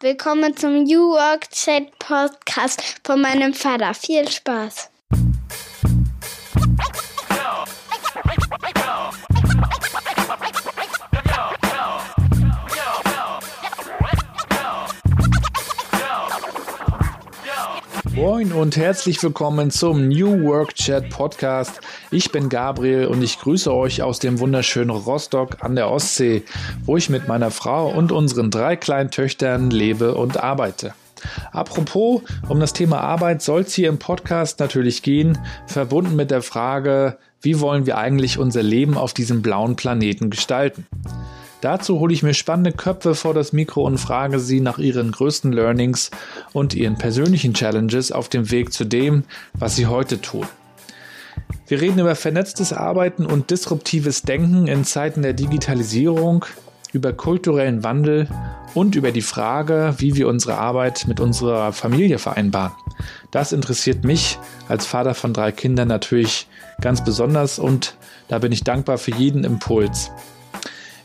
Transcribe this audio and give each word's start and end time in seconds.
Willkommen 0.00 0.54
zum 0.54 0.82
New 0.82 1.12
Work 1.12 1.48
Chat 1.48 1.98
Podcast 1.98 3.00
von 3.02 3.22
meinem 3.22 3.54
Vater. 3.54 3.94
Viel 3.94 4.28
Spaß. 4.28 4.90
Moin 18.12 18.52
und 18.52 18.76
herzlich 18.76 19.22
willkommen 19.22 19.70
zum 19.70 20.08
New 20.08 20.42
Work 20.42 20.74
Chat 20.74 21.08
Podcast. 21.08 21.80
Ich 22.12 22.30
bin 22.30 22.48
Gabriel 22.48 23.06
und 23.06 23.20
ich 23.22 23.40
grüße 23.40 23.74
euch 23.74 24.00
aus 24.00 24.20
dem 24.20 24.38
wunderschönen 24.38 24.90
Rostock 24.90 25.64
an 25.64 25.74
der 25.74 25.90
Ostsee, 25.90 26.44
wo 26.84 26.96
ich 26.96 27.10
mit 27.10 27.26
meiner 27.26 27.50
Frau 27.50 27.88
und 27.88 28.12
unseren 28.12 28.52
drei 28.52 28.76
kleinen 28.76 29.10
Töchtern 29.10 29.70
lebe 29.70 30.14
und 30.14 30.38
arbeite. 30.38 30.94
Apropos, 31.50 32.22
um 32.48 32.60
das 32.60 32.72
Thema 32.72 33.00
Arbeit 33.00 33.42
soll 33.42 33.62
es 33.62 33.74
hier 33.74 33.88
im 33.88 33.98
Podcast 33.98 34.60
natürlich 34.60 35.02
gehen, 35.02 35.36
verbunden 35.66 36.14
mit 36.14 36.30
der 36.30 36.42
Frage, 36.42 37.18
wie 37.42 37.58
wollen 37.58 37.86
wir 37.86 37.98
eigentlich 37.98 38.38
unser 38.38 38.62
Leben 38.62 38.96
auf 38.96 39.12
diesem 39.12 39.42
blauen 39.42 39.74
Planeten 39.74 40.30
gestalten? 40.30 40.86
Dazu 41.60 41.98
hole 41.98 42.14
ich 42.14 42.22
mir 42.22 42.34
spannende 42.34 42.70
Köpfe 42.70 43.16
vor 43.16 43.34
das 43.34 43.52
Mikro 43.52 43.84
und 43.84 43.98
frage 43.98 44.38
sie 44.38 44.60
nach 44.60 44.78
ihren 44.78 45.10
größten 45.10 45.52
Learnings 45.52 46.12
und 46.52 46.74
ihren 46.74 46.98
persönlichen 46.98 47.54
Challenges 47.54 48.12
auf 48.12 48.28
dem 48.28 48.52
Weg 48.52 48.72
zu 48.72 48.84
dem, 48.84 49.24
was 49.54 49.74
sie 49.74 49.86
heute 49.86 50.20
tun. 50.20 50.46
Wir 51.68 51.80
reden 51.80 51.98
über 51.98 52.14
vernetztes 52.14 52.72
Arbeiten 52.72 53.26
und 53.26 53.50
disruptives 53.50 54.22
Denken 54.22 54.68
in 54.68 54.84
Zeiten 54.84 55.22
der 55.22 55.32
Digitalisierung, 55.32 56.44
über 56.92 57.12
kulturellen 57.12 57.82
Wandel 57.82 58.28
und 58.74 58.94
über 58.94 59.10
die 59.10 59.22
Frage, 59.22 59.94
wie 59.98 60.14
wir 60.14 60.28
unsere 60.28 60.58
Arbeit 60.58 61.06
mit 61.08 61.18
unserer 61.18 61.72
Familie 61.72 62.18
vereinbaren. 62.18 62.72
Das 63.32 63.50
interessiert 63.50 64.04
mich 64.04 64.38
als 64.68 64.86
Vater 64.86 65.14
von 65.14 65.32
drei 65.32 65.50
Kindern 65.50 65.88
natürlich 65.88 66.46
ganz 66.80 67.02
besonders 67.02 67.58
und 67.58 67.96
da 68.28 68.38
bin 68.38 68.52
ich 68.52 68.62
dankbar 68.62 68.96
für 68.96 69.12
jeden 69.12 69.42
Impuls. 69.42 70.12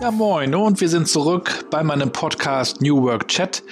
Ja, 0.00 0.12
moin 0.12 0.54
und 0.54 0.80
wir 0.80 0.88
sind 0.88 1.08
zurück 1.08 1.66
bei 1.72 1.82
meinem 1.82 2.12
Podcast 2.12 2.80
New 2.80 3.02
Work 3.02 3.26
Chat. 3.26 3.64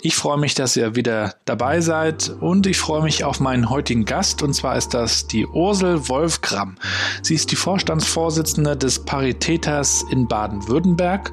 Ich 0.00 0.16
freue 0.16 0.38
mich, 0.38 0.54
dass 0.54 0.78
ihr 0.78 0.96
wieder 0.96 1.34
dabei 1.44 1.82
seid 1.82 2.30
und 2.40 2.66
ich 2.66 2.78
freue 2.78 3.02
mich 3.02 3.22
auf 3.22 3.38
meinen 3.38 3.68
heutigen 3.68 4.06
Gast 4.06 4.42
und 4.42 4.54
zwar 4.54 4.76
ist 4.76 4.94
das 4.94 5.26
die 5.26 5.46
Ursel 5.46 6.08
Wolfgram. 6.08 6.76
Sie 7.20 7.34
ist 7.34 7.50
die 7.50 7.56
Vorstandsvorsitzende 7.56 8.78
des 8.78 9.04
Paritäters 9.04 10.06
in 10.10 10.26
Baden-Württemberg 10.26 11.32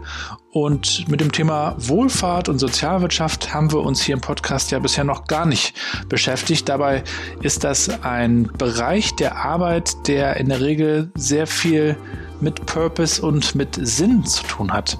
und 0.52 1.08
mit 1.08 1.22
dem 1.22 1.32
Thema 1.32 1.76
Wohlfahrt 1.78 2.50
und 2.50 2.60
Sozialwirtschaft 2.60 3.54
haben 3.54 3.72
wir 3.72 3.80
uns 3.80 4.02
hier 4.02 4.16
im 4.16 4.22
Podcast 4.22 4.70
ja 4.72 4.80
bisher 4.80 5.06
noch 5.06 5.28
gar 5.28 5.46
nicht 5.46 5.74
beschäftigt. 6.10 6.68
Dabei 6.68 7.06
ist 7.42 7.64
das 7.64 8.04
ein 8.04 8.52
Bereich 8.58 9.16
der 9.16 9.38
Arbeit, 9.38 10.10
der 10.10 10.36
in 10.36 10.50
der 10.50 10.60
Regel 10.60 11.10
sehr 11.16 11.48
viel 11.48 11.96
mit 12.42 12.66
Purpose 12.66 13.22
und 13.22 13.56
mit 13.56 13.78
Sinn 13.82 14.26
zu 14.26 14.44
tun 14.44 14.72
hat. 14.72 14.98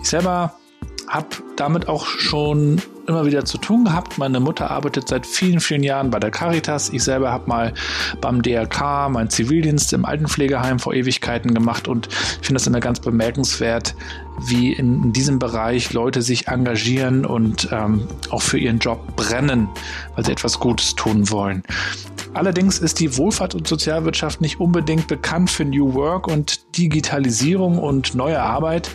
Ich 0.00 0.08
selber 0.08 0.54
habe 1.08 1.28
damit 1.56 1.88
auch 1.88 2.06
schon 2.06 2.80
immer 3.08 3.26
wieder 3.26 3.44
zu 3.44 3.58
tun 3.58 3.84
gehabt. 3.84 4.18
Meine 4.18 4.40
Mutter 4.40 4.70
arbeitet 4.70 5.08
seit 5.08 5.26
vielen, 5.26 5.60
vielen 5.60 5.82
Jahren 5.82 6.10
bei 6.10 6.18
der 6.18 6.30
Caritas. 6.30 6.90
Ich 6.90 7.02
selber 7.02 7.32
habe 7.32 7.48
mal 7.48 7.74
beim 8.20 8.42
DRK 8.42 9.08
meinen 9.08 9.30
Zivildienst 9.30 9.92
im 9.92 10.04
Altenpflegeheim 10.04 10.78
vor 10.78 10.94
Ewigkeiten 10.94 11.54
gemacht 11.54 11.88
und 11.88 12.12
finde 12.12 12.54
das 12.54 12.66
immer 12.66 12.80
ganz 12.80 13.00
bemerkenswert, 13.00 13.94
wie 14.46 14.72
in, 14.72 15.04
in, 15.04 15.12
diesem 15.12 15.38
Bereich 15.38 15.92
Leute 15.92 16.22
sich 16.22 16.48
engagieren 16.48 17.24
und 17.24 17.68
ähm, 17.72 18.06
auch 18.30 18.42
für 18.42 18.58
ihren 18.58 18.78
Job 18.78 19.16
brennen, 19.16 19.68
weil 20.14 20.24
sie 20.24 20.32
etwas 20.32 20.60
Gutes 20.60 20.94
tun 20.94 21.30
wollen. 21.30 21.62
Allerdings 22.34 22.78
ist 22.78 23.00
die 23.00 23.16
Wohlfahrt 23.16 23.54
und 23.54 23.66
Sozialwirtschaft 23.66 24.42
nicht 24.42 24.60
unbedingt 24.60 25.06
bekannt 25.06 25.50
für 25.50 25.64
New 25.64 25.94
Work 25.94 26.28
und 26.28 26.76
Digitalisierung 26.76 27.78
und 27.78 28.14
neue 28.14 28.42
Arbeit. 28.42 28.90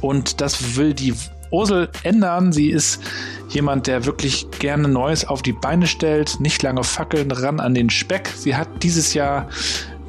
Und 0.00 0.40
das 0.40 0.76
will 0.76 0.94
die 0.94 1.12
Ursel 1.50 1.88
ändern. 2.02 2.52
Sie 2.52 2.70
ist 2.70 3.02
jemand, 3.48 3.86
der 3.86 4.04
wirklich 4.04 4.46
gerne 4.58 4.88
Neues 4.88 5.26
auf 5.26 5.42
die 5.42 5.52
Beine 5.52 5.86
stellt, 5.86 6.40
nicht 6.40 6.62
lange 6.62 6.84
fackeln, 6.84 7.30
ran 7.30 7.60
an 7.60 7.74
den 7.74 7.90
Speck. 7.90 8.28
Sie 8.28 8.56
hat 8.56 8.68
dieses 8.82 9.14
Jahr 9.14 9.48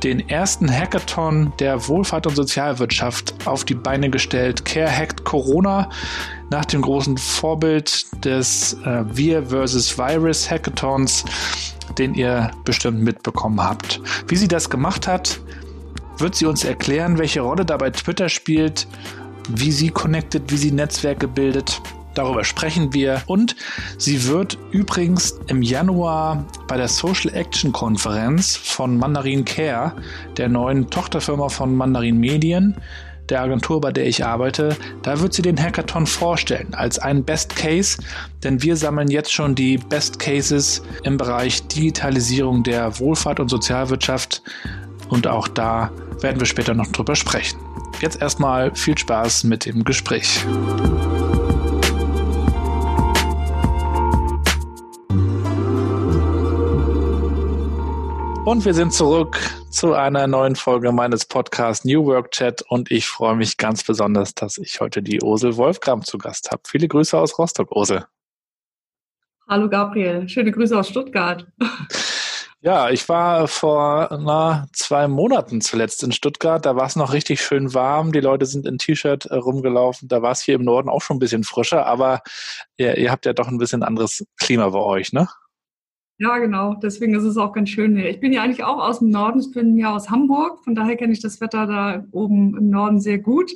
den 0.04 0.28
ersten 0.30 0.72
Hackathon 0.72 1.54
der 1.60 1.88
Wohlfahrt 1.88 2.26
und 2.26 2.36
Sozialwirtschaft 2.36 3.36
auf 3.46 3.66
die 3.66 3.76
Beine 3.76 4.10
gestellt. 4.10 4.66
Care 4.66 4.92
Hacked 4.92 5.26
Corona 5.26 5.90
nach 6.50 6.66
dem 6.66 6.82
großen 6.82 7.18
Vorbild 7.18 8.06
des 8.26 8.74
äh, 8.84 9.04
Wir 9.14 9.46
vs. 9.46 9.98
Virus 9.98 10.50
Hackathons 10.50 11.24
den 11.98 12.14
ihr 12.14 12.52
bestimmt 12.64 13.02
mitbekommen 13.02 13.62
habt. 13.62 14.02
Wie 14.28 14.36
sie 14.36 14.48
das 14.48 14.70
gemacht 14.70 15.08
hat, 15.08 15.40
wird 16.18 16.36
sie 16.36 16.46
uns 16.46 16.64
erklären, 16.64 17.18
welche 17.18 17.42
Rolle 17.42 17.66
dabei 17.66 17.90
Twitter 17.90 18.30
spielt, 18.30 18.88
wie 19.56 19.72
sie 19.72 19.90
connected, 19.90 20.52
wie 20.52 20.58
sie 20.58 20.72
Netzwerke 20.72 21.28
bildet. 21.28 21.82
Darüber 22.14 22.44
sprechen 22.44 22.94
wir. 22.94 23.22
Und 23.26 23.56
sie 23.98 24.28
wird 24.28 24.58
übrigens 24.72 25.40
im 25.48 25.62
Januar 25.62 26.46
bei 26.68 26.78
der 26.78 26.88
Social 26.88 27.34
Action 27.34 27.72
Konferenz 27.72 28.56
von 28.56 28.98
Mandarin 28.98 29.46
Care, 29.46 29.94
der 30.38 30.50
neuen 30.50 30.90
Tochterfirma 30.90 31.50
von 31.50 31.76
Mandarin 31.76 32.18
Medien, 32.18 32.76
der 33.30 33.42
Agentur, 33.42 33.80
bei 33.80 33.94
der 33.94 34.06
ich 34.08 34.26
arbeite, 34.26 34.76
da 35.04 35.22
wird 35.22 35.34
sie 35.34 35.42
den 35.42 35.58
Hackathon 35.58 36.06
vorstellen 36.06 36.74
als 36.74 37.00
einen 37.00 37.24
Best 37.24 37.56
Case, 37.56 37.98
denn 38.44 38.62
wir 38.62 38.76
sammeln 38.76 39.10
jetzt 39.10 39.32
schon 39.32 39.56
die 39.56 39.78
Best 39.78 40.20
Cases 40.20 40.84
im 41.04 41.18
Bereich 41.18 41.66
Digitalisierung 41.68 42.64
der 42.64 43.00
Wohlfahrt 43.00 43.40
und 43.40 43.48
Sozialwirtschaft 43.48 44.44
und 45.08 45.28
auch 45.28 45.48
da 45.48 45.92
werden 46.20 46.40
wir 46.40 46.46
später 46.46 46.74
noch 46.74 46.88
drüber 46.88 47.16
sprechen. 47.16 47.58
Jetzt 48.02 48.20
erstmal 48.20 48.74
viel 48.74 48.98
Spaß 48.98 49.44
mit 49.44 49.68
dem 49.68 49.84
Gespräch. 49.84 50.44
Und 58.44 58.66
wir 58.66 58.74
sind 58.74 58.92
zurück 58.92 59.40
zu 59.70 59.94
einer 59.94 60.26
neuen 60.26 60.56
Folge 60.56 60.92
meines 60.92 61.28
Podcasts 61.28 61.86
New 61.86 62.04
Work 62.08 62.32
Chat 62.32 62.64
und 62.70 62.90
ich 62.90 63.06
freue 63.06 63.36
mich 63.36 63.58
ganz 63.58 63.84
besonders, 63.84 64.34
dass 64.34 64.58
ich 64.58 64.82
heute 64.82 65.04
die 65.04 65.22
Ursel 65.22 65.56
Wolfgram 65.58 66.04
zu 66.04 66.18
Gast 66.18 66.50
habe. 66.50 66.64
Viele 66.66 66.88
Grüße 66.88 67.16
aus 67.16 67.38
Rostock, 67.38 67.72
Ursel. 67.72 68.04
Hallo 69.48 69.70
Gabriel, 69.70 70.28
schöne 70.28 70.52
Grüße 70.52 70.78
aus 70.78 70.90
Stuttgart. 70.90 71.46
Ja, 72.64 72.92
ich 72.92 73.10
war 73.10 73.48
vor 73.48 74.20
na, 74.22 74.68
zwei 74.72 75.08
Monaten 75.08 75.62
zuletzt 75.62 76.04
in 76.04 76.12
Stuttgart. 76.12 76.64
Da 76.64 76.76
war 76.76 76.86
es 76.86 76.96
noch 76.96 77.12
richtig 77.12 77.42
schön 77.42 77.74
warm. 77.74 78.12
Die 78.12 78.20
Leute 78.20 78.46
sind 78.46 78.68
in 78.68 78.78
T-Shirt 78.78 79.26
äh, 79.26 79.36
rumgelaufen. 79.36 80.08
Da 80.08 80.22
war 80.22 80.32
es 80.32 80.44
hier 80.44 80.54
im 80.56 80.64
Norden 80.64 80.88
auch 80.88 81.02
schon 81.02 81.18
ein 81.18 81.20
bisschen 81.20 81.44
frischer, 81.44 81.88
aber 81.88 82.22
ihr, 82.78 82.98
ihr 82.98 83.10
habt 83.12 83.26
ja 83.26 83.34
doch 83.34 83.48
ein 83.48 83.58
bisschen 83.58 83.82
anderes 83.82 84.24
Klima 84.40 84.70
bei 84.70 84.80
euch, 84.80 85.12
ne? 85.12 85.28
Ja, 86.20 86.38
genau. 86.38 86.76
Deswegen 86.76 87.16
ist 87.16 87.24
es 87.24 87.36
auch 87.36 87.52
ganz 87.52 87.70
schön 87.70 87.96
hier. 87.96 88.12
Ich 88.12 88.20
bin 88.20 88.32
ja 88.32 88.44
eigentlich 88.44 88.64
auch 88.64 88.78
aus 88.78 89.00
dem 89.00 89.10
Norden. 89.10 89.40
Ich 89.40 89.52
bin 89.52 89.76
ja 89.76 89.96
aus 89.96 90.12
Hamburg. 90.12 90.64
Von 90.64 90.76
daher 90.76 90.96
kenne 90.98 91.14
ich 91.14 91.20
das 91.20 91.42
Wetter 91.42 91.66
da 91.66 92.06
oben 92.12 92.56
im 92.56 92.70
Norden 92.70 93.00
sehr 93.00 93.18
gut. 93.18 93.54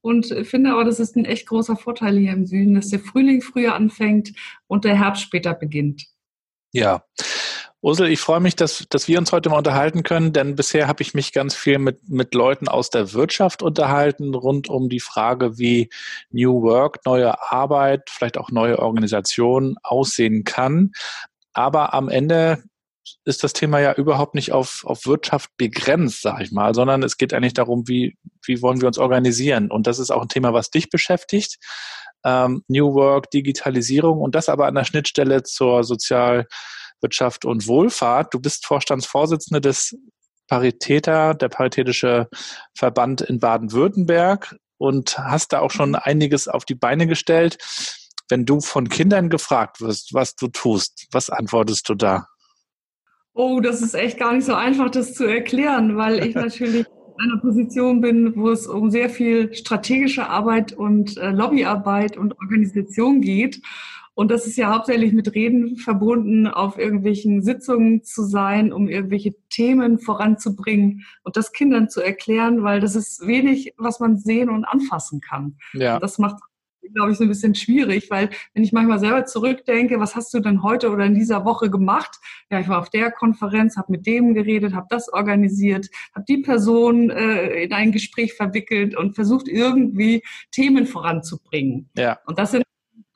Und 0.00 0.26
finde 0.44 0.72
aber, 0.72 0.86
das 0.86 1.00
ist 1.00 1.16
ein 1.16 1.26
echt 1.26 1.46
großer 1.48 1.76
Vorteil 1.76 2.16
hier 2.16 2.32
im 2.32 2.46
Süden, 2.46 2.76
dass 2.76 2.88
der 2.88 3.00
Frühling 3.00 3.42
früher 3.42 3.74
anfängt 3.74 4.32
und 4.68 4.86
der 4.86 4.98
Herbst 4.98 5.22
später 5.22 5.52
beginnt. 5.52 6.06
Ja. 6.72 7.02
Ursel, 7.80 8.08
ich 8.08 8.18
freue 8.18 8.40
mich, 8.40 8.56
dass, 8.56 8.86
dass 8.90 9.06
wir 9.06 9.18
uns 9.18 9.30
heute 9.30 9.50
mal 9.50 9.58
unterhalten 9.58 10.02
können, 10.02 10.32
denn 10.32 10.56
bisher 10.56 10.88
habe 10.88 11.00
ich 11.02 11.14
mich 11.14 11.32
ganz 11.32 11.54
viel 11.54 11.78
mit, 11.78 12.08
mit 12.08 12.34
Leuten 12.34 12.66
aus 12.66 12.90
der 12.90 13.12
Wirtschaft 13.12 13.62
unterhalten, 13.62 14.34
rund 14.34 14.68
um 14.68 14.88
die 14.88 14.98
Frage, 14.98 15.58
wie 15.58 15.88
New 16.30 16.62
Work, 16.62 17.06
neue 17.06 17.40
Arbeit, 17.52 18.10
vielleicht 18.10 18.36
auch 18.36 18.50
neue 18.50 18.80
Organisationen 18.80 19.76
aussehen 19.84 20.42
kann. 20.42 20.90
Aber 21.52 21.94
am 21.94 22.08
Ende 22.08 22.64
ist 23.24 23.44
das 23.44 23.52
Thema 23.52 23.78
ja 23.78 23.92
überhaupt 23.92 24.34
nicht 24.34 24.50
auf, 24.50 24.84
auf 24.84 25.06
Wirtschaft 25.06 25.50
begrenzt, 25.56 26.22
sag 26.22 26.40
ich 26.40 26.50
mal, 26.50 26.74
sondern 26.74 27.04
es 27.04 27.16
geht 27.16 27.32
eigentlich 27.32 27.54
darum, 27.54 27.86
wie, 27.86 28.16
wie 28.44 28.60
wollen 28.60 28.80
wir 28.80 28.88
uns 28.88 28.98
organisieren. 28.98 29.70
Und 29.70 29.86
das 29.86 30.00
ist 30.00 30.10
auch 30.10 30.22
ein 30.22 30.28
Thema, 30.28 30.52
was 30.52 30.70
dich 30.70 30.90
beschäftigt. 30.90 31.58
Ähm, 32.24 32.64
New 32.66 32.94
Work, 32.94 33.30
Digitalisierung 33.30 34.20
und 34.20 34.34
das 34.34 34.48
aber 34.48 34.66
an 34.66 34.74
der 34.74 34.84
Schnittstelle 34.84 35.44
zur 35.44 35.84
Sozialwirtschaft 37.00 37.44
und 37.44 37.66
Wohlfahrt. 37.66 38.34
Du 38.34 38.40
bist 38.40 38.66
Vorstandsvorsitzende 38.66 39.60
des 39.60 39.96
Paritäter, 40.48 41.34
der 41.34 41.48
Paritätische 41.48 42.28
Verband 42.74 43.20
in 43.20 43.38
Baden-Württemberg 43.38 44.56
und 44.78 45.18
hast 45.18 45.52
da 45.52 45.60
auch 45.60 45.70
schon 45.70 45.94
einiges 45.94 46.48
auf 46.48 46.64
die 46.64 46.74
Beine 46.74 47.06
gestellt. 47.06 47.58
Wenn 48.28 48.44
du 48.44 48.60
von 48.60 48.88
Kindern 48.88 49.30
gefragt 49.30 49.80
wirst, 49.80 50.14
was 50.14 50.36
du 50.36 50.48
tust, 50.48 51.06
was 51.12 51.30
antwortest 51.30 51.88
du 51.88 51.94
da? 51.94 52.28
Oh, 53.34 53.60
das 53.60 53.82
ist 53.82 53.94
echt 53.94 54.18
gar 54.18 54.32
nicht 54.32 54.44
so 54.44 54.54
einfach, 54.54 54.90
das 54.90 55.14
zu 55.14 55.24
erklären, 55.24 55.96
weil 55.96 56.26
ich 56.26 56.34
natürlich 56.34 56.86
in 56.86 57.30
einer 57.30 57.40
Position 57.40 58.00
bin, 58.00 58.34
wo 58.36 58.50
es 58.50 58.66
um 58.66 58.90
sehr 58.90 59.10
viel 59.10 59.54
strategische 59.54 60.28
Arbeit 60.28 60.72
und 60.72 61.16
äh, 61.16 61.30
Lobbyarbeit 61.30 62.16
und 62.16 62.38
Organisation 62.38 63.20
geht. 63.20 63.60
Und 64.18 64.32
das 64.32 64.48
ist 64.48 64.56
ja 64.56 64.74
hauptsächlich 64.74 65.12
mit 65.12 65.32
Reden 65.36 65.76
verbunden, 65.76 66.48
auf 66.48 66.76
irgendwelchen 66.76 67.40
Sitzungen 67.40 68.02
zu 68.02 68.24
sein, 68.24 68.72
um 68.72 68.88
irgendwelche 68.88 69.36
Themen 69.48 70.00
voranzubringen 70.00 71.04
und 71.22 71.36
das 71.36 71.52
Kindern 71.52 71.88
zu 71.88 72.00
erklären, 72.00 72.64
weil 72.64 72.80
das 72.80 72.96
ist 72.96 73.24
wenig, 73.28 73.74
was 73.76 74.00
man 74.00 74.18
sehen 74.18 74.50
und 74.50 74.64
anfassen 74.64 75.20
kann. 75.20 75.56
Ja. 75.72 75.94
Und 75.94 76.02
das 76.02 76.18
macht 76.18 76.40
glaube 76.94 77.12
ich, 77.12 77.18
so 77.18 77.24
ein 77.24 77.28
bisschen 77.28 77.54
schwierig, 77.54 78.10
weil 78.10 78.30
wenn 78.54 78.64
ich 78.64 78.72
manchmal 78.72 78.98
selber 78.98 79.24
zurückdenke, 79.26 80.00
was 80.00 80.16
hast 80.16 80.34
du 80.34 80.40
denn 80.40 80.64
heute 80.64 80.90
oder 80.90 81.04
in 81.04 81.14
dieser 81.14 81.44
Woche 81.44 81.70
gemacht? 81.70 82.16
Ja, 82.50 82.58
ich 82.58 82.68
war 82.68 82.80
auf 82.80 82.88
der 82.88 83.12
Konferenz, 83.12 83.76
habe 83.76 83.92
mit 83.92 84.06
dem 84.06 84.34
geredet, 84.34 84.74
habe 84.74 84.86
das 84.88 85.12
organisiert, 85.12 85.86
habe 86.14 86.24
die 86.26 86.38
Person 86.38 87.10
äh, 87.10 87.62
in 87.62 87.72
ein 87.72 87.92
Gespräch 87.92 88.34
verwickelt 88.34 88.96
und 88.96 89.14
versucht 89.14 89.46
irgendwie 89.48 90.22
Themen 90.50 90.86
voranzubringen. 90.86 91.90
Ja. 91.94 92.18
Und 92.26 92.38
das 92.38 92.52
sind 92.52 92.64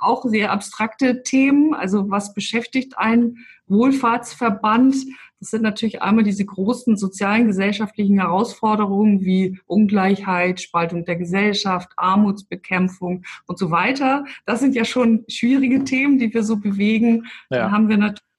auch 0.02 0.25
sehr 0.25 0.52
abstrakte 0.52 1.22
Themen. 1.22 1.75
Also 1.75 2.10
was 2.10 2.34
beschäftigt 2.34 2.99
ein 2.99 3.38
Wohlfahrtsverband? 3.66 4.94
Das 5.40 5.50
sind 5.50 5.62
natürlich 5.62 6.02
einmal 6.02 6.22
diese 6.22 6.44
großen 6.44 6.96
sozialen, 6.96 7.49
gesellschaftlichen 7.49 8.20
Herausforderungen 8.20 9.22
wie 9.22 9.58
Ungleichheit, 9.66 10.60
Spaltung 10.60 11.04
der 11.04 11.16
Gesellschaft, 11.16 11.90
Armutsbekämpfung 11.96 13.25
und 13.46 13.58
so 13.58 13.72
weiter. 13.72 14.25
Das 14.46 14.60
sind 14.60 14.76
ja 14.76 14.84
schon 14.84 15.25
schwierige 15.28 15.82
Themen, 15.82 16.19
die 16.19 16.32
wir 16.32 16.44
so 16.44 16.58
bewegen. 16.58 17.26
Ja. 17.50 17.58
Dann 17.58 17.72
haben 17.72 17.88
wir 17.88 17.96
natürlich 17.96 18.31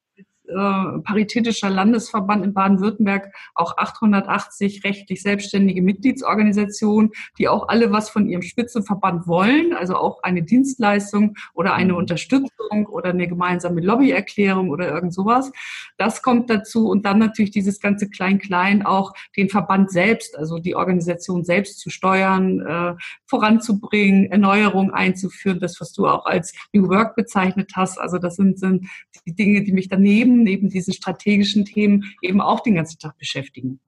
äh, 0.48 1.00
Paritätischer 1.04 1.69
Landesverband 1.69 2.45
in 2.45 2.54
Baden-Württemberg 2.54 3.34
auch 3.56 3.78
880 3.78 4.84
rechtlich 4.84 5.22
selbstständige 5.22 5.81
Mitgliedsorganisationen, 5.81 7.12
die 7.38 7.48
auch 7.48 7.69
alle 7.69 7.92
was 7.92 8.10
von 8.10 8.28
ihrem 8.28 8.44
Spitzenverband 8.44 9.28
wollen, 9.28 9.74
also 9.74 9.95
auch 9.95 10.22
eine 10.22 10.44
Dienstleistung 10.44 11.36
oder 11.54 11.74
eine. 11.74 12.04
Unterstützung 12.04 12.86
oder 12.88 13.10
eine 13.10 13.28
gemeinsame 13.28 13.81
Lobbyerklärung 13.81 14.69
oder 14.69 14.92
irgend 14.92 15.13
sowas. 15.13 15.51
Das 15.98 16.22
kommt 16.22 16.50
dazu 16.50 16.90
und 16.90 17.06
dann 17.06 17.18
natürlich 17.18 17.51
dieses 17.51 17.80
ganze 17.80 18.10
Klein-Klein 18.10 18.86
auch 18.86 19.13
den 19.38 19.50
Verband 19.50 19.90
selbst, 19.90 20.38
also 20.38 20.60
die 20.60 20.75
Organisation 20.75 21.44
selbst 21.45 21.80
zu 21.80 21.90
steuern, 21.90 22.60
äh, 22.60 22.95
voranzubringen, 23.25 24.31
Erneuerung 24.31 24.92
einzuführen, 24.92 25.60
das, 25.60 25.80
was 25.80 25.94
du 25.94 26.07
auch 26.07 26.25
als 26.25 26.54
New 26.74 26.90
Work 26.90 27.16
bezeichnet 27.16 27.72
hast. 27.75 28.00
Also 28.00 28.18
das 28.18 28.36
sind, 28.36 28.60
sind 28.60 28.88
die 29.25 29.34
Dinge, 29.34 29.63
die 29.63 29.72
mich 29.72 29.88
daneben 29.88 30.32
neben 30.41 30.69
diesen 30.69 30.94
strategischen 30.94 31.65
Themen 31.65 32.15
eben 32.24 32.41
auch 32.41 32.62
den 32.62 32.74
ganzen 32.75 32.97
Tag 32.97 33.18
beschäftigen. 33.19 33.80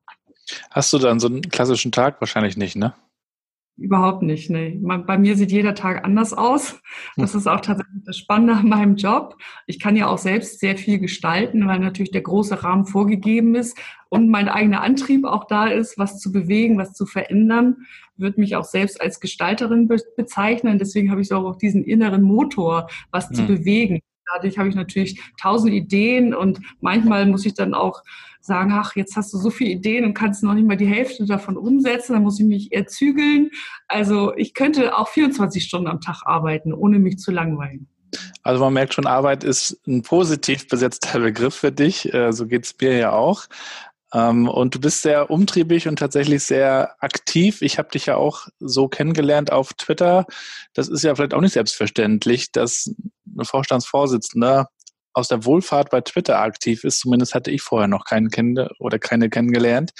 Hast 0.69 0.93
du 0.93 0.99
dann 0.99 1.19
so 1.19 1.27
einen 1.27 1.41
klassischen 1.41 1.91
Tag? 1.91 2.21
Wahrscheinlich 2.21 2.55
nicht, 2.55 2.75
ne? 2.75 2.93
Überhaupt 3.77 4.21
nicht, 4.21 4.49
ne. 4.49 4.79
Bei 5.05 5.17
mir 5.17 5.35
sieht 5.35 5.51
jeder 5.51 5.75
Tag 5.75 6.05
anders 6.05 6.33
aus. 6.33 6.79
Das 7.17 7.33
hm. 7.33 7.39
ist 7.39 7.47
auch 7.47 7.59
tatsächlich 7.59 8.03
das 8.05 8.17
Spannende 8.17 8.53
an 8.53 8.69
meinem 8.69 8.95
Job. 8.95 9.35
Ich 9.67 9.81
kann 9.81 9.97
ja 9.97 10.07
auch 10.07 10.17
selbst 10.17 10.61
sehr 10.61 10.77
viel 10.77 10.97
gestalten, 10.97 11.67
weil 11.67 11.79
natürlich 11.79 12.11
der 12.11 12.21
große 12.21 12.63
Rahmen 12.63 12.85
vorgegeben 12.85 13.53
ist 13.53 13.77
und 14.07 14.29
mein 14.29 14.47
eigener 14.47 14.81
Antrieb 14.81 15.25
auch 15.25 15.43
da 15.45 15.67
ist, 15.67 15.97
was 15.97 16.19
zu 16.19 16.31
bewegen, 16.31 16.77
was 16.77 16.93
zu 16.93 17.05
verändern. 17.05 17.75
Würde 18.15 18.39
mich 18.39 18.55
auch 18.55 18.63
selbst 18.63 19.01
als 19.01 19.19
Gestalterin 19.19 19.89
bezeichnen. 20.15 20.79
Deswegen 20.79 21.11
habe 21.11 21.19
ich 21.19 21.27
so 21.27 21.35
auch 21.35 21.57
diesen 21.57 21.83
inneren 21.83 22.21
Motor, 22.21 22.87
was 23.11 23.27
hm. 23.27 23.35
zu 23.35 23.45
bewegen. 23.45 23.99
Dadurch 24.33 24.57
habe 24.57 24.69
ich 24.69 24.75
natürlich 24.75 25.21
tausend 25.39 25.73
Ideen 25.73 26.33
und 26.33 26.59
manchmal 26.81 27.25
muss 27.25 27.45
ich 27.45 27.53
dann 27.53 27.73
auch 27.73 28.01
sagen, 28.45 28.71
ach, 28.73 28.95
jetzt 28.95 29.15
hast 29.15 29.33
du 29.33 29.37
so 29.37 29.49
viele 29.49 29.71
Ideen 29.71 30.05
und 30.05 30.13
kannst 30.13 30.43
noch 30.43 30.53
nicht 30.53 30.67
mal 30.67 30.77
die 30.77 30.85
Hälfte 30.85 31.25
davon 31.25 31.57
umsetzen, 31.57 32.13
dann 32.13 32.23
muss 32.23 32.39
ich 32.39 32.45
mich 32.45 32.71
eher 32.71 32.85
zügeln. 32.85 33.49
Also 33.87 34.35
ich 34.35 34.53
könnte 34.53 34.97
auch 34.97 35.09
24 35.09 35.63
Stunden 35.63 35.87
am 35.87 35.99
Tag 35.99 36.21
arbeiten, 36.25 36.73
ohne 36.73 36.99
mich 36.99 37.17
zu 37.17 37.31
langweilen. 37.31 37.87
Also 38.43 38.63
man 38.63 38.73
merkt 38.73 38.93
schon, 38.93 39.07
Arbeit 39.07 39.43
ist 39.43 39.81
ein 39.87 40.03
positiv 40.03 40.67
besetzter 40.67 41.19
Begriff 41.19 41.55
für 41.55 41.71
dich. 41.71 42.13
Äh, 42.13 42.31
so 42.31 42.45
geht 42.45 42.65
es 42.65 42.75
mir 42.79 42.97
ja 42.97 43.11
auch. 43.11 43.45
Ähm, 44.13 44.47
und 44.47 44.75
du 44.75 44.79
bist 44.79 45.01
sehr 45.01 45.29
umtriebig 45.29 45.87
und 45.87 45.99
tatsächlich 45.99 46.43
sehr 46.43 46.95
aktiv. 46.99 47.61
Ich 47.61 47.77
habe 47.77 47.89
dich 47.89 48.05
ja 48.05 48.15
auch 48.15 48.47
so 48.59 48.87
kennengelernt 48.87 49.51
auf 49.51 49.73
Twitter. 49.73 50.25
Das 50.73 50.87
ist 50.87 51.03
ja 51.03 51.15
vielleicht 51.15 51.33
auch 51.33 51.41
nicht 51.41 51.53
selbstverständlich, 51.53 52.51
dass 52.51 52.93
eine 53.33 53.45
Vorstandsvorsitzende 53.45 54.67
aus 55.15 55.29
der 55.29 55.45
Wohlfahrt 55.45 55.89
bei 55.89 56.01
Twitter 56.01 56.39
aktiv 56.39 56.83
ist. 56.83 56.99
Zumindest 56.99 57.33
hatte 57.33 57.49
ich 57.49 57.61
vorher 57.61 57.87
noch 57.87 58.03
keinen 58.03 58.29
kennen 58.29 58.67
oder 58.79 58.99
keine 58.99 59.29
kennengelernt. 59.29 59.91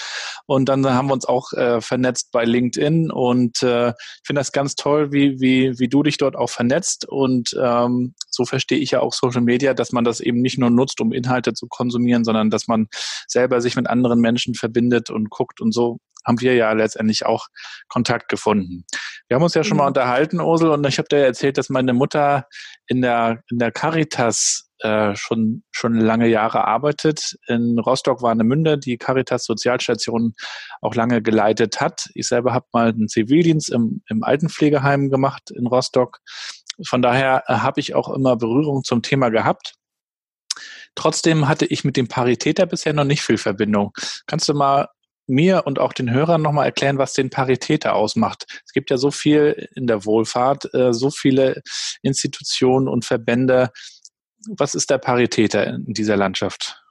Und 0.46 0.68
dann 0.68 0.86
haben 0.86 1.08
wir 1.08 1.14
uns 1.14 1.26
auch 1.26 1.54
äh, 1.54 1.80
vernetzt 1.80 2.32
bei 2.32 2.44
LinkedIn 2.44 3.10
und 3.12 3.64
äh, 3.64 3.90
ich 3.90 4.28
finde 4.28 4.42
das 4.42 4.52
ganz 4.52 4.76
toll, 4.76 5.14
wie, 5.14 5.40
wie, 5.40 5.80
wie 5.80 5.88
du 5.88 6.04
dich 6.04 6.18
dort 6.18 6.36
auch 6.36 6.50
vernetzt. 6.50 7.08
Und 7.08 7.56
ähm, 7.60 8.14
so 8.30 8.44
verstehe 8.46 8.78
ich 8.78 8.92
ja 8.92 9.00
auch 9.00 9.14
Social 9.14 9.42
Media, 9.42 9.74
dass 9.74 9.94
man 9.94 10.04
das 10.04 10.20
eben 10.20 10.42
nicht 10.42 10.58
nur 10.58 10.70
nutzt, 10.70 11.00
um 11.00 11.14
Inhalte 11.14 11.54
zu 11.54 11.68
konsumieren, 11.68 12.26
sondern 12.26 12.50
dass 12.50 12.68
man 12.68 12.88
selber 13.28 13.62
sich 13.62 13.78
mit 13.78 13.88
anderen 13.88 14.20
Menschen 14.20 14.54
verbindet 14.54 15.10
und 15.10 15.30
guckt 15.30 15.62
und 15.62 15.74
so 15.74 16.00
haben 16.26 16.42
wir 16.42 16.56
ja 16.56 16.72
letztendlich 16.74 17.26
auch 17.26 17.48
Kontakt 17.88 18.30
gefunden. 18.30 18.84
Wir 19.28 19.36
haben 19.36 19.44
uns 19.44 19.54
ja 19.54 19.64
schon 19.64 19.78
mal 19.78 19.84
mhm. 19.84 19.90
unterhalten, 19.90 20.42
Ursel, 20.42 20.72
und 20.72 20.86
ich 20.88 20.98
habe 20.98 21.08
dir 21.08 21.18
erzählt, 21.18 21.58
dass 21.58 21.70
meine 21.70 21.94
Mutter 21.94 22.48
in 22.88 23.02
der, 23.02 23.44
in 23.50 23.60
der 23.60 23.72
Caritas 23.72 24.70
äh, 24.86 25.16
schon, 25.16 25.64
schon 25.72 25.96
lange 25.96 26.28
Jahre 26.28 26.64
arbeitet. 26.66 27.38
In 27.48 27.80
Rostock 27.80 28.22
war 28.22 28.32
eine 28.32 28.44
Münde, 28.44 28.78
die 28.78 28.98
Caritas 28.98 29.46
Sozialstation 29.46 30.36
auch 30.82 30.94
lange 30.94 31.24
geleitet 31.24 31.82
hat. 31.82 32.10
Ich 32.14 32.28
selber 32.28 32.54
habe 32.54 32.68
mal 32.72 32.90
einen 32.90 33.08
Zivildienst 33.08 33.72
im, 33.72 34.04
im 34.10 34.24
Altenpflegeheim 34.24 35.10
gemacht 35.10 35.50
in 35.50 35.66
Rostock. 35.66 36.20
Von 36.86 37.02
daher 37.02 37.44
äh, 37.48 37.56
habe 37.56 37.80
ich 37.80 37.96
auch 37.96 38.10
immer 38.10 38.36
Berührung 38.36 38.84
zum 38.84 39.02
Thema 39.02 39.30
gehabt. 39.30 39.74
Trotzdem 40.94 41.48
hatte 41.48 41.66
ich 41.66 41.84
mit 41.84 41.98
dem 41.98 42.08
Paritäter 42.08 42.68
bisher 42.68 42.94
noch 42.94 43.04
nicht 43.06 43.24
viel 43.24 43.38
Verbindung. 43.38 43.92
Kannst 44.28 44.48
du 44.48 44.54
mal 44.54 44.88
mir 45.28 45.64
und 45.66 45.80
auch 45.80 45.94
den 45.94 46.12
Hörern 46.12 46.42
nochmal 46.42 46.66
erklären, 46.66 46.98
was 46.98 47.14
den 47.14 47.30
Paritäter 47.30 47.96
ausmacht. 47.96 48.46
Es 48.66 48.74
gibt 48.74 48.90
ja 48.90 48.98
so 48.98 49.12
viel 49.12 49.70
in 49.76 49.88
der 49.88 50.06
Wohlfahrt, 50.06 50.74
äh, 50.74 50.94
so 50.94 51.10
viele 51.10 51.62
Institutionen 52.02 52.88
und 52.88 53.06
Verbände. 53.06 53.72
Was 54.48 54.76
ist 54.76 54.90
der 54.90 54.98
Paritäter 54.98 55.66
in 55.68 55.94
dieser 55.94 56.18
Landschaft? 56.18 56.86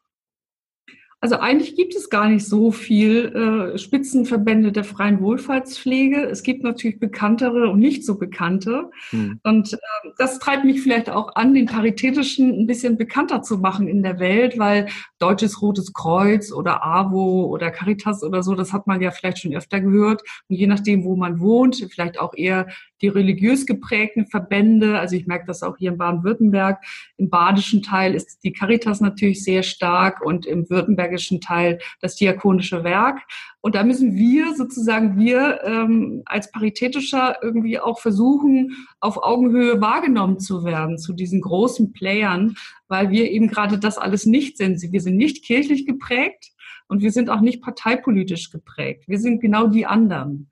Also 1.25 1.39
eigentlich 1.39 1.75
gibt 1.75 1.95
es 1.95 2.11
gar 2.11 2.29
nicht 2.29 2.45
so 2.45 2.71
viel 2.71 3.73
äh, 3.75 3.79
Spitzenverbände 3.79 4.73
der 4.73 4.85
freien 4.85 5.23
Wohlfahrtspflege. 5.23 6.23
Es 6.27 6.43
gibt 6.43 6.63
natürlich 6.63 7.01
bekanntere 7.01 7.71
und 7.71 7.79
nicht 7.79 8.05
so 8.05 8.19
bekannte. 8.19 8.91
Hm. 9.09 9.41
Und 9.43 9.73
äh, 9.73 9.79
das 10.19 10.39
treibt 10.39 10.67
mich 10.67 10.83
vielleicht 10.83 11.09
auch 11.09 11.35
an, 11.35 11.55
den 11.55 11.65
Paritätischen 11.65 12.51
ein 12.51 12.67
bisschen 12.67 12.99
bekannter 12.99 13.41
zu 13.41 13.57
machen 13.57 13.89
in 13.89 14.03
der 14.03 14.19
Welt, 14.19 14.59
weil 14.59 14.89
Deutsches 15.19 15.63
Rotes 15.63 15.95
Kreuz 15.95 16.53
oder 16.53 16.85
AWO 16.85 17.47
oder 17.47 17.71
Caritas 17.71 18.23
oder 18.23 18.43
so, 18.43 18.55
das 18.55 18.75
hat 18.75 18.87
man 18.87 19.01
ja 19.01 19.11
vielleicht 19.11 19.39
schon 19.39 19.57
öfter 19.57 19.81
gehört. 19.81 20.21
Und 20.51 20.57
je 20.57 20.67
nachdem, 20.67 21.05
wo 21.05 21.17
man 21.17 21.41
wohnt, 21.41 21.77
vielleicht 21.91 22.21
auch 22.21 22.35
eher 22.37 22.67
die 23.05 23.09
religiös 23.09 23.67
geprägten 23.67 24.27
Verbände. 24.27 24.99
Also 24.99 25.15
ich 25.15 25.27
merke 25.27 25.45
das 25.47 25.63
auch 25.63 25.77
hier 25.77 25.93
in 25.93 25.99
Baden-Württemberg. 25.99 26.83
Im 27.19 27.29
badischen 27.29 27.83
Teil 27.83 28.15
ist 28.15 28.43
die 28.45 28.53
Caritas 28.53 29.03
natürlich 29.03 29.45
sehr 29.45 29.63
stark 29.63 30.25
und 30.25 30.47
im 30.47 30.71
württembergischen 30.71 31.43
Teil 31.43 31.81
das 32.01 32.17
diakonische 32.17 32.83
Werk. 32.83 33.21
Und 33.61 33.75
da 33.75 33.85
müssen 33.85 34.15
wir 34.15 34.55
sozusagen, 34.55 35.19
wir 35.19 35.61
ähm, 35.65 36.23
als 36.25 36.51
Paritätischer 36.51 37.37
irgendwie 37.43 37.79
auch 37.79 38.01
versuchen, 38.01 38.75
auf 39.01 39.23
Augenhöhe 39.23 39.83
wahrgenommen 39.83 40.41
zu 40.41 40.65
werden 40.65 40.97
zu 40.97 41.13
diesen 41.13 41.43
großen 41.43 41.93
Playern, 41.93 42.57
weil 42.89 43.11
wir 43.11 43.31
eben 43.31 43.49
gerade 43.49 43.79
das 43.79 43.99
alles 43.99 44.25
nicht 44.25 44.57
sind. 44.57 44.81
Wir 44.81 45.01
sind 45.03 45.19
nicht 45.19 45.45
kirchlich 45.45 45.85
geprägt 45.85 46.53
und 46.89 47.03
wir 47.03 47.13
sind 47.13 47.29
auch 47.29 47.43
nicht 47.43 47.63
parteipolitisch 47.63 48.51
geprägt. 48.51 49.05
Wir 49.09 49.19
sind 49.19 49.41
genau 49.41 49.67
die 49.67 49.85
anderen. 49.85 50.51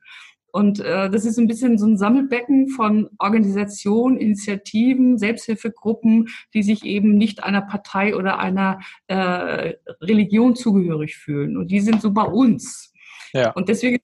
Und 0.52 0.80
äh, 0.80 1.10
das 1.10 1.24
ist 1.24 1.38
ein 1.38 1.48
bisschen 1.48 1.78
so 1.78 1.86
ein 1.86 1.96
Sammelbecken 1.96 2.68
von 2.68 3.08
Organisationen, 3.18 4.18
Initiativen, 4.18 5.18
Selbsthilfegruppen, 5.18 6.28
die 6.52 6.62
sich 6.62 6.84
eben 6.84 7.16
nicht 7.16 7.42
einer 7.42 7.62
Partei 7.62 8.14
oder 8.14 8.38
einer 8.38 8.80
äh, 9.06 9.74
Religion 10.02 10.54
zugehörig 10.54 11.16
fühlen. 11.16 11.56
Und 11.56 11.70
die 11.70 11.80
sind 11.80 12.02
so 12.02 12.12
bei 12.12 12.24
uns. 12.24 12.92
Ja. 13.32 13.50
Und 13.52 13.70
deswegen 13.70 13.98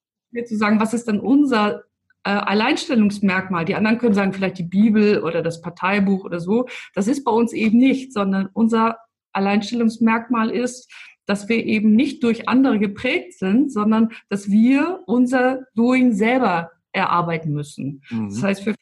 zu 0.47 0.57
sagen, 0.57 0.81
was 0.81 0.95
ist 0.95 1.07
dann 1.07 1.21
unser 1.21 1.85
äh, 2.25 2.31
Alleinstellungsmerkmal? 2.31 3.67
Die 3.67 3.75
anderen 3.75 3.99
können 3.99 4.15
sagen, 4.15 4.33
vielleicht 4.33 4.59
die 4.59 4.63
Bibel 4.63 5.23
oder 5.23 5.43
das 5.43 5.61
Parteibuch 5.61 6.25
oder 6.25 6.41
so. 6.41 6.67
Das 6.95 7.09
ist 7.09 7.25
bei 7.25 7.31
uns 7.31 7.53
eben 7.53 7.79
nicht, 7.79 8.13
sondern 8.13 8.49
unser 8.55 8.97
Alleinstellungsmerkmal 9.33 10.51
ist, 10.51 10.91
dass 11.29 11.49
wir 11.49 11.65
eben 11.65 11.93
nicht 11.93 12.25
durch 12.25 12.49
andere 12.49 12.79
geprägt 12.79 13.35
sind, 13.35 13.71
sondern 13.71 14.09
dass 14.31 14.51
wir 14.51 15.01
unser 15.07 15.67
Doing 15.75 16.13
selber 16.15 16.73
erarbeiten 16.93 17.53
müssen. 17.53 18.03
Mhm. 18.11 18.31
Das 18.31 18.43
heißt, 18.43 18.67
wir 18.67 18.75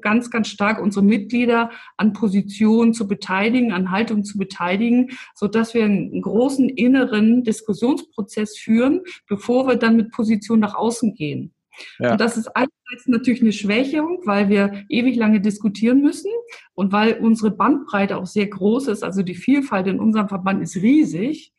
ganz, 0.00 0.30
ganz 0.30 0.48
stark 0.48 0.82
unsere 0.82 1.04
Mitglieder 1.04 1.70
an 1.96 2.12
Positionen 2.12 2.92
zu 2.92 3.08
beteiligen, 3.08 3.72
an 3.72 3.90
Haltung 3.90 4.24
zu 4.24 4.36
beteiligen, 4.36 5.10
so 5.34 5.46
dass 5.46 5.74
wir 5.74 5.84
einen 5.84 6.20
großen 6.20 6.68
inneren 6.68 7.44
Diskussionsprozess 7.44 8.58
führen, 8.58 9.00
bevor 9.28 9.66
wir 9.66 9.76
dann 9.76 9.96
mit 9.96 10.10
Position 10.10 10.60
nach 10.60 10.74
außen 10.74 11.14
gehen. 11.14 11.54
Ja. 11.98 12.12
Und 12.12 12.20
das 12.20 12.36
ist 12.36 12.48
einerseits 12.48 13.06
natürlich 13.06 13.40
eine 13.40 13.52
Schwächung, 13.52 14.20
weil 14.24 14.48
wir 14.48 14.84
ewig 14.88 15.16
lange 15.16 15.40
diskutieren 15.40 16.02
müssen 16.02 16.30
und 16.74 16.92
weil 16.92 17.14
unsere 17.14 17.50
Bandbreite 17.50 18.18
auch 18.18 18.26
sehr 18.26 18.48
groß 18.48 18.88
ist. 18.88 19.04
Also 19.04 19.22
die 19.22 19.36
Vielfalt 19.36 19.86
in 19.86 20.00
unserem 20.00 20.28
Verband 20.28 20.62
ist 20.62 20.76
riesig. 20.76 21.54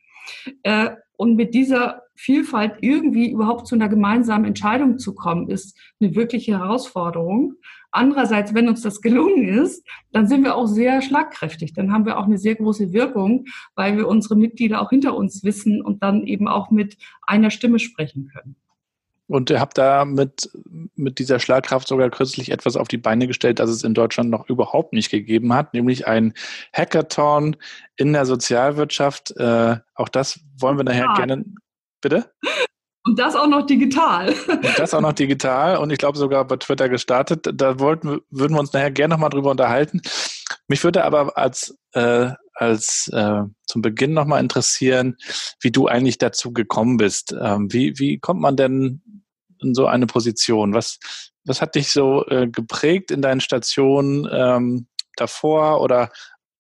Äh, 0.63 0.91
und 1.17 1.35
mit 1.35 1.53
dieser 1.53 2.01
Vielfalt 2.15 2.77
irgendwie 2.81 3.29
überhaupt 3.29 3.67
zu 3.67 3.75
einer 3.75 3.89
gemeinsamen 3.89 4.45
Entscheidung 4.45 4.97
zu 4.97 5.13
kommen, 5.13 5.49
ist 5.49 5.77
eine 5.99 6.15
wirkliche 6.15 6.59
Herausforderung. 6.59 7.53
Andererseits, 7.91 8.53
wenn 8.53 8.69
uns 8.69 8.81
das 8.81 9.01
gelungen 9.01 9.47
ist, 9.47 9.85
dann 10.11 10.27
sind 10.27 10.43
wir 10.43 10.55
auch 10.55 10.67
sehr 10.67 11.01
schlagkräftig. 11.01 11.73
Dann 11.73 11.91
haben 11.91 12.05
wir 12.05 12.17
auch 12.17 12.25
eine 12.25 12.37
sehr 12.37 12.55
große 12.55 12.93
Wirkung, 12.93 13.45
weil 13.75 13.97
wir 13.97 14.07
unsere 14.07 14.35
Mitglieder 14.35 14.81
auch 14.81 14.89
hinter 14.89 15.15
uns 15.15 15.43
wissen 15.43 15.81
und 15.81 16.01
dann 16.01 16.25
eben 16.25 16.47
auch 16.47 16.71
mit 16.71 16.97
einer 17.23 17.51
Stimme 17.51 17.79
sprechen 17.79 18.29
können. 18.31 18.55
Und 19.31 19.50
ihr 19.50 19.61
habt 19.61 19.77
da 19.77 20.03
mit, 20.03 20.50
mit 20.95 21.17
dieser 21.17 21.39
Schlagkraft 21.39 21.88
sogar 21.88 22.09
kürzlich 22.09 22.51
etwas 22.51 22.75
auf 22.75 22.89
die 22.89 22.97
Beine 22.97 23.27
gestellt, 23.27 23.59
das 23.59 23.69
es 23.69 23.83
in 23.83 23.93
Deutschland 23.93 24.29
noch 24.29 24.50
überhaupt 24.50 24.91
nicht 24.91 25.09
gegeben 25.09 25.53
hat, 25.53 25.73
nämlich 25.73 26.05
ein 26.05 26.33
Hackathon 26.73 27.55
in 27.95 28.11
der 28.11 28.25
Sozialwirtschaft. 28.25 29.31
Äh, 29.38 29.77
auch 29.95 30.09
das 30.09 30.41
wollen 30.59 30.77
wir 30.77 30.83
nachher 30.83 31.05
ja. 31.05 31.13
gerne. 31.13 31.45
Bitte? 32.01 32.29
Und 33.03 33.17
das 33.17 33.35
auch 33.35 33.47
noch 33.47 33.65
digital. 33.65 34.35
Und 34.47 34.77
das 34.77 34.93
auch 34.93 35.01
noch 35.01 35.13
digital 35.13 35.77
und 35.77 35.91
ich 35.91 35.97
glaube 35.97 36.17
sogar 36.17 36.45
bei 36.45 36.57
Twitter 36.57 36.89
gestartet. 36.89 37.50
Da 37.53 37.79
wollten, 37.79 38.19
würden 38.29 38.53
wir 38.53 38.59
uns 38.59 38.73
nachher 38.73 38.91
gerne 38.91 39.13
nochmal 39.13 39.29
drüber 39.29 39.51
unterhalten. 39.51 40.01
Mich 40.67 40.83
würde 40.83 41.05
aber 41.05 41.38
als, 41.38 41.77
äh, 41.93 42.31
als 42.53 43.09
äh, 43.13 43.43
zum 43.65 43.81
Beginn 43.81 44.13
nochmal 44.13 44.41
interessieren, 44.41 45.15
wie 45.61 45.71
du 45.71 45.88
eigentlich 45.88 46.17
dazu 46.17 46.51
gekommen 46.51 46.97
bist. 46.97 47.33
Ähm, 47.41 47.71
wie, 47.71 47.97
wie 47.97 48.19
kommt 48.19 48.41
man 48.41 48.57
denn 48.57 49.01
in 49.62 49.74
so 49.74 49.88
eine 49.88 50.08
Position? 50.08 50.74
Was, 50.74 51.00
was 51.46 51.62
hat 51.62 51.75
dich 51.75 51.91
so 51.91 52.25
äh, 52.27 52.48
geprägt 52.48 53.12
in 53.12 53.22
deinen 53.22 53.41
Stationen 53.41 54.27
ähm, 54.32 54.88
davor 55.15 55.82
oder 55.82 56.12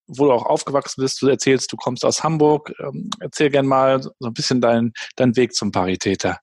wo 0.07 0.25
du 0.25 0.31
auch 0.31 0.45
aufgewachsen 0.45 1.01
bist? 1.01 1.21
Du 1.21 1.27
erzählst, 1.27 1.71
du 1.71 1.77
kommst 1.77 2.03
aus 2.03 2.23
Hamburg. 2.23 2.73
Ähm, 2.79 3.09
erzähl 3.19 3.49
gern 3.49 3.65
mal 3.65 4.01
so 4.01 4.11
ein 4.21 4.33
bisschen 4.33 4.61
deinen 4.61 4.93
dein 5.15 5.35
Weg 5.35 5.53
zum 5.53 5.71
Paritäter. 5.71 6.39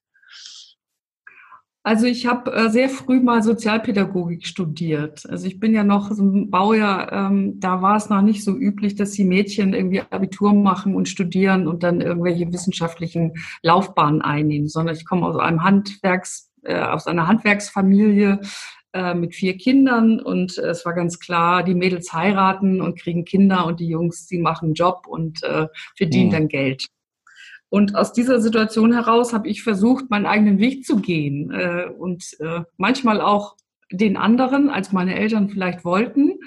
Also 1.81 2.05
ich 2.05 2.25
habe 2.25 2.51
äh, 2.53 2.69
sehr 2.69 2.89
früh 2.89 3.21
mal 3.21 3.41
Sozialpädagogik 3.41 4.45
studiert. 4.45 5.27
Also 5.29 5.47
ich 5.47 5.59
bin 5.59 5.73
ja 5.73 5.83
noch 5.83 6.11
so 6.11 6.23
ein 6.23 6.49
Baujahr, 6.49 7.11
ähm, 7.11 7.59
da 7.59 7.81
war 7.81 7.95
es 7.95 8.09
noch 8.09 8.21
nicht 8.21 8.43
so 8.43 8.55
üblich, 8.55 8.95
dass 8.95 9.13
die 9.13 9.23
Mädchen 9.23 9.73
irgendwie 9.73 10.01
Abitur 10.01 10.53
machen 10.53 10.93
und 10.93 11.07
studieren 11.07 11.67
und 11.67 11.83
dann 11.83 12.01
irgendwelche 12.01 12.51
wissenschaftlichen 12.51 13.33
Laufbahnen 13.63 14.21
einnehmen, 14.21 14.67
sondern 14.67 14.95
ich 14.95 15.05
komme 15.05 15.25
aus 15.25 15.37
einem 15.37 15.63
Handwerks 15.63 16.48
äh, 16.63 16.79
aus 16.79 17.07
einer 17.07 17.27
Handwerksfamilie 17.27 18.41
äh, 18.93 19.13
mit 19.13 19.35
vier 19.35 19.57
Kindern 19.57 20.19
und 20.19 20.57
äh, 20.57 20.69
es 20.69 20.85
war 20.85 20.93
ganz 20.93 21.19
klar, 21.19 21.63
die 21.63 21.75
Mädels 21.75 22.11
heiraten 22.11 22.81
und 22.81 22.97
kriegen 22.97 23.25
Kinder 23.25 23.65
und 23.65 23.79
die 23.79 23.87
Jungs, 23.87 24.25
die 24.27 24.39
machen 24.39 24.65
einen 24.65 24.73
Job 24.73 25.05
und 25.07 25.43
äh, 25.43 25.67
verdienen 25.95 26.27
mhm. 26.27 26.33
dann 26.33 26.47
Geld. 26.47 26.87
Und 27.69 27.95
aus 27.95 28.13
dieser 28.13 28.41
Situation 28.41 28.93
heraus 28.93 29.31
habe 29.31 29.47
ich 29.47 29.61
versucht, 29.61 30.09
meinen 30.09 30.25
eigenen 30.25 30.57
Weg 30.57 30.85
zu 30.85 30.97
gehen 30.97 31.51
äh, 31.51 31.85
und 31.85 32.35
äh, 32.39 32.61
manchmal 32.77 33.21
auch 33.21 33.57
den 33.91 34.17
anderen, 34.17 34.69
als 34.69 34.91
meine 34.91 35.15
Eltern 35.15 35.49
vielleicht 35.49 35.85
wollten. 35.85 36.39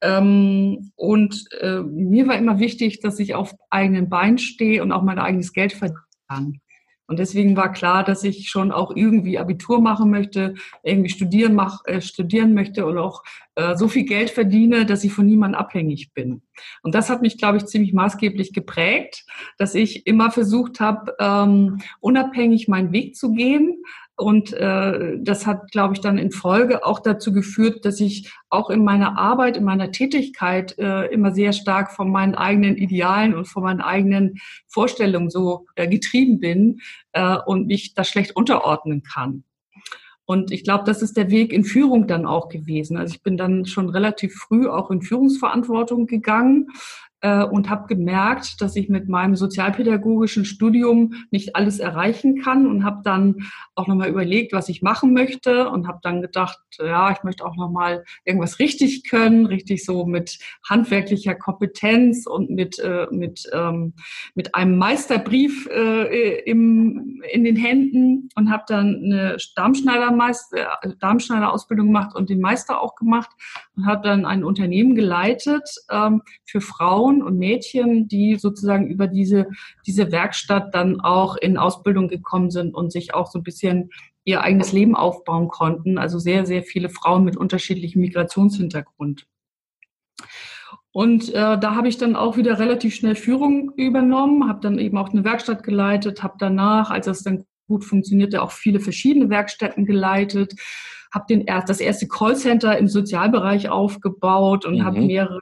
Ähm, 0.00 0.90
und 0.96 1.44
äh, 1.60 1.80
mir 1.80 2.26
war 2.26 2.36
immer 2.36 2.58
wichtig, 2.58 3.00
dass 3.00 3.20
ich 3.20 3.34
auf 3.34 3.54
eigenen 3.70 4.08
Beinen 4.08 4.38
stehe 4.38 4.82
und 4.82 4.90
auch 4.90 5.02
mein 5.02 5.20
eigenes 5.20 5.52
Geld 5.52 5.72
verdienen 5.72 6.00
kann. 6.28 6.60
Und 7.06 7.18
deswegen 7.18 7.56
war 7.56 7.72
klar, 7.72 8.02
dass 8.02 8.24
ich 8.24 8.48
schon 8.48 8.72
auch 8.72 8.94
irgendwie 8.94 9.38
Abitur 9.38 9.80
machen 9.80 10.10
möchte, 10.10 10.54
irgendwie 10.82 11.10
studieren, 11.10 11.54
mach, 11.54 11.84
äh, 11.84 12.00
studieren 12.00 12.54
möchte 12.54 12.86
und 12.86 12.96
auch 12.96 13.22
äh, 13.56 13.76
so 13.76 13.88
viel 13.88 14.04
Geld 14.04 14.30
verdiene, 14.30 14.86
dass 14.86 15.04
ich 15.04 15.12
von 15.12 15.26
niemandem 15.26 15.60
abhängig 15.60 16.12
bin. 16.14 16.42
Und 16.82 16.94
das 16.94 17.10
hat 17.10 17.20
mich, 17.20 17.36
glaube 17.36 17.58
ich, 17.58 17.66
ziemlich 17.66 17.92
maßgeblich 17.92 18.52
geprägt, 18.52 19.26
dass 19.58 19.74
ich 19.74 20.06
immer 20.06 20.30
versucht 20.30 20.80
habe, 20.80 21.14
ähm, 21.20 21.78
unabhängig 22.00 22.68
meinen 22.68 22.92
Weg 22.92 23.16
zu 23.16 23.32
gehen, 23.32 23.82
und 24.16 24.52
äh, 24.52 25.18
das 25.18 25.44
hat, 25.44 25.72
glaube 25.72 25.94
ich, 25.94 26.00
dann 26.00 26.18
in 26.18 26.30
Folge 26.30 26.86
auch 26.86 27.00
dazu 27.00 27.32
geführt, 27.32 27.84
dass 27.84 27.98
ich 27.98 28.30
auch 28.48 28.70
in 28.70 28.84
meiner 28.84 29.18
Arbeit, 29.18 29.56
in 29.56 29.64
meiner 29.64 29.90
Tätigkeit 29.90 30.78
äh, 30.78 31.06
immer 31.06 31.32
sehr 31.32 31.52
stark 31.52 31.90
von 31.90 32.12
meinen 32.12 32.36
eigenen 32.36 32.76
Idealen 32.76 33.34
und 33.34 33.46
von 33.46 33.64
meinen 33.64 33.80
eigenen 33.80 34.36
Vorstellungen 34.68 35.30
so 35.30 35.66
äh, 35.74 35.88
getrieben 35.88 36.38
bin 36.38 36.80
äh, 37.12 37.38
und 37.44 37.66
mich 37.66 37.94
da 37.94 38.04
schlecht 38.04 38.36
unterordnen 38.36 39.02
kann. 39.02 39.42
Und 40.26 40.52
ich 40.52 40.64
glaube, 40.64 40.84
das 40.84 41.02
ist 41.02 41.16
der 41.16 41.30
Weg 41.30 41.52
in 41.52 41.64
Führung 41.64 42.06
dann 42.06 42.24
auch 42.24 42.48
gewesen. 42.48 42.96
Also 42.96 43.14
ich 43.14 43.22
bin 43.22 43.36
dann 43.36 43.66
schon 43.66 43.90
relativ 43.90 44.34
früh 44.34 44.68
auch 44.68 44.90
in 44.90 45.02
Führungsverantwortung 45.02 46.06
gegangen 46.06 46.68
äh, 47.24 47.42
und 47.42 47.70
habe 47.70 47.86
gemerkt, 47.86 48.60
dass 48.60 48.76
ich 48.76 48.90
mit 48.90 49.08
meinem 49.08 49.34
sozialpädagogischen 49.34 50.44
Studium 50.44 51.14
nicht 51.30 51.56
alles 51.56 51.78
erreichen 51.78 52.42
kann 52.42 52.66
und 52.66 52.84
habe 52.84 53.00
dann 53.02 53.36
auch 53.74 53.86
nochmal 53.86 54.10
überlegt, 54.10 54.52
was 54.52 54.68
ich 54.68 54.82
machen 54.82 55.14
möchte 55.14 55.70
und 55.70 55.88
habe 55.88 56.00
dann 56.02 56.20
gedacht, 56.20 56.58
ja, 56.78 57.10
ich 57.12 57.22
möchte 57.22 57.46
auch 57.46 57.56
nochmal 57.56 58.04
irgendwas 58.26 58.58
richtig 58.58 59.08
können, 59.08 59.46
richtig 59.46 59.86
so 59.86 60.04
mit 60.04 60.38
handwerklicher 60.68 61.34
Kompetenz 61.34 62.26
und 62.26 62.50
mit, 62.50 62.78
äh, 62.78 63.06
mit, 63.10 63.48
ähm, 63.54 63.94
mit 64.34 64.54
einem 64.54 64.76
Meisterbrief 64.76 65.66
äh, 65.70 66.40
im, 66.40 67.22
in 67.32 67.44
den 67.44 67.56
Händen 67.56 68.28
und 68.34 68.50
habe 68.50 68.64
dann 68.66 69.00
eine 69.02 69.38
Darmschneider-Ausbildung 69.56 70.98
Darmschneider 71.00 71.52
gemacht 71.76 72.14
und 72.14 72.28
den 72.28 72.40
Meister 72.40 72.82
auch 72.82 72.96
gemacht 72.96 73.30
und 73.76 73.86
habe 73.86 74.06
dann 74.06 74.26
ein 74.26 74.44
Unternehmen 74.44 74.94
geleitet 74.94 75.68
ähm, 75.90 76.20
für 76.44 76.60
Frauen, 76.60 77.13
Frauen 77.14 77.22
und 77.22 77.38
Mädchen, 77.38 78.08
die 78.08 78.36
sozusagen 78.36 78.88
über 78.88 79.06
diese, 79.06 79.48
diese 79.86 80.10
Werkstatt 80.12 80.74
dann 80.74 81.00
auch 81.00 81.36
in 81.36 81.56
Ausbildung 81.56 82.08
gekommen 82.08 82.50
sind 82.50 82.74
und 82.74 82.92
sich 82.92 83.14
auch 83.14 83.30
so 83.30 83.38
ein 83.38 83.42
bisschen 83.42 83.90
ihr 84.24 84.40
eigenes 84.40 84.72
Leben 84.72 84.96
aufbauen 84.96 85.48
konnten. 85.48 85.98
Also 85.98 86.18
sehr, 86.18 86.46
sehr 86.46 86.62
viele 86.62 86.88
Frauen 86.88 87.24
mit 87.24 87.36
unterschiedlichem 87.36 88.00
Migrationshintergrund. 88.00 89.26
Und 90.92 91.30
äh, 91.30 91.58
da 91.58 91.74
habe 91.74 91.88
ich 91.88 91.98
dann 91.98 92.14
auch 92.14 92.36
wieder 92.36 92.58
relativ 92.58 92.94
schnell 92.94 93.16
Führung 93.16 93.72
übernommen, 93.76 94.48
habe 94.48 94.60
dann 94.60 94.78
eben 94.78 94.96
auch 94.96 95.10
eine 95.10 95.24
Werkstatt 95.24 95.64
geleitet, 95.64 96.22
habe 96.22 96.36
danach, 96.38 96.90
als 96.90 97.08
es 97.08 97.24
dann 97.24 97.44
gut 97.66 97.84
funktionierte, 97.84 98.42
auch 98.42 98.52
viele 98.52 98.78
verschiedene 98.78 99.28
Werkstätten 99.28 99.86
geleitet, 99.86 100.54
habe 101.12 101.24
den 101.28 101.46
das 101.46 101.80
erste 101.80 102.06
Callcenter 102.06 102.78
im 102.78 102.86
Sozialbereich 102.86 103.68
aufgebaut 103.68 104.66
und 104.66 104.78
mhm. 104.78 104.84
habe 104.84 105.00
mehrere 105.00 105.40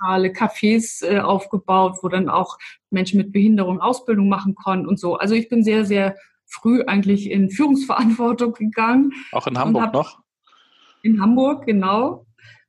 Zentrale, 0.00 0.28
Cafés 0.28 1.02
äh, 1.02 1.20
aufgebaut, 1.20 1.98
wo 2.02 2.08
dann 2.08 2.28
auch 2.28 2.58
Menschen 2.90 3.18
mit 3.18 3.32
Behinderung 3.32 3.80
Ausbildung 3.80 4.28
machen 4.28 4.54
konnten 4.54 4.86
und 4.86 4.98
so. 4.98 5.16
Also 5.16 5.34
ich 5.34 5.48
bin 5.48 5.62
sehr, 5.62 5.84
sehr 5.84 6.16
früh 6.46 6.82
eigentlich 6.82 7.30
in 7.30 7.50
Führungsverantwortung 7.50 8.54
gegangen. 8.54 9.12
Auch 9.32 9.46
in 9.46 9.58
Hamburg 9.58 9.92
noch? 9.92 10.18
In 11.02 11.20
Hamburg, 11.20 11.66
genau. 11.66 12.26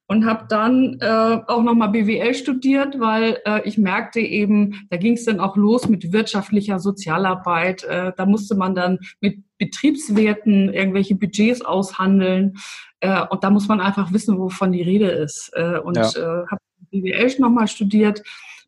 Und 0.08 0.26
habe 0.26 0.46
dann 0.50 0.98
äh, 1.00 1.40
auch 1.48 1.64
nochmal 1.64 1.90
BWL 1.90 2.34
studiert, 2.34 3.00
weil 3.00 3.40
äh, 3.46 3.62
ich 3.64 3.78
merkte 3.78 4.20
eben, 4.20 4.86
da 4.90 4.98
ging 4.98 5.14
es 5.14 5.24
dann 5.24 5.40
auch 5.40 5.56
los 5.56 5.88
mit 5.88 6.12
wirtschaftlicher 6.12 6.80
Sozialarbeit. 6.80 7.86
Äh, 7.86 8.12
da 8.18 8.26
musste 8.26 8.56
man 8.56 8.76
dann 8.76 9.00
mit 9.22 9.40
Betriebswerten 9.58 10.74
irgendwelche 10.74 11.16
Budgets 11.16 11.62
aushandeln. 11.62 12.58
Äh, 13.00 13.26
und 13.30 13.44
da 13.46 13.50
muss 13.50 13.70
man 13.70 13.80
einfach 13.80 14.12
wissen, 14.12 14.38
wovon 14.38 14.74
die 14.74 14.82
Rede 14.82 15.10
ist. 15.10 15.52
Äh, 15.54 15.80
und 15.80 15.96
ja. 15.96 16.04
äh, 16.04 16.46
habe 16.48 16.61
BWL 16.92 17.40
nochmal 17.40 17.68
studiert, 17.68 18.22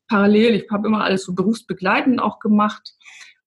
parallel. 0.07 0.55
Ich 0.55 0.69
habe 0.71 0.87
immer 0.87 1.03
alles 1.03 1.23
so 1.23 1.33
berufsbegleitend 1.33 2.21
auch 2.21 2.39
gemacht 2.39 2.93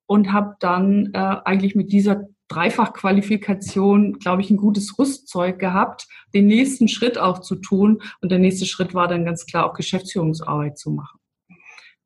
und 0.06 0.33
habe 0.33 0.56
dann 0.61 1.11
äh, 1.12 1.18
eigentlich 1.45 1.75
mit 1.75 1.92
dieser 1.92 2.25
Dreifachqualifikation, 2.49 4.18
glaube 4.18 4.42
ich, 4.42 4.50
ein 4.50 4.56
gutes 4.56 4.99
Rüstzeug 4.99 5.59
gehabt, 5.59 6.06
den 6.33 6.47
nächsten 6.47 6.87
Schritt 6.88 7.18
auch 7.18 7.40
zu 7.40 7.56
tun. 7.56 8.02
Und 8.21 8.30
der 8.30 8.38
nächste 8.38 8.66
Schritt 8.66 8.95
war 8.95 9.09
dann 9.09 9.25
ganz 9.25 9.47
klar 9.47 9.68
auch 9.68 9.75
Geschäftsführungsarbeit 9.75 10.78
zu 10.78 10.90
machen. 10.90 11.18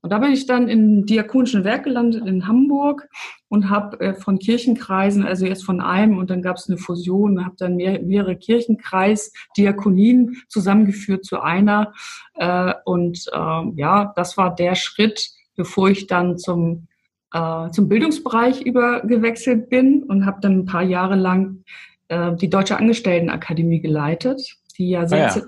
Und 0.03 0.11
da 0.11 0.19
bin 0.19 0.33
ich 0.33 0.47
dann 0.47 0.69
im 0.69 1.05
Diakonischen 1.05 1.65
Werk 1.65 1.85
gelandet 1.85 2.27
in 2.27 2.47
Hamburg 2.47 3.09
und 3.49 3.69
habe 3.69 4.01
äh, 4.01 4.15
von 4.15 4.39
Kirchenkreisen, 4.39 5.27
also 5.27 5.45
jetzt 5.45 5.65
von 5.65 5.81
einem 5.81 6.19
und 6.19 6.31
dann 6.31 6.43
gab 6.43 6.57
es 6.57 6.69
eine 6.69 6.79
Fusion, 6.79 7.45
habe 7.45 7.57
dann 7.59 7.77
mehr, 7.77 8.01
mehrere 8.01 8.37
Kirchenkreis-Diakonien 8.37 10.37
zusammengeführt 10.49 11.25
zu 11.25 11.41
einer. 11.41 11.93
Äh, 12.35 12.75
und 12.85 13.27
äh, 13.33 13.63
ja, 13.77 14.13
das 14.17 14.37
war 14.37 14.55
der 14.55 14.75
Schritt, 14.75 15.31
bevor 15.55 15.91
ich 15.91 16.07
dann 16.07 16.39
zum 16.39 16.89
äh, 17.33 17.71
zum 17.71 17.89
Bildungsbereich 17.89 18.63
übergewechselt 18.63 19.71
bin 19.71 20.03
und 20.03 20.27
habe 20.27 20.41
dann 20.41 20.61
ein 20.61 20.65
paar 20.65 20.83
Jahre 20.83 21.17
lang 21.17 21.65
äh, 22.09 22.35
die 22.35 22.51
Deutsche 22.51 22.77
Angestelltenakademie 22.77 23.81
geleitet, 23.81 24.57
die 24.79 24.91
ja 24.91 25.07
sehr 25.07 25.33
ah, 25.33 25.37
ja. 25.37 25.43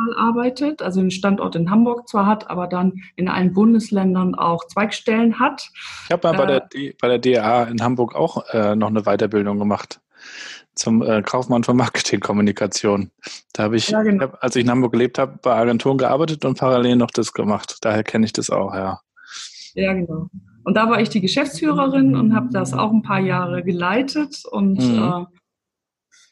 Dezentral 0.00 0.14
arbeitet, 0.16 0.82
also 0.82 1.00
einen 1.00 1.10
Standort 1.10 1.56
in 1.56 1.70
Hamburg 1.70 2.08
zwar 2.08 2.26
hat, 2.26 2.50
aber 2.50 2.66
dann 2.66 3.02
in 3.16 3.28
allen 3.28 3.52
Bundesländern 3.52 4.34
auch 4.34 4.66
Zweigstellen 4.66 5.38
hat. 5.38 5.70
Ich 6.06 6.12
habe 6.12 6.28
mal 6.28 6.46
bei, 6.46 6.54
äh, 6.54 6.60
der, 6.72 6.92
bei 7.00 7.08
der 7.08 7.18
DA 7.18 7.64
in 7.64 7.82
Hamburg 7.82 8.14
auch 8.14 8.44
äh, 8.52 8.74
noch 8.76 8.88
eine 8.88 9.02
Weiterbildung 9.02 9.58
gemacht 9.58 10.00
zum 10.74 11.02
äh, 11.02 11.22
Kaufmann 11.22 11.64
für 11.64 11.74
Marketingkommunikation. 11.74 13.10
Da 13.52 13.64
habe 13.64 13.76
ich, 13.76 13.88
ja, 13.88 14.02
genau. 14.02 14.28
als 14.40 14.56
ich 14.56 14.64
in 14.64 14.70
Hamburg 14.70 14.92
gelebt 14.92 15.18
habe, 15.18 15.38
bei 15.42 15.54
Agenturen 15.54 15.98
gearbeitet 15.98 16.44
und 16.44 16.58
parallel 16.58 16.96
noch 16.96 17.10
das 17.10 17.32
gemacht. 17.32 17.78
Daher 17.82 18.02
kenne 18.02 18.24
ich 18.24 18.32
das 18.32 18.50
auch, 18.50 18.74
ja. 18.74 19.00
Ja, 19.74 19.92
genau. 19.92 20.28
Und 20.62 20.74
da 20.76 20.90
war 20.90 21.00
ich 21.00 21.08
die 21.08 21.20
Geschäftsführerin 21.20 22.14
und 22.16 22.34
habe 22.34 22.48
das 22.52 22.74
auch 22.74 22.92
ein 22.92 23.02
paar 23.02 23.20
Jahre 23.20 23.62
geleitet. 23.62 24.42
Und 24.50 24.78
mhm. 24.78 24.98
äh, 24.98 25.39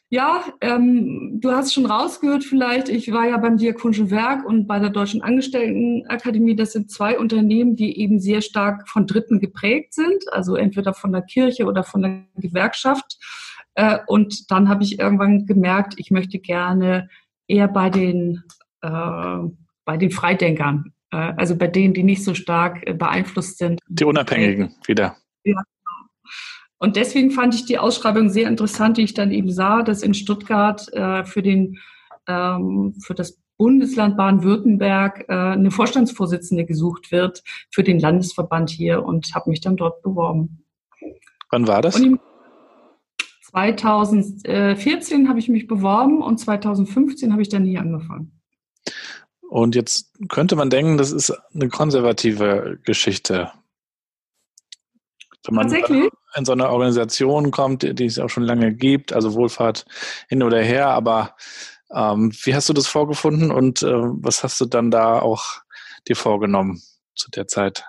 ja, 0.09 0.43
ähm, 0.61 1.39
du 1.39 1.51
hast 1.51 1.73
schon 1.73 1.85
rausgehört 1.85 2.43
vielleicht, 2.43 2.89
ich 2.89 3.11
war 3.11 3.27
ja 3.27 3.37
beim 3.37 3.57
Diakonischen 3.57 4.09
Werk 4.09 4.45
und 4.45 4.67
bei 4.67 4.79
der 4.79 4.89
Deutschen 4.89 5.21
Angestelltenakademie. 5.21 6.55
Das 6.55 6.73
sind 6.73 6.91
zwei 6.91 7.19
Unternehmen, 7.19 7.75
die 7.75 7.99
eben 7.99 8.19
sehr 8.19 8.41
stark 8.41 8.89
von 8.89 9.05
Dritten 9.05 9.39
geprägt 9.39 9.93
sind, 9.93 10.23
also 10.31 10.55
entweder 10.55 10.93
von 10.93 11.11
der 11.11 11.21
Kirche 11.21 11.65
oder 11.65 11.83
von 11.83 12.01
der 12.01 12.23
Gewerkschaft. 12.37 13.17
Äh, 13.75 13.99
und 14.07 14.49
dann 14.51 14.67
habe 14.67 14.83
ich 14.83 14.99
irgendwann 14.99 15.45
gemerkt, 15.45 15.93
ich 15.97 16.11
möchte 16.11 16.39
gerne 16.39 17.09
eher 17.47 17.67
bei 17.67 17.89
den, 17.89 18.43
äh, 18.81 19.37
bei 19.85 19.97
den 19.97 20.11
Freidenkern 20.11 20.93
äh, 21.11 21.33
also 21.37 21.55
bei 21.55 21.67
denen, 21.67 21.93
die 21.93 22.03
nicht 22.03 22.23
so 22.23 22.33
stark 22.33 22.87
äh, 22.87 22.93
beeinflusst 22.93 23.57
sind. 23.57 23.79
Die 23.87 24.05
Unabhängigen 24.05 24.75
wieder. 24.85 25.15
Ja. 25.43 25.61
Und 26.79 26.95
deswegen 26.95 27.31
fand 27.31 27.53
ich 27.53 27.65
die 27.65 27.77
Ausschreibung 27.77 28.29
sehr 28.29 28.47
interessant, 28.47 28.97
die 28.97 29.03
ich 29.03 29.13
dann 29.13 29.31
eben 29.31 29.51
sah, 29.51 29.83
dass 29.83 30.01
in 30.01 30.13
Stuttgart 30.13 30.91
äh, 30.93 31.25
für 31.25 31.41
den 31.41 31.77
ähm, 32.27 32.95
für 33.01 33.13
das 33.13 33.37
Bundesland 33.57 34.15
Baden-Württemberg 34.15 35.25
äh, 35.27 35.33
eine 35.33 35.69
Vorstandsvorsitzende 35.69 36.65
gesucht 36.65 37.11
wird 37.11 37.43
für 37.69 37.83
den 37.83 37.99
Landesverband 37.99 38.69
hier 38.69 39.03
und 39.03 39.35
habe 39.35 39.49
mich 39.49 39.59
dann 39.59 39.75
dort 39.75 40.01
beworben. 40.01 40.63
Wann 41.51 41.67
war 41.67 41.81
das? 41.81 42.01
2014 43.51 45.27
habe 45.27 45.39
ich 45.39 45.49
mich 45.49 45.67
beworben 45.67 46.21
und 46.21 46.37
2015 46.37 47.33
habe 47.33 47.41
ich 47.41 47.49
dann 47.49 47.65
hier 47.65 47.81
angefangen. 47.81 48.39
Und 49.49 49.75
jetzt 49.75 50.13
könnte 50.29 50.55
man 50.55 50.69
denken, 50.69 50.97
das 50.97 51.11
ist 51.11 51.33
eine 51.53 51.67
konservative 51.67 52.79
Geschichte. 52.85 53.51
Wenn 55.45 55.55
man 55.55 55.69
Tatsächlich? 55.69 56.09
in 56.35 56.45
so 56.45 56.51
eine 56.51 56.69
Organisation 56.69 57.51
kommt, 57.51 57.83
die 57.99 58.05
es 58.05 58.19
auch 58.19 58.29
schon 58.29 58.43
lange 58.43 58.73
gibt, 58.73 59.13
also 59.13 59.33
Wohlfahrt 59.33 59.85
hin 60.27 60.43
oder 60.43 60.61
her, 60.61 60.89
aber 60.89 61.35
ähm, 61.91 62.31
wie 62.43 62.53
hast 62.53 62.69
du 62.69 62.73
das 62.73 62.87
vorgefunden 62.87 63.51
und 63.51 63.81
äh, 63.81 63.87
was 63.87 64.43
hast 64.43 64.61
du 64.61 64.65
dann 64.65 64.91
da 64.91 65.19
auch 65.19 65.61
dir 66.07 66.15
vorgenommen 66.15 66.81
zu 67.15 67.31
der 67.31 67.47
Zeit? 67.47 67.83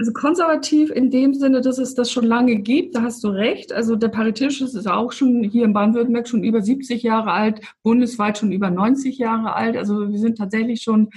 Also 0.00 0.12
konservativ 0.12 0.90
in 0.90 1.10
dem 1.10 1.34
Sinne, 1.34 1.60
dass 1.60 1.78
es 1.78 1.96
das 1.96 2.12
schon 2.12 2.24
lange 2.24 2.60
gibt, 2.60 2.94
da 2.94 3.02
hast 3.02 3.24
du 3.24 3.28
recht. 3.28 3.72
Also 3.72 3.96
der 3.96 4.08
Paritätische 4.08 4.64
ist 4.64 4.86
auch 4.86 5.10
schon 5.10 5.42
hier 5.42 5.64
in 5.64 5.72
Baden-Württemberg 5.72 6.28
schon 6.28 6.44
über 6.44 6.62
70 6.62 7.02
Jahre 7.02 7.32
alt, 7.32 7.60
bundesweit 7.82 8.38
schon 8.38 8.52
über 8.52 8.70
90 8.70 9.18
Jahre 9.18 9.56
alt. 9.56 9.76
Also 9.76 10.08
wir 10.08 10.18
sind 10.20 10.38
tatsächlich 10.38 10.82
schon 10.82 11.10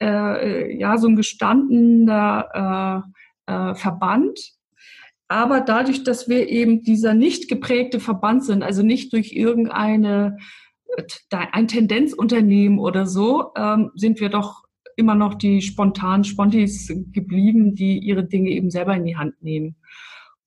äh, 0.00 0.78
ja 0.78 0.98
so 0.98 1.08
ein 1.08 1.16
gestandener 1.16 3.02
äh, 3.48 3.52
äh, 3.52 3.74
Verband. 3.74 4.38
Aber 5.28 5.60
dadurch, 5.60 6.04
dass 6.04 6.28
wir 6.28 6.48
eben 6.48 6.82
dieser 6.82 7.14
nicht 7.14 7.48
geprägte 7.48 8.00
Verband 8.00 8.44
sind, 8.44 8.62
also 8.62 8.82
nicht 8.82 9.12
durch 9.12 9.32
irgendeine 9.32 10.38
ein 11.30 11.68
Tendenzunternehmen 11.68 12.78
oder 12.78 13.06
so, 13.06 13.52
ähm, 13.56 13.90
sind 13.94 14.20
wir 14.20 14.30
doch 14.30 14.64
immer 14.96 15.14
noch 15.14 15.34
die 15.34 15.60
spontanen 15.60 16.24
Spontis 16.24 16.92
geblieben, 17.12 17.74
die 17.74 17.98
ihre 17.98 18.24
Dinge 18.24 18.50
eben 18.50 18.70
selber 18.70 18.96
in 18.96 19.04
die 19.04 19.16
Hand 19.16 19.40
nehmen. 19.42 19.76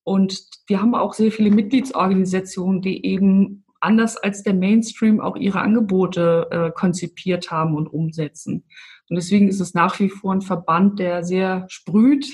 Und 0.03 0.41
wir 0.67 0.81
haben 0.81 0.95
auch 0.95 1.13
sehr 1.13 1.31
viele 1.31 1.51
Mitgliedsorganisationen, 1.51 2.81
die 2.81 3.05
eben 3.05 3.63
anders 3.79 4.17
als 4.17 4.43
der 4.43 4.53
Mainstream 4.53 5.21
auch 5.21 5.35
ihre 5.35 5.61
Angebote 5.61 6.47
äh, 6.51 6.71
konzipiert 6.71 7.51
haben 7.51 7.75
und 7.75 7.87
umsetzen. 7.87 8.65
Und 9.09 9.15
deswegen 9.15 9.47
ist 9.47 9.59
es 9.59 9.73
nach 9.73 9.99
wie 9.99 10.09
vor 10.09 10.33
ein 10.33 10.41
Verband, 10.41 10.99
der 10.99 11.23
sehr 11.23 11.65
sprüht 11.69 12.25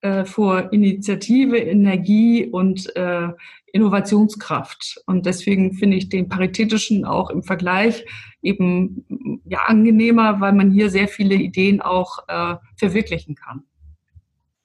äh, 0.00 0.24
vor 0.24 0.72
Initiative, 0.72 1.58
Energie 1.58 2.46
und 2.46 2.94
äh, 2.96 3.28
Innovationskraft. 3.72 5.02
Und 5.06 5.26
deswegen 5.26 5.74
finde 5.74 5.96
ich 5.96 6.08
den 6.08 6.28
paritätischen 6.28 7.04
auch 7.04 7.30
im 7.30 7.42
Vergleich 7.42 8.04
eben 8.42 9.42
ja 9.44 9.60
angenehmer, 9.66 10.40
weil 10.40 10.52
man 10.52 10.70
hier 10.70 10.90
sehr 10.90 11.08
viele 11.08 11.34
Ideen 11.34 11.80
auch 11.80 12.20
äh, 12.28 12.56
verwirklichen 12.76 13.34
kann. 13.34 13.64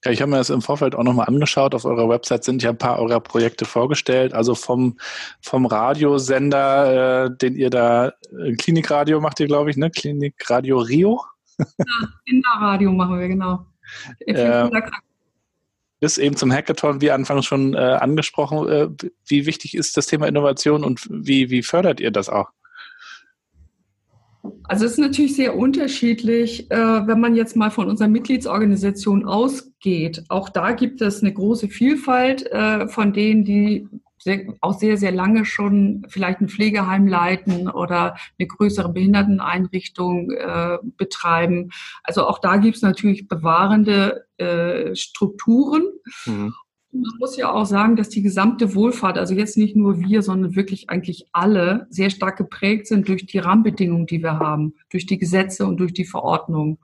Ja, 0.05 0.11
ich 0.11 0.21
habe 0.21 0.31
mir 0.31 0.37
das 0.37 0.49
im 0.49 0.61
Vorfeld 0.61 0.95
auch 0.95 1.03
nochmal 1.03 1.27
angeschaut. 1.27 1.73
Auf 1.73 1.85
eurer 1.85 2.09
Website 2.09 2.43
sind 2.43 2.61
ja 2.61 2.71
ein 2.71 2.77
paar 2.77 2.99
eurer 2.99 3.21
Projekte 3.21 3.63
vorgestellt. 3.63 4.33
Also 4.33 4.53
vom, 4.53 4.97
vom 5.41 5.65
Radiosender, 5.65 7.25
äh, 7.25 7.37
den 7.37 7.55
ihr 7.55 7.69
da, 7.69 8.09
äh, 8.37 8.53
Klinikradio 8.57 9.21
macht 9.21 9.39
ihr, 9.39 9.47
glaube 9.47 9.69
ich, 9.69 9.77
ne? 9.77 9.89
Klinikradio 9.89 10.79
Rio? 10.79 11.21
Ja, 11.57 12.07
Kinderradio 12.27 12.91
machen 12.91 13.19
wir, 13.19 13.27
genau. 13.27 13.65
Äh, 14.25 14.69
bis 16.03 16.17
eben 16.17 16.35
zum 16.35 16.51
Hackathon, 16.51 16.99
wie 16.99 17.11
anfangs 17.11 17.45
schon 17.45 17.75
äh, 17.75 17.77
angesprochen. 17.77 18.67
Äh, 18.67 18.89
wie 19.25 19.45
wichtig 19.45 19.73
ist 19.73 19.95
das 19.95 20.05
Thema 20.05 20.27
Innovation 20.27 20.83
und 20.83 21.07
wie, 21.09 21.49
wie 21.49 21.63
fördert 21.63 22.01
ihr 22.01 22.11
das 22.11 22.27
auch? 22.27 22.49
Also 24.63 24.83
es 24.83 24.91
ist 24.91 24.97
natürlich 24.97 25.37
sehr 25.37 25.55
unterschiedlich, 25.55 26.69
äh, 26.71 26.75
wenn 26.75 27.21
man 27.21 27.37
jetzt 27.37 27.55
mal 27.55 27.71
von 27.71 27.87
unserer 27.87 28.09
Mitgliedsorganisation 28.09 29.23
ausgeht. 29.23 30.25
Auch 30.27 30.49
da 30.49 30.73
gibt 30.73 31.01
es 31.01 31.21
eine 31.21 31.31
große 31.31 31.69
Vielfalt 31.69 32.51
äh, 32.51 32.89
von 32.89 33.13
denen, 33.13 33.45
die 33.45 33.87
sehr, 34.23 34.53
auch 34.61 34.79
sehr, 34.79 34.97
sehr 34.97 35.11
lange 35.11 35.45
schon 35.45 36.05
vielleicht 36.07 36.41
ein 36.41 36.49
Pflegeheim 36.49 37.07
leiten 37.07 37.69
oder 37.69 38.15
eine 38.39 38.47
größere 38.47 38.89
Behinderteneinrichtung 38.89 40.31
äh, 40.31 40.77
betreiben. 40.97 41.71
Also 42.03 42.25
auch 42.27 42.39
da 42.39 42.57
gibt 42.57 42.77
es 42.77 42.81
natürlich 42.81 43.27
bewahrende 43.27 44.25
äh, 44.37 44.95
Strukturen. 44.95 45.83
Mhm. 46.25 46.53
Man 46.95 47.11
muss 47.19 47.37
ja 47.37 47.51
auch 47.51 47.65
sagen, 47.65 47.95
dass 47.95 48.09
die 48.09 48.21
gesamte 48.21 48.75
Wohlfahrt, 48.75 49.17
also 49.17 49.33
jetzt 49.33 49.57
nicht 49.57 49.75
nur 49.75 49.99
wir, 49.99 50.21
sondern 50.21 50.55
wirklich 50.55 50.91
eigentlich 50.91 51.25
alle, 51.31 51.87
sehr 51.89 52.11
stark 52.11 52.37
geprägt 52.37 52.85
sind 52.85 53.07
durch 53.07 53.25
die 53.25 53.39
Rahmenbedingungen, 53.39 54.05
die 54.05 54.21
wir 54.21 54.37
haben, 54.37 54.75
durch 54.91 55.07
die 55.07 55.17
Gesetze 55.17 55.65
und 55.65 55.77
durch 55.77 55.93
die 55.93 56.05
Verordnungen. 56.05 56.77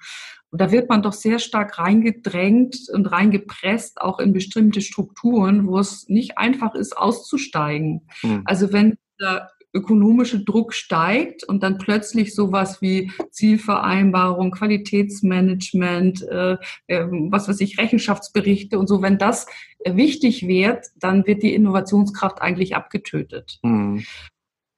Und 0.51 0.61
da 0.61 0.71
wird 0.71 0.89
man 0.89 1.01
doch 1.01 1.13
sehr 1.13 1.39
stark 1.39 1.77
reingedrängt 1.77 2.75
und 2.91 3.05
reingepresst, 3.07 4.01
auch 4.01 4.19
in 4.19 4.33
bestimmte 4.33 4.81
Strukturen, 4.81 5.67
wo 5.67 5.79
es 5.79 6.07
nicht 6.09 6.37
einfach 6.37 6.73
ist, 6.75 6.97
auszusteigen. 6.97 8.07
Mhm. 8.23 8.41
Also 8.45 8.73
wenn 8.73 8.97
der 9.19 9.49
ökonomische 9.73 10.43
Druck 10.43 10.73
steigt 10.73 11.43
und 11.43 11.61
dann 11.61 11.77
plötzlich 11.77 12.33
sowas 12.33 12.81
wie 12.81 13.11
Zielvereinbarung, 13.29 14.51
Qualitätsmanagement, 14.51 16.23
äh, 16.27 16.57
äh, 16.87 17.05
was 17.29 17.47
weiß 17.47 17.59
ich, 17.61 17.77
Rechenschaftsberichte 17.77 18.79
und 18.79 18.87
so, 18.87 19.01
wenn 19.01 19.19
das 19.19 19.45
wichtig 19.85 20.47
wird, 20.47 20.87
dann 20.95 21.25
wird 21.27 21.43
die 21.43 21.53
Innovationskraft 21.53 22.41
eigentlich 22.41 22.75
abgetötet. 22.75 23.59
Mhm. 23.61 24.03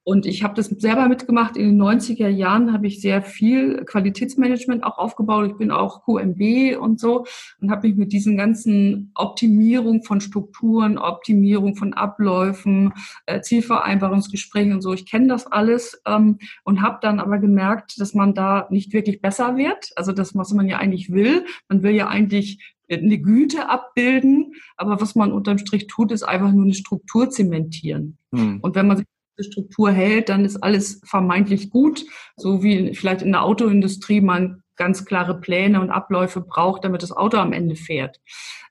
Und 0.04 0.26
ich 0.26 0.44
habe 0.44 0.56
das 0.56 0.68
selber 0.68 1.08
mitgemacht. 1.08 1.56
In 1.56 1.78
den 1.78 1.82
90er 1.82 2.28
Jahren 2.28 2.74
habe 2.74 2.88
ich 2.88 3.02
sehr 3.02 3.22
viel 3.22 3.86
Qualitätsmanagement 3.86 4.84
auch 4.84 4.98
aufgebaut. 4.98 5.52
Ich 5.52 5.58
bin 5.58 5.70
auch 5.70 6.04
QMB 6.04 6.80
und 6.80 7.00
so 7.00 7.26
und 7.60 7.70
habe 7.70 7.88
mich 7.88 7.98
mit 7.98 8.12
diesen 8.12 8.36
ganzen 8.36 9.12
Optimierung 9.14 10.04
von 10.04 10.20
Strukturen, 10.20 10.98
Optimierung 10.98 11.76
von 11.76 11.94
Abläufen, 11.94 12.94
äh, 13.28 13.42
Zielvereinbarungsgesprächen 13.42 14.74
und 14.74 14.82
so. 14.82 14.92
Ich 14.92 15.06
kenne 15.06 15.28
das 15.28 15.46
alles 15.46 16.02
ähm, 16.08 16.40
und 16.64 16.82
habe 16.82 16.98
dann 17.02 17.20
aber 17.20 17.38
gemerkt, 17.38 18.00
dass 18.02 18.16
man 18.16 18.34
da 18.34 18.68
nicht 18.72 18.94
wirklich 18.94 19.22
besser 19.22 19.56
wird. 19.56 19.92
Also 19.96 20.14
das, 20.14 20.36
was 20.36 20.52
man 20.54 20.68
ja 20.68 20.78
eigentlich 20.78 21.12
will. 21.12 21.46
Man 21.70 21.84
will 21.84 21.92
ja 21.92 22.08
eigentlich 22.08 22.76
eine 22.90 23.20
Güte 23.20 23.70
abbilden, 23.70 24.54
aber 24.76 25.00
was 25.00 25.16
man 25.16 25.32
unterm 25.32 25.60
Strich 25.60 25.88
tut, 25.88 26.12
ist 26.12 26.24
einfach 26.24 26.52
nur 26.52 26.66
eine 26.66 26.74
Struktur 26.74 27.30
zementieren. 27.30 28.18
Hm. 28.34 28.60
Und 28.62 28.76
wenn 28.76 28.88
man 28.88 28.98
sich 28.98 29.06
Struktur 29.40 29.92
hält, 29.92 30.30
dann 30.30 30.46
ist 30.46 30.58
alles 30.58 31.02
vermeintlich 31.06 31.70
gut, 31.70 32.06
so 32.36 32.64
wie 32.64 32.94
vielleicht 32.94 33.22
in 33.22 33.32
der 33.32 33.44
Autoindustrie 33.44 34.22
man 34.22 34.64
ganz 34.82 35.06
klare 35.06 35.40
Pläne 35.40 35.80
und 35.80 35.92
Abläufe 35.92 36.42
braucht, 36.42 36.84
damit 36.84 37.04
das 37.04 37.12
Auto 37.12 37.38
am 37.38 37.54
Ende 37.54 37.76
fährt. 37.76 38.20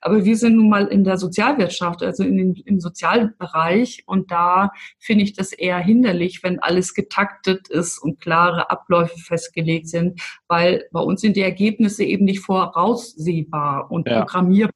Aber 0.01 0.25
wir 0.25 0.37
sind 0.37 0.57
nun 0.57 0.69
mal 0.69 0.87
in 0.87 1.05
der 1.05 1.19
Sozialwirtschaft, 1.19 2.03
also 2.03 2.25
in 2.25 2.37
den, 2.37 2.55
im 2.65 2.81
Sozialbereich 2.81 4.03
und 4.07 4.33
da 4.33 4.73
finde 4.99 5.23
ich 5.23 5.35
das 5.35 5.53
eher 5.53 5.79
hinderlich, 5.79 6.43
wenn 6.43 6.59
alles 6.59 6.95
getaktet 6.95 7.69
ist 7.69 7.99
und 8.03 8.21
klare 8.21 8.71
Abläufe 8.71 9.19
festgelegt 9.19 9.89
sind, 9.89 10.21
weil 10.49 10.85
bei 10.91 11.01
uns 11.01 11.21
sind 11.21 11.37
die 11.37 11.43
Ergebnisse 11.43 12.03
eben 12.03 12.25
nicht 12.25 12.41
voraussehbar 12.41 13.91
und 13.91 14.09
ja. 14.09 14.21
programmierbar. 14.21 14.75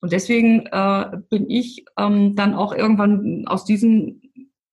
Und 0.00 0.12
deswegen 0.12 0.66
äh, 0.66 1.16
bin 1.30 1.48
ich 1.48 1.84
ähm, 1.96 2.34
dann 2.34 2.54
auch 2.54 2.74
irgendwann 2.74 3.44
aus 3.46 3.64
diesem 3.64 4.20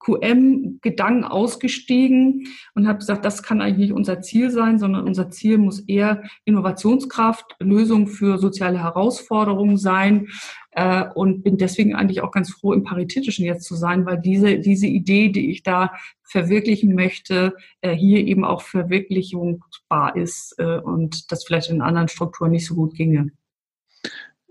QM-Gedanken 0.03 1.23
ausgestiegen 1.23 2.47
und 2.73 2.87
habe 2.87 2.99
gesagt, 2.99 3.23
das 3.23 3.43
kann 3.43 3.61
eigentlich 3.61 3.89
nicht 3.89 3.93
unser 3.93 4.21
Ziel 4.21 4.49
sein, 4.49 4.79
sondern 4.79 5.05
unser 5.05 5.29
Ziel 5.29 5.57
muss 5.57 5.79
eher 5.81 6.23
Innovationskraft, 6.45 7.55
Lösung 7.59 8.07
für 8.07 8.37
soziale 8.37 8.79
Herausforderungen 8.79 9.77
sein 9.77 10.27
äh, 10.71 11.05
und 11.13 11.43
bin 11.43 11.57
deswegen 11.57 11.95
eigentlich 11.95 12.21
auch 12.21 12.31
ganz 12.31 12.51
froh, 12.51 12.73
im 12.73 12.83
Paritätischen 12.83 13.45
jetzt 13.45 13.65
zu 13.65 13.75
sein, 13.75 14.05
weil 14.05 14.19
diese, 14.19 14.59
diese 14.59 14.87
Idee, 14.87 15.29
die 15.29 15.51
ich 15.51 15.63
da 15.63 15.93
verwirklichen 16.23 16.95
möchte, 16.95 17.55
äh, 17.81 17.93
hier 17.93 18.25
eben 18.25 18.43
auch 18.43 18.61
verwirklichungsbar 18.61 20.15
ist 20.15 20.55
äh, 20.57 20.79
und 20.79 21.31
das 21.31 21.43
vielleicht 21.43 21.69
in 21.69 21.81
anderen 21.81 22.07
Strukturen 22.07 22.51
nicht 22.51 22.65
so 22.65 22.75
gut 22.75 22.95
ginge. 22.95 23.31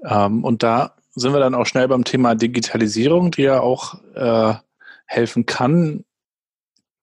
Ähm, 0.05 0.45
und 0.45 0.63
da 0.63 0.95
sind 1.13 1.33
wir 1.33 1.41
dann 1.41 1.55
auch 1.55 1.67
schnell 1.67 1.89
beim 1.89 2.05
Thema 2.05 2.37
Digitalisierung, 2.37 3.33
die 3.33 3.43
ja 3.43 3.61
auch 3.61 4.01
helfen 5.11 5.45
kann. 5.45 6.05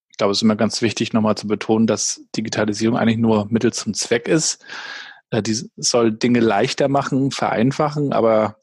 Ich 0.10 0.18
glaube, 0.18 0.32
es 0.32 0.40
ist 0.40 0.44
immer 0.44 0.56
ganz 0.56 0.82
wichtig, 0.82 1.14
nochmal 1.14 1.36
zu 1.36 1.46
betonen, 1.48 1.88
dass 1.88 2.22
Digitalisierung 2.36 2.98
eigentlich 2.98 3.18
nur 3.18 3.48
Mittel 3.50 3.74
zum 3.74 3.94
Zweck 3.94 4.28
ist. 4.28 4.66
Äh, 5.30 5.44
die 5.44 5.70
soll 5.76 6.12
Dinge 6.14 6.40
leichter 6.40 6.88
machen, 6.88 7.32
vereinfachen, 7.32 8.14
aber 8.14 8.58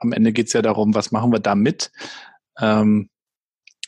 am 0.00 0.12
Ende 0.12 0.32
geht 0.32 0.48
es 0.48 0.52
ja 0.52 0.62
darum, 0.62 0.94
was 0.94 1.12
machen 1.12 1.32
wir 1.32 1.38
damit. 1.38 1.92
Ähm, 2.58 3.08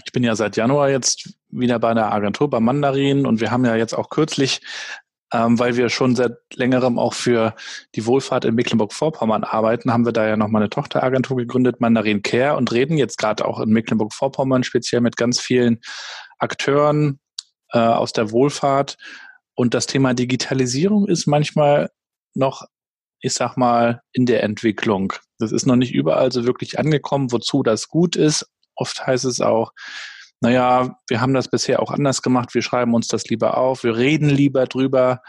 ich 0.04 0.12
bin 0.12 0.22
ja 0.22 0.36
seit 0.36 0.56
Januar 0.56 0.88
jetzt 0.88 1.34
wieder 1.48 1.78
bei 1.78 1.90
einer 1.90 2.12
Agentur, 2.12 2.48
bei 2.48 2.60
Mandarin 2.60 3.26
und 3.26 3.40
wir 3.40 3.50
haben 3.50 3.64
ja 3.64 3.76
jetzt 3.76 3.94
auch 3.94 4.08
kürzlich 4.08 4.60
ähm, 5.32 5.58
weil 5.58 5.76
wir 5.76 5.88
schon 5.88 6.14
seit 6.14 6.36
längerem 6.54 6.98
auch 6.98 7.14
für 7.14 7.54
die 7.94 8.06
Wohlfahrt 8.06 8.44
in 8.44 8.54
Mecklenburg-Vorpommern 8.54 9.44
arbeiten, 9.44 9.92
haben 9.92 10.04
wir 10.04 10.12
da 10.12 10.26
ja 10.26 10.36
noch 10.36 10.48
mal 10.48 10.58
eine 10.58 10.70
Tochteragentur 10.70 11.38
gegründet, 11.38 11.80
Mandarin 11.80 12.22
Care, 12.22 12.56
und 12.56 12.70
reden 12.70 12.98
jetzt 12.98 13.16
gerade 13.16 13.46
auch 13.46 13.58
in 13.60 13.70
Mecklenburg-Vorpommern 13.70 14.62
speziell 14.62 15.00
mit 15.00 15.16
ganz 15.16 15.40
vielen 15.40 15.80
Akteuren 16.38 17.18
äh, 17.72 17.78
aus 17.78 18.12
der 18.12 18.30
Wohlfahrt. 18.30 18.98
Und 19.54 19.74
das 19.74 19.86
Thema 19.86 20.14
Digitalisierung 20.14 21.08
ist 21.08 21.26
manchmal 21.26 21.90
noch, 22.34 22.66
ich 23.20 23.32
sag 23.32 23.56
mal, 23.56 24.02
in 24.12 24.26
der 24.26 24.42
Entwicklung. 24.42 25.14
Das 25.38 25.52
ist 25.52 25.66
noch 25.66 25.76
nicht 25.76 25.92
überall 25.92 26.30
so 26.30 26.44
wirklich 26.44 26.78
angekommen, 26.78 27.32
wozu 27.32 27.62
das 27.62 27.88
gut 27.88 28.16
ist. 28.16 28.46
Oft 28.74 29.06
heißt 29.06 29.24
es 29.24 29.40
auch, 29.40 29.72
naja, 30.42 30.98
wir 31.08 31.20
haben 31.20 31.34
das 31.34 31.48
bisher 31.48 31.80
auch 31.80 31.92
anders 31.92 32.20
gemacht, 32.20 32.52
wir 32.52 32.62
schreiben 32.62 32.94
uns 32.94 33.06
das 33.06 33.26
lieber 33.26 33.56
auf, 33.56 33.84
wir 33.84 33.96
reden 33.96 34.28
lieber 34.28 34.66
drüber. 34.66 35.22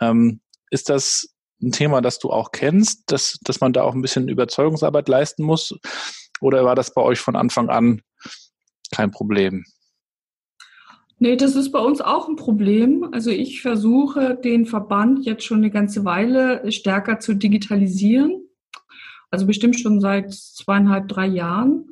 Ähm, 0.00 0.40
ist 0.70 0.88
das 0.88 1.34
ein 1.60 1.72
Thema, 1.72 2.00
das 2.00 2.20
du 2.20 2.30
auch 2.30 2.52
kennst, 2.52 3.10
dass, 3.10 3.38
dass 3.42 3.60
man 3.60 3.72
da 3.72 3.82
auch 3.82 3.94
ein 3.94 4.00
bisschen 4.00 4.28
Überzeugungsarbeit 4.28 5.08
leisten 5.08 5.42
muss? 5.42 5.76
Oder 6.40 6.64
war 6.64 6.76
das 6.76 6.94
bei 6.94 7.02
euch 7.02 7.18
von 7.18 7.34
Anfang 7.34 7.68
an 7.68 8.00
kein 8.92 9.10
Problem? 9.10 9.64
Nee, 11.18 11.34
das 11.34 11.56
ist 11.56 11.72
bei 11.72 11.80
uns 11.80 12.00
auch 12.00 12.28
ein 12.28 12.36
Problem. 12.36 13.08
Also 13.12 13.30
ich 13.30 13.62
versuche 13.62 14.36
den 14.36 14.66
Verband 14.66 15.26
jetzt 15.26 15.44
schon 15.44 15.58
eine 15.58 15.70
ganze 15.70 16.04
Weile 16.04 16.70
stärker 16.70 17.18
zu 17.18 17.34
digitalisieren. 17.34 18.48
Also 19.32 19.46
bestimmt 19.46 19.80
schon 19.80 20.00
seit 20.00 20.32
zweieinhalb, 20.32 21.08
drei 21.08 21.26
Jahren 21.26 21.90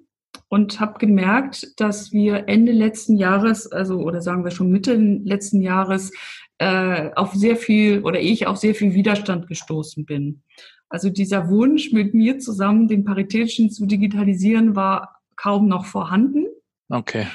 und 0.49 0.81
habe 0.81 0.99
gemerkt, 0.99 1.81
dass 1.81 2.13
wir 2.13 2.49
Ende 2.49 2.73
letzten 2.73 3.17
Jahres, 3.17 3.71
also 3.71 4.01
oder 4.01 4.21
sagen 4.21 4.45
wir 4.45 4.51
schon 4.51 4.71
Mitte 4.71 4.95
letzten 4.95 5.61
Jahres, 5.61 6.13
äh, 6.59 7.11
auf 7.15 7.35
sehr 7.35 7.57
viel 7.57 8.01
oder 8.01 8.21
ich 8.21 8.47
auf 8.47 8.57
sehr 8.57 8.75
viel 8.75 8.95
Widerstand 8.95 9.47
gestoßen 9.47 10.05
bin. 10.05 10.43
Also 10.89 11.11
dieser 11.11 11.49
Wunsch, 11.49 11.93
mit 11.93 12.15
mir 12.15 12.39
zusammen 12.39 12.89
den 12.89 13.05
Paritätischen 13.05 13.71
zu 13.71 13.87
digitalisieren, 13.87 14.75
war 14.75 15.21
kaum 15.37 15.69
noch 15.69 15.85
vorhanden. 15.85 16.47
Okay. 16.89 17.27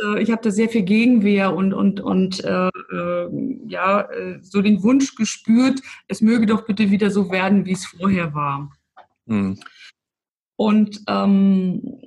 Äh, 0.00 0.22
ich 0.22 0.30
habe 0.30 0.42
da 0.42 0.50
sehr 0.50 0.68
viel 0.68 0.82
Gegenwehr 0.82 1.54
und 1.54 1.74
und 1.74 2.00
und 2.00 2.44
äh, 2.44 2.68
äh, 2.68 3.58
ja 3.66 4.02
äh, 4.02 4.38
so 4.40 4.62
den 4.62 4.82
Wunsch 4.82 5.16
gespürt, 5.16 5.80
es 6.08 6.20
möge 6.20 6.46
doch 6.46 6.64
bitte 6.66 6.90
wieder 6.90 7.10
so 7.10 7.30
werden, 7.30 7.64
wie 7.66 7.72
es 7.72 7.86
vorher 7.86 8.34
war. 8.34 8.70
Hm. 9.26 9.58
Und 10.56 11.02
ähm, 11.08 12.01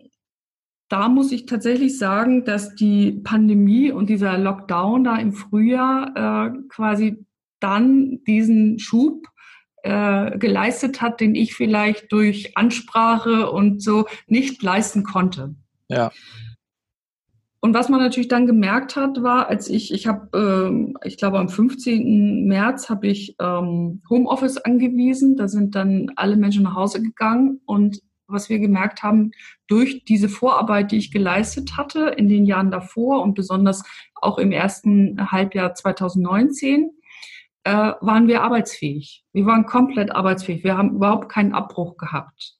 da 0.90 1.10
muss 1.10 1.32
ich 1.32 1.46
tatsächlich 1.46 1.98
sagen, 1.98 2.46
dass 2.46 2.76
die 2.76 3.12
Pandemie 3.12 3.92
und 3.92 4.10
dieser 4.10 4.38
Lockdown 4.38 5.04
da 5.04 5.18
im 5.18 5.34
Frühjahr 5.34 6.54
äh, 6.54 6.58
quasi 6.70 7.26
dann 7.60 8.24
diesen 8.28 8.78
Schub 8.80 9.28
äh, 9.84 10.38
geleistet 10.38 11.02
hat, 11.02 11.22
den 11.22 11.36
ich 11.36 11.56
vielleicht 11.56 12.12
durch 12.12 12.56
Ansprache 12.58 13.50
und 13.50 13.82
so 13.82 14.06
nicht 14.28 14.62
leisten 14.62 15.04
konnte. 15.04 15.56
Ja. 15.90 16.12
Und 17.66 17.74
was 17.74 17.90
man 17.90 18.00
natürlich 18.00 18.28
dann 18.28 18.46
gemerkt 18.46 18.96
hat, 18.96 19.24
war, 19.24 19.48
als 19.48 19.68
ich, 19.70 19.92
ich 19.92 20.06
habe, 20.06 20.30
ähm, 20.38 20.98
ich 21.04 21.18
glaube 21.18 21.40
am 21.40 21.50
15. 21.50 22.46
März 22.46 22.90
habe 22.90 23.08
ich 23.08 23.36
ähm, 23.40 24.04
Homeoffice 24.08 24.58
angewiesen. 24.58 25.36
Da 25.36 25.48
sind 25.48 25.74
dann 25.74 26.12
alle 26.16 26.36
Menschen 26.36 26.62
nach 26.62 26.76
Hause 26.76 27.02
gegangen 27.02 27.62
und 27.66 28.02
was 28.28 28.50
wir 28.50 28.60
gemerkt 28.60 29.04
haben, 29.04 29.32
durch 29.68 30.04
diese 30.06 30.30
Vorarbeit, 30.30 30.92
die 30.92 30.98
ich 30.98 31.12
geleistet 31.12 31.78
hatte 31.78 32.14
in 32.18 32.28
den 32.28 32.46
Jahren 32.46 32.72
davor 32.72 33.22
und 33.22 33.34
besonders 33.34 33.84
auch 34.16 34.38
im 34.38 34.52
ersten 34.52 35.32
Halbjahr 35.32 35.74
2019, 35.74 36.92
äh, 37.64 37.94
waren 38.02 38.28
wir 38.28 38.44
arbeitsfähig. 38.44 39.26
Wir 39.34 39.46
waren 39.46 39.66
komplett 39.66 40.12
arbeitsfähig. 40.12 40.64
Wir 40.64 40.78
haben 40.78 40.96
überhaupt 40.96 41.30
keinen 41.30 41.54
Abbruch 41.54 41.98
gehabt. 41.98 42.56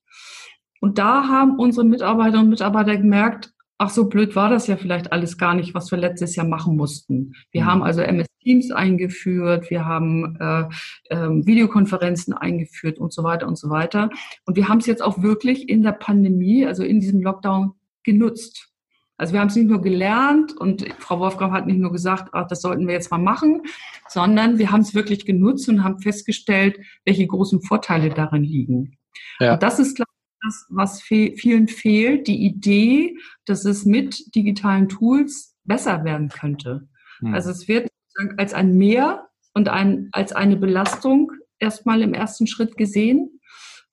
Und 0.82 0.98
da 0.98 1.28
haben 1.28 1.58
unsere 1.60 1.86
Mitarbeiterinnen 1.86 2.46
und 2.46 2.50
Mitarbeiter 2.50 2.98
gemerkt, 2.98 3.52
ach 3.78 3.90
so 3.90 4.08
blöd 4.08 4.36
war 4.36 4.50
das 4.50 4.68
ja 4.68 4.78
vielleicht 4.78 5.12
alles 5.12 5.38
gar 5.38 5.54
nicht, 5.54 5.74
was 5.74 5.92
wir 5.92 5.98
letztes 5.98 6.36
Jahr 6.36 6.48
machen 6.48 6.76
mussten. 6.76 7.34
Wir 7.52 7.64
mhm. 7.64 7.66
haben 7.66 7.84
also 7.84 8.02
MS 8.02 8.28
Teams 8.46 8.72
eingeführt, 8.72 9.72
wir 9.72 9.86
haben 9.86 10.38
äh, 10.40 10.66
äh, 11.10 11.30
Videokonferenzen 11.46 12.34
eingeführt 12.34 13.00
und 13.00 13.12
so 13.12 13.24
weiter 13.24 13.48
und 13.48 13.58
so 13.58 13.72
weiter. 13.72 14.12
Und 14.46 14.56
wir 14.56 14.70
haben 14.70 14.78
es 14.78 14.86
jetzt 14.86 15.02
auch 15.02 15.24
wirklich 15.24 15.68
in 15.68 15.82
der 15.82 15.94
Pandemie, 15.94 16.66
also 16.66 16.84
in 16.84 17.00
diesem 17.00 17.22
Lockdown 17.22 17.74
genutzt. 18.04 18.70
Also 19.18 19.34
wir 19.34 19.40
haben 19.40 19.48
es 19.48 19.56
nicht 19.56 19.68
nur 19.68 19.82
gelernt 19.82 20.56
und 20.56 20.86
Frau 21.00 21.20
Wolfgang 21.20 21.54
hat 21.54 21.66
nicht 21.66 21.80
nur 21.80 21.92
gesagt, 21.92 22.30
ach, 22.34 22.48
das 22.48 22.62
sollten 22.62 22.86
wir 22.86 22.94
jetzt 22.94 23.10
mal 23.10 23.18
machen, 23.18 23.62
sondern 24.10 24.60
wir 24.60 24.72
haben 24.72 24.82
es 24.82 24.94
wirklich 24.94 25.26
genutzt 25.26 25.68
und 25.68 25.84
haben 25.84 26.00
festgestellt, 26.00 26.78
welche 27.04 27.26
großen 27.26 27.62
Vorteile 27.62 28.10
darin 28.10 28.44
liegen. 28.44 28.98
Ja. 29.40 29.54
Und 29.54 29.64
das 29.64 29.80
ist, 29.80 29.96
glaube 29.96 30.12
das, 30.44 30.68
was 30.70 31.02
vielen 31.02 31.68
fehlt, 31.68 32.28
die 32.28 32.46
Idee, 32.46 33.18
dass 33.46 33.66
es 33.66 33.86
mit 33.86 34.36
digitalen 34.36 34.90
Tools 34.90 35.56
besser 35.64 36.04
werden 36.04 36.30
könnte. 36.30 36.88
Hm. 37.20 37.34
Also 37.34 37.50
es 37.50 37.68
wird 37.68 37.90
als 38.38 38.54
ein 38.54 38.78
Mehr 38.78 39.28
und 39.54 39.70
ein, 39.70 40.10
als 40.12 40.32
eine 40.32 40.58
Belastung 40.58 41.32
erstmal 41.60 42.02
im 42.02 42.14
ersten 42.14 42.48
Schritt 42.48 42.78
gesehen 42.78 43.40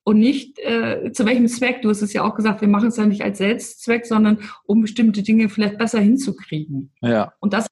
und 0.05 0.19
nicht 0.19 0.59
äh, 0.59 1.13
zu 1.13 1.25
welchem 1.27 1.47
Zweck. 1.49 1.83
Du 1.83 1.89
hast 1.89 2.03
es 2.03 2.13
ja 2.13 2.25
auch 2.25 2.35
gesagt, 2.35 2.61
wir 2.61 2.69
machen 2.69 2.89
es 2.89 2.97
ja 2.97 3.07
nicht 3.07 3.23
als 3.23 3.39
Selbstzweck, 3.39 4.07
sondern 4.07 4.39
um 4.65 4.83
bestimmte 4.83 5.23
Dinge 5.23 5.49
vielleicht 5.49 5.79
besser 5.79 6.01
hinzukriegen. 6.01 6.93
Ja. 7.01 7.33
Und 7.41 7.53
das 7.53 7.67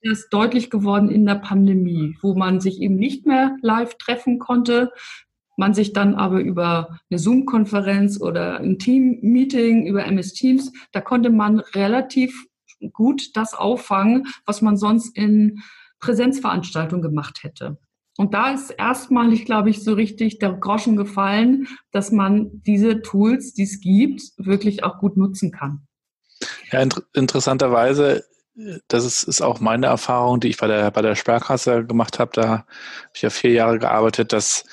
ist 0.00 0.30
deutlich 0.30 0.70
geworden 0.70 1.10
in 1.10 1.26
der 1.26 1.36
Pandemie, 1.36 2.16
wo 2.22 2.34
man 2.34 2.60
sich 2.60 2.80
eben 2.80 2.96
nicht 2.96 3.26
mehr 3.26 3.56
live 3.62 3.96
treffen 3.98 4.38
konnte, 4.38 4.92
man 5.56 5.74
sich 5.74 5.92
dann 5.92 6.14
aber 6.14 6.40
über 6.40 6.98
eine 7.10 7.18
Zoom-Konferenz 7.18 8.20
oder 8.20 8.58
ein 8.58 8.78
Team-Meeting 8.78 9.86
über 9.86 10.04
MS 10.04 10.32
Teams, 10.32 10.72
da 10.92 11.00
konnte 11.00 11.30
man 11.30 11.60
relativ 11.60 12.46
gut 12.92 13.36
das 13.36 13.54
auffangen, 13.54 14.26
was 14.44 14.62
man 14.62 14.76
sonst 14.76 15.16
in 15.16 15.60
Präsenzveranstaltungen 16.02 17.02
gemacht 17.02 17.42
hätte. 17.42 17.78
Und 18.18 18.34
da 18.34 18.52
ist 18.52 18.70
erstmalig, 18.70 19.46
glaube 19.46 19.70
ich, 19.70 19.82
so 19.82 19.94
richtig 19.94 20.38
der 20.38 20.52
Groschen 20.52 20.96
gefallen, 20.96 21.66
dass 21.92 22.12
man 22.12 22.50
diese 22.66 23.00
Tools, 23.00 23.54
die 23.54 23.62
es 23.62 23.80
gibt, 23.80 24.20
wirklich 24.36 24.84
auch 24.84 24.98
gut 24.98 25.16
nutzen 25.16 25.50
kann. 25.50 25.86
Ja, 26.70 26.80
inter 26.80 27.02
interessanterweise, 27.14 28.24
das 28.88 29.06
ist, 29.06 29.22
ist, 29.22 29.40
auch 29.40 29.60
meine 29.60 29.86
Erfahrung, 29.86 30.40
die 30.40 30.48
ich 30.48 30.58
bei 30.58 30.66
der, 30.66 30.90
bei 30.90 31.00
der 31.00 31.14
Sparkasse 31.14 31.86
gemacht 31.86 32.18
habe. 32.18 32.32
Da 32.34 32.48
habe 32.48 32.66
ich 33.14 33.22
ja 33.22 33.30
vier 33.30 33.52
Jahre 33.52 33.78
gearbeitet, 33.78 34.34
dass 34.34 34.64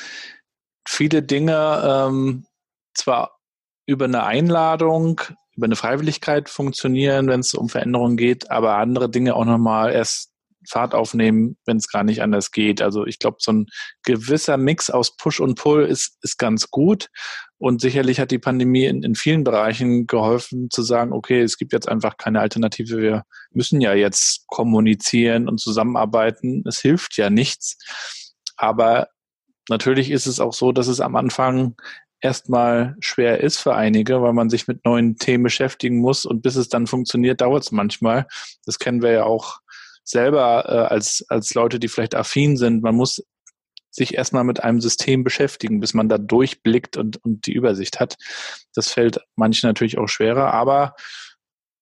viele 0.86 1.24
Dinge 1.24 1.82
ähm, 1.86 2.46
zwar 2.94 3.40
über 3.86 4.06
eine 4.06 4.24
Einladung, 4.24 5.22
über 5.56 5.66
eine 5.66 5.78
Freiwilligkeit 5.78 6.50
funktionieren, 6.50 7.28
wenn 7.28 7.40
es 7.40 7.54
um 7.54 7.70
Veränderungen 7.70 8.18
geht, 8.18 8.52
aber 8.52 8.76
andere 8.76 9.10
Dinge 9.10 9.36
auch 9.36 9.46
nochmal 9.46 9.94
erst 9.94 10.34
Fahrt 10.68 10.94
aufnehmen, 10.94 11.58
wenn 11.66 11.78
es 11.78 11.88
gar 11.88 12.04
nicht 12.04 12.22
anders 12.22 12.52
geht. 12.52 12.82
Also 12.82 13.06
ich 13.06 13.20
glaube, 13.20 13.38
so 13.40 13.52
ein 13.52 13.66
gewisser 14.04 14.58
Mix 14.58 14.90
aus 14.90 15.16
Push 15.16 15.40
und 15.40 15.56
Pull 15.56 15.86
ist, 15.86 16.18
ist 16.22 16.38
ganz 16.38 16.70
gut. 16.72 17.08
Und 17.58 17.82
sicherlich 17.82 18.20
hat 18.20 18.32
die 18.32 18.40
Pandemie 18.40 18.86
in, 18.86 19.04
in 19.04 19.16
vielen 19.16 19.44
Bereichen 19.44 20.08
geholfen 20.08 20.70
zu 20.70 20.82
sagen, 20.82 21.14
okay, 21.14 21.42
es 21.42 21.58
gibt 21.58 21.74
jetzt 21.74 21.90
einfach 21.90 22.18
keine 22.18 22.40
Alternative. 22.40 22.98
Wir 22.98 23.24
müssen 23.52 23.82
ja 23.82 23.94
jetzt 23.94 24.48
kommunizieren 24.48 25.48
und 25.48 25.60
zusammenarbeiten. 25.60 26.64
Es 26.68 26.80
hilft 26.80 27.18
ja 27.18 27.30
nichts. 27.30 27.78
Aber 28.56 29.08
Natürlich 29.70 30.10
ist 30.10 30.26
es 30.26 30.40
auch 30.40 30.54
so, 30.54 30.72
dass 30.72 30.88
es 30.88 31.00
am 31.00 31.16
Anfang 31.16 31.76
erstmal 32.22 32.96
schwer 33.00 33.42
ist 33.42 33.60
für 33.60 33.76
einige, 33.76 34.22
weil 34.22 34.34
man 34.34 34.50
sich 34.50 34.68
mit 34.68 34.84
neuen 34.84 35.16
Themen 35.16 35.44
beschäftigen 35.44 36.00
muss 36.00 36.26
und 36.26 36.42
bis 36.42 36.56
es 36.56 36.68
dann 36.68 36.88
funktioniert, 36.88 37.40
dauert 37.40 37.64
es 37.64 37.72
manchmal. 37.72 38.28
Das 38.66 38.80
kennen 38.80 39.02
wir 39.02 39.12
ja 39.12 39.24
auch 39.24 39.60
selber 40.10 40.66
äh, 40.68 40.94
als, 40.94 41.24
als 41.30 41.54
Leute, 41.54 41.80
die 41.80 41.88
vielleicht 41.88 42.16
affin 42.16 42.58
sind. 42.58 42.82
Man 42.82 42.96
muss 42.96 43.24
sich 43.92 44.16
erstmal 44.16 44.44
mit 44.44 44.64
einem 44.64 44.82
System 44.82 45.24
beschäftigen, 45.24 45.80
bis 45.80 45.94
man 45.94 46.10
da 46.10 46.18
durchblickt 46.18 46.98
und, 46.98 47.24
und 47.24 47.46
die 47.46 47.54
Übersicht 47.54 48.00
hat. 48.00 48.18
Das 48.74 48.92
fällt 48.92 49.20
manchen 49.36 49.68
natürlich 49.68 49.98
auch 49.98 50.08
schwerer, 50.08 50.54
aber 50.54 50.96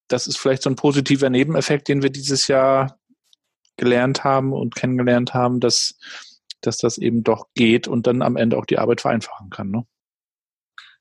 das 0.07 0.27
ist 0.27 0.37
vielleicht 0.37 0.63
so 0.63 0.69
ein 0.69 0.75
positiver 0.75 1.29
Nebeneffekt, 1.29 1.87
den 1.87 2.01
wir 2.01 2.09
dieses 2.09 2.47
Jahr 2.47 2.99
gelernt 3.77 4.23
haben 4.23 4.53
und 4.53 4.75
kennengelernt 4.75 5.33
haben, 5.33 5.59
dass, 5.59 5.97
dass 6.61 6.77
das 6.77 6.97
eben 6.97 7.23
doch 7.23 7.47
geht 7.55 7.87
und 7.87 8.07
dann 8.07 8.21
am 8.21 8.35
Ende 8.35 8.57
auch 8.57 8.65
die 8.65 8.79
Arbeit 8.79 9.01
vereinfachen 9.01 9.49
kann. 9.49 9.69
Ne? 9.69 9.85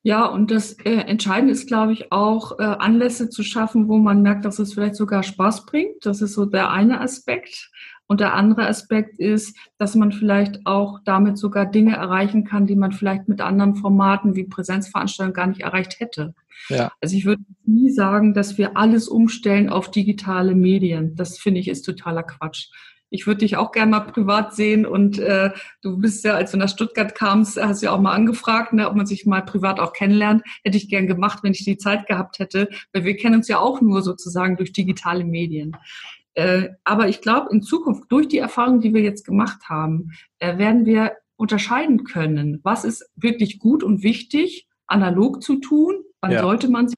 Ja, 0.07 0.25
und 0.27 0.53
das 0.53 0.75
äh, 0.85 0.99
Entscheidende 0.99 1.53
ist, 1.53 1.67
glaube 1.67 1.93
ich, 1.93 2.13
auch 2.13 2.61
äh, 2.61 2.63
Anlässe 2.63 3.29
zu 3.29 3.43
schaffen, 3.43 3.89
wo 3.89 3.99
man 3.99 4.23
merkt, 4.23 4.45
dass 4.45 4.61
es 4.61 4.73
vielleicht 4.73 4.95
sogar 4.95 5.25
Spaß 5.25 5.67
bringt. 5.67 6.07
Das 6.07 6.23
ist 6.23 6.35
so 6.35 6.45
der 6.45 6.71
eine 6.71 7.01
Aspekt. 7.01 7.73
Und 8.07 8.21
der 8.21 8.35
andere 8.35 8.69
Aspekt 8.69 9.19
ist, 9.19 9.57
dass 9.79 9.97
man 9.97 10.13
vielleicht 10.13 10.65
auch 10.65 11.01
damit 11.05 11.39
sogar 11.39 11.67
Dinge 11.67 11.97
erreichen 11.97 12.45
kann, 12.45 12.69
die 12.69 12.77
man 12.77 12.93
vielleicht 12.93 13.27
mit 13.27 13.41
anderen 13.41 13.75
Formaten 13.75 14.37
wie 14.37 14.45
Präsenzveranstaltungen 14.45 15.35
gar 15.35 15.49
nicht 15.49 15.63
erreicht 15.63 15.99
hätte. 15.99 16.37
Ja. 16.69 16.93
Also 17.01 17.17
ich 17.17 17.25
würde 17.25 17.43
nie 17.65 17.91
sagen, 17.91 18.33
dass 18.33 18.59
wir 18.59 18.77
alles 18.77 19.09
umstellen 19.09 19.69
auf 19.69 19.91
digitale 19.91 20.55
Medien. 20.55 21.17
Das 21.17 21.37
finde 21.37 21.59
ich 21.59 21.67
ist 21.67 21.83
totaler 21.83 22.23
Quatsch. 22.23 22.69
Ich 23.11 23.27
würde 23.27 23.39
dich 23.39 23.57
auch 23.57 23.73
gerne 23.73 23.91
mal 23.93 24.01
privat 24.01 24.55
sehen 24.55 24.85
und 24.85 25.19
äh, 25.19 25.51
du 25.83 25.99
bist 25.99 26.25
ja, 26.25 26.35
als 26.35 26.51
du 26.51 26.57
nach 26.57 26.69
Stuttgart 26.69 27.15
kamst, 27.15 27.61
hast 27.61 27.83
du 27.83 27.87
ja 27.87 27.93
auch 27.93 28.01
mal 28.01 28.15
angefragt, 28.15 28.73
ne, 28.73 28.89
ob 28.89 28.97
man 28.97 29.07
sich 29.07 29.27
mal 29.27 29.43
privat 29.43 29.79
auch 29.79 29.93
kennenlernt. 29.93 30.43
Hätte 30.65 30.77
ich 30.77 30.89
gern 30.89 31.07
gemacht, 31.07 31.41
wenn 31.43 31.53
ich 31.53 31.65
die 31.65 31.79
Zeit 31.79 32.07
gehabt 32.07 32.39
hätte, 32.39 32.69
weil 32.93 33.05
wir 33.05 33.17
kennen 33.17 33.37
uns 33.37 33.49
ja 33.49 33.59
auch 33.59 33.81
nur 33.81 34.03
sozusagen 34.03 34.57
durch 34.57 34.73
digitale 34.73 35.25
Medien. 35.25 35.77
Äh, 36.35 36.71
aber 36.85 37.09
ich 37.09 37.21
glaube, 37.21 37.49
in 37.51 37.63
Zukunft, 37.63 38.05
durch 38.11 38.29
die 38.29 38.39
Erfahrungen, 38.39 38.81
die 38.81 38.93
wir 38.93 39.01
jetzt 39.01 39.25
gemacht 39.25 39.69
haben, 39.69 40.13
äh, 40.39 40.59
werden 40.59 40.85
wir 40.85 41.13
unterscheiden 41.37 42.05
können, 42.05 42.61
was 42.63 42.85
ist 42.85 43.09
wirklich 43.17 43.59
gut 43.59 43.83
und 43.83 44.03
wichtig, 44.03 44.67
analog 44.87 45.43
zu 45.43 45.57
tun, 45.57 45.97
wann 46.21 46.33
ja. 46.33 46.43
sollte 46.43 46.69
man 46.69 46.89
sich 46.89 46.97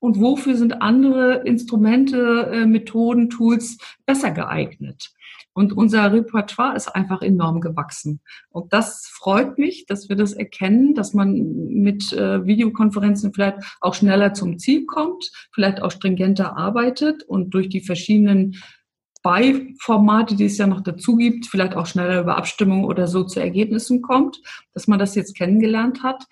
und 0.00 0.20
wofür 0.20 0.56
sind 0.56 0.80
andere 0.82 1.42
Instrumente, 1.44 2.50
äh, 2.52 2.66
Methoden, 2.66 3.30
Tools 3.30 3.78
besser 4.06 4.30
geeignet. 4.30 5.12
Und 5.58 5.76
unser 5.76 6.12
Repertoire 6.12 6.76
ist 6.76 6.86
einfach 6.86 7.20
enorm 7.20 7.60
gewachsen. 7.60 8.20
Und 8.50 8.72
das 8.72 9.08
freut 9.12 9.58
mich, 9.58 9.86
dass 9.86 10.08
wir 10.08 10.14
das 10.14 10.32
erkennen, 10.32 10.94
dass 10.94 11.14
man 11.14 11.32
mit 11.32 12.12
äh, 12.12 12.46
Videokonferenzen 12.46 13.34
vielleicht 13.34 13.58
auch 13.80 13.94
schneller 13.94 14.34
zum 14.34 14.60
Ziel 14.60 14.86
kommt, 14.86 15.32
vielleicht 15.52 15.82
auch 15.82 15.90
stringenter 15.90 16.56
arbeitet 16.56 17.24
und 17.24 17.54
durch 17.54 17.68
die 17.68 17.80
verschiedenen 17.80 18.56
Beiformate, 19.24 20.36
die 20.36 20.44
es 20.44 20.58
ja 20.58 20.68
noch 20.68 20.80
dazu 20.80 21.16
gibt, 21.16 21.46
vielleicht 21.46 21.74
auch 21.74 21.86
schneller 21.86 22.20
über 22.20 22.36
Abstimmung 22.36 22.84
oder 22.84 23.08
so 23.08 23.24
zu 23.24 23.40
Ergebnissen 23.40 24.00
kommt, 24.00 24.40
dass 24.74 24.86
man 24.86 25.00
das 25.00 25.16
jetzt 25.16 25.36
kennengelernt 25.36 26.04
hat. 26.04 26.24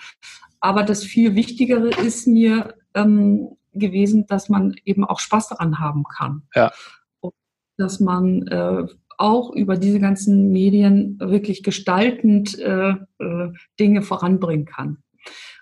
Aber 0.61 0.85
das 0.85 1.02
viel 1.02 1.35
Wichtigere 1.35 1.88
ist 1.88 2.29
mir 2.29 2.74
ähm, 2.94 3.56
gewesen, 3.79 4.27
dass 4.27 4.49
man 4.49 4.75
eben 4.85 5.05
auch 5.05 5.21
Spaß 5.21 5.49
daran 5.49 5.79
haben 5.79 6.05
kann. 6.05 6.43
Ja. 6.55 6.73
Und 7.21 7.35
dass 7.77 8.01
man 8.01 8.47
äh, 8.49 8.87
auch 9.19 9.55
über 9.55 9.77
diese 9.77 10.01
ganzen 10.01 10.51
Medien 10.51 11.19
wirklich 11.21 11.62
gestaltend 11.62 12.59
äh, 12.59 12.91
äh, 13.19 13.53
Dinge 13.79 14.03
voranbringen 14.03 14.67
kann. 14.67 14.99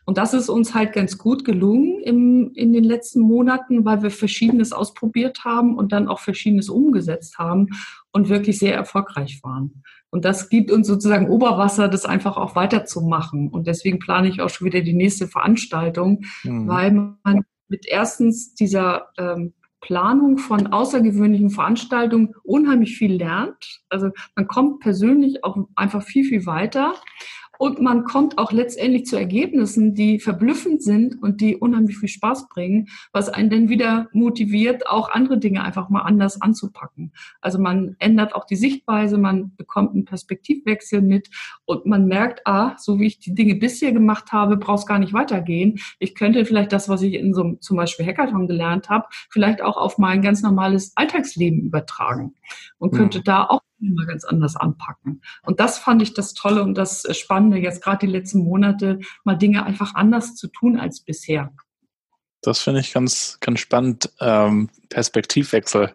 Und 0.07 0.18
das 0.18 0.35
ist 0.35 0.50
uns 0.50 0.74
halt 0.74 0.92
ganz 0.92 1.16
gut 1.16 1.44
gelungen 1.44 2.03
im, 2.03 2.53
in 2.55 2.72
den 2.72 2.85
letzten 2.85 3.20
Monaten, 3.20 3.85
weil 3.85 4.03
wir 4.03 4.11
Verschiedenes 4.11 4.72
ausprobiert 4.72 5.44
haben 5.44 5.79
und 5.79 5.92
dann 5.92 6.09
auch 6.09 6.20
Verschiedenes 6.20 6.68
umgesetzt 6.68 7.38
haben 7.38 7.68
und 8.12 8.29
wirklich 8.29 8.59
sehr 8.59 8.74
erfolgreich 8.74 9.40
waren. 9.42 9.83
Und 10.11 10.24
das 10.24 10.48
gibt 10.50 10.70
uns 10.70 10.87
sozusagen 10.87 11.29
Oberwasser, 11.29 11.88
das 11.88 12.05
einfach 12.05 12.37
auch 12.37 12.55
weiterzumachen. 12.55 13.48
Und 13.48 13.66
deswegen 13.66 13.98
plane 13.98 14.29
ich 14.29 14.42
auch 14.42 14.50
schon 14.50 14.66
wieder 14.66 14.83
die 14.83 14.92
nächste 14.92 15.27
Veranstaltung, 15.27 16.24
mhm. 16.42 16.68
weil 16.68 16.90
man 16.92 17.44
mit 17.68 17.87
erstens 17.87 18.55
dieser 18.55 19.09
ähm, 19.18 19.55
Planung 19.81 20.38
von 20.38 20.68
außergewöhnlichen 20.68 21.50
Veranstaltungen 21.50 22.35
unheimlich 22.42 22.96
viel 22.96 23.16
lernt. 23.16 23.83
Also 23.90 24.11
man 24.35 24.48
kommt 24.48 24.81
persönlich 24.81 25.44
auch 25.44 25.59
einfach 25.77 26.03
viel, 26.03 26.24
viel 26.24 26.46
weiter. 26.46 26.94
Und 27.58 27.80
man 27.80 28.04
kommt 28.04 28.38
auch 28.38 28.52
letztendlich 28.52 29.06
zu 29.06 29.16
Ergebnissen, 29.16 29.94
die 29.94 30.18
verblüffend 30.18 30.82
sind 30.82 31.22
und 31.22 31.40
die 31.40 31.56
unheimlich 31.56 31.98
viel 31.98 32.08
Spaß 32.08 32.48
bringen, 32.48 32.88
was 33.12 33.28
einen 33.28 33.50
dann 33.50 33.68
wieder 33.68 34.08
motiviert, 34.12 34.88
auch 34.88 35.10
andere 35.10 35.38
Dinge 35.38 35.62
einfach 35.62 35.88
mal 35.88 36.02
anders 36.02 36.40
anzupacken. 36.40 37.12
Also 37.40 37.58
man 37.58 37.96
ändert 37.98 38.34
auch 38.34 38.44
die 38.44 38.56
Sichtweise, 38.56 39.18
man 39.18 39.54
bekommt 39.56 39.94
einen 39.94 40.04
Perspektivwechsel 40.04 41.02
mit 41.02 41.30
und 41.64 41.86
man 41.86 42.06
merkt, 42.06 42.46
ah, 42.46 42.74
so 42.78 42.98
wie 42.98 43.06
ich 43.06 43.18
die 43.18 43.34
Dinge 43.34 43.54
bisher 43.54 43.92
gemacht 43.92 44.32
habe, 44.32 44.56
brauchst 44.56 44.88
gar 44.88 44.98
nicht 44.98 45.12
weitergehen. 45.12 45.78
Ich 45.98 46.14
könnte 46.14 46.44
vielleicht 46.44 46.72
das, 46.72 46.88
was 46.88 47.02
ich 47.02 47.14
in 47.14 47.34
so 47.34 47.42
einem 47.42 47.60
zum 47.60 47.76
Beispiel 47.76 48.06
Hackathon 48.06 48.46
gelernt 48.46 48.88
habe, 48.88 49.06
vielleicht 49.30 49.62
auch 49.62 49.76
auf 49.76 49.98
mein 49.98 50.22
ganz 50.22 50.42
normales 50.42 50.92
Alltagsleben 50.96 51.60
übertragen 51.60 52.34
und 52.78 52.92
könnte 52.92 53.18
mhm. 53.18 53.24
da 53.24 53.44
auch 53.44 53.60
mal 53.78 54.06
ganz 54.06 54.24
anders 54.24 54.56
anpacken. 54.56 55.22
Und 55.42 55.60
das 55.60 55.78
fand 55.78 56.02
ich 56.02 56.14
das 56.14 56.34
Tolle 56.34 56.62
und 56.62 56.74
das 56.74 57.04
Spannende, 57.16 57.58
jetzt 57.58 57.82
gerade 57.82 58.06
die 58.06 58.12
letzten 58.12 58.44
Monate, 58.44 59.00
mal 59.24 59.37
Dinge 59.37 59.64
einfach 59.64 59.94
anders 59.94 60.34
zu 60.34 60.48
tun 60.48 60.78
als 60.78 61.00
bisher. 61.00 61.52
Das 62.40 62.60
finde 62.60 62.80
ich 62.80 62.92
ganz, 62.92 63.38
ganz 63.40 63.60
spannend. 63.60 64.10
Ähm, 64.20 64.68
Perspektivwechsel. 64.90 65.94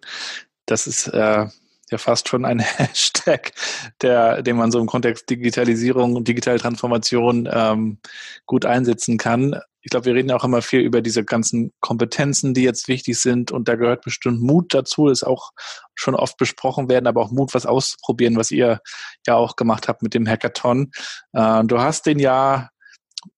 Das 0.65 0.87
ist 0.87 1.07
äh, 1.07 1.47
ja 1.91 1.97
fast 1.97 2.29
schon 2.29 2.45
ein 2.45 2.59
Hashtag, 2.77 3.53
der, 4.01 4.41
den 4.41 4.57
man 4.57 4.71
so 4.71 4.79
im 4.79 4.87
Kontext 4.87 5.29
Digitalisierung 5.29 6.15
und 6.15 6.27
digitale 6.27 6.59
Transformation 6.59 7.49
ähm, 7.51 7.99
gut 8.45 8.65
einsetzen 8.65 9.17
kann 9.17 9.55
ich 9.81 9.91
glaube, 9.91 10.07
wir 10.07 10.15
reden 10.15 10.31
auch 10.31 10.43
immer 10.43 10.61
viel 10.61 10.81
über 10.81 11.01
diese 11.01 11.23
ganzen 11.23 11.71
Kompetenzen, 11.79 12.53
die 12.53 12.63
jetzt 12.63 12.87
wichtig 12.87 13.17
sind. 13.19 13.51
Und 13.51 13.67
da 13.67 13.75
gehört 13.75 14.01
bestimmt 14.03 14.41
Mut 14.41 14.73
dazu, 14.73 15.07
ist 15.07 15.23
auch 15.23 15.51
schon 15.95 16.15
oft 16.15 16.37
besprochen 16.37 16.89
werden, 16.89 17.07
aber 17.07 17.21
auch 17.21 17.31
Mut, 17.31 17.53
was 17.53 17.65
auszuprobieren, 17.65 18.35
was 18.35 18.51
ihr 18.51 18.81
ja 19.25 19.35
auch 19.35 19.55
gemacht 19.55 19.87
habt 19.87 20.01
mit 20.01 20.13
dem 20.13 20.27
Hackathon. 20.27 20.91
Äh, 21.33 21.63
du 21.63 21.79
hast 21.79 22.05
den 22.05 22.19
ja 22.19 22.69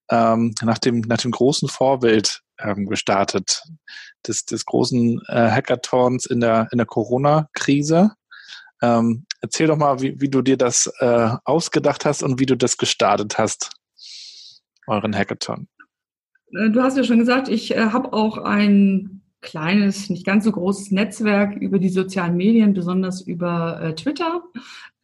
ähm, 0.10 0.54
nach, 0.62 0.80
dem, 0.80 1.02
nach 1.02 1.18
dem 1.18 1.32
großen 1.32 1.70
Vorbild 1.70 2.42
ähm, 2.60 2.88
gestartet, 2.88 3.64
des, 4.28 4.46
des 4.46 4.66
großen 4.66 5.22
äh, 5.28 5.52
Hackathons 5.52 6.26
in 6.26 6.40
der, 6.42 6.68
in 6.72 6.80
der 6.80 6.88
Corona-Krise. 6.88 8.12
Ähm, 8.82 9.26
erzähl 9.42 9.68
doch 9.68 9.78
mal, 9.78 10.02
wie, 10.02 10.20
wie 10.20 10.30
du 10.30 10.42
dir 10.42 10.58
das 10.58 10.92
äh, 11.00 11.30
ausgedacht 11.46 12.06
hast 12.06 12.24
und 12.24 12.40
wie 12.40 12.46
du 12.46 12.56
das 12.56 12.78
gestartet 12.78 13.38
hast, 13.38 13.72
euren 14.88 15.16
Hackathon. 15.16 15.68
Äh, 16.54 16.70
du 16.70 16.82
hast 16.82 16.98
ja 16.98 17.04
schon 17.04 17.20
gesagt, 17.20 17.48
ich 17.48 17.76
äh, 17.76 17.90
habe 17.92 18.14
auch 18.14 18.38
ein 18.38 19.22
kleines, 19.42 20.10
nicht 20.10 20.26
ganz 20.26 20.46
so 20.46 20.52
großes 20.52 20.92
Netzwerk 20.92 21.56
über 21.56 21.80
die 21.80 21.90
sozialen 21.90 22.38
Medien, 22.38 22.74
besonders 22.74 23.22
über 23.22 23.82
äh, 23.82 23.96
Twitter. 23.96 24.44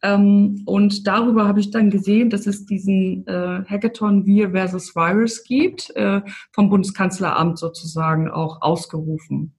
Ähm, 0.02 0.62
und 0.64 1.08
darüber 1.08 1.48
habe 1.48 1.58
ich 1.58 1.70
dann 1.70 1.90
gesehen, 1.90 2.30
dass 2.30 2.46
es 2.46 2.66
diesen 2.66 3.26
äh, 3.26 3.64
Hackathon 3.68 4.26
Wir 4.26 4.50
versus 4.52 4.94
Virus 4.94 5.42
gibt, 5.42 5.90
äh, 5.96 6.22
vom 6.52 6.70
Bundeskanzleramt 6.70 7.58
sozusagen 7.58 8.30
auch 8.30 8.62
ausgerufen. 8.62 9.54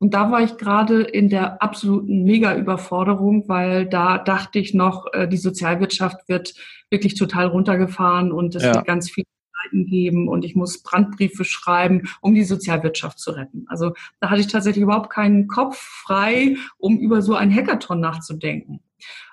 Und 0.00 0.14
da 0.14 0.30
war 0.30 0.42
ich 0.42 0.56
gerade 0.56 1.02
in 1.02 1.28
der 1.28 1.60
absoluten 1.60 2.22
Mega-Überforderung, 2.22 3.48
weil 3.48 3.86
da 3.86 4.18
dachte 4.18 4.58
ich 4.58 4.72
noch, 4.72 5.12
äh, 5.12 5.26
die 5.26 5.36
Sozialwirtschaft 5.36 6.28
wird 6.28 6.54
wirklich 6.90 7.16
total 7.16 7.46
runtergefahren 7.46 8.30
und 8.30 8.54
es 8.54 8.62
ja. 8.62 8.72
gibt 8.72 8.86
ganz 8.86 9.10
viele 9.10 9.26
Seiten 9.64 9.86
geben 9.86 10.28
und 10.28 10.44
ich 10.44 10.54
muss 10.54 10.82
Brandbriefe 10.82 11.44
schreiben, 11.44 12.08
um 12.20 12.34
die 12.34 12.44
Sozialwirtschaft 12.44 13.18
zu 13.18 13.32
retten. 13.32 13.64
Also 13.68 13.92
da 14.20 14.30
hatte 14.30 14.40
ich 14.40 14.46
tatsächlich 14.46 14.82
überhaupt 14.82 15.10
keinen 15.10 15.48
Kopf 15.48 15.76
frei, 15.76 16.56
um 16.78 16.98
über 16.98 17.20
so 17.20 17.34
ein 17.34 17.54
Hackathon 17.54 18.00
nachzudenken. 18.00 18.80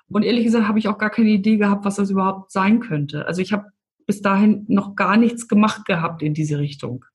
Und 0.07 0.23
ehrlich 0.23 0.45
gesagt 0.45 0.67
habe 0.67 0.79
ich 0.79 0.87
auch 0.87 0.97
gar 0.97 1.09
keine 1.09 1.29
Idee 1.29 1.57
gehabt, 1.57 1.85
was 1.85 1.95
das 1.95 2.09
überhaupt 2.09 2.51
sein 2.51 2.79
könnte. 2.79 3.27
Also 3.27 3.41
ich 3.41 3.53
habe 3.53 3.71
bis 4.07 4.21
dahin 4.21 4.65
noch 4.67 4.95
gar 4.95 5.17
nichts 5.17 5.47
gemacht 5.47 5.85
gehabt 5.85 6.21
in 6.21 6.33
diese 6.33 6.59
Richtung 6.59 7.05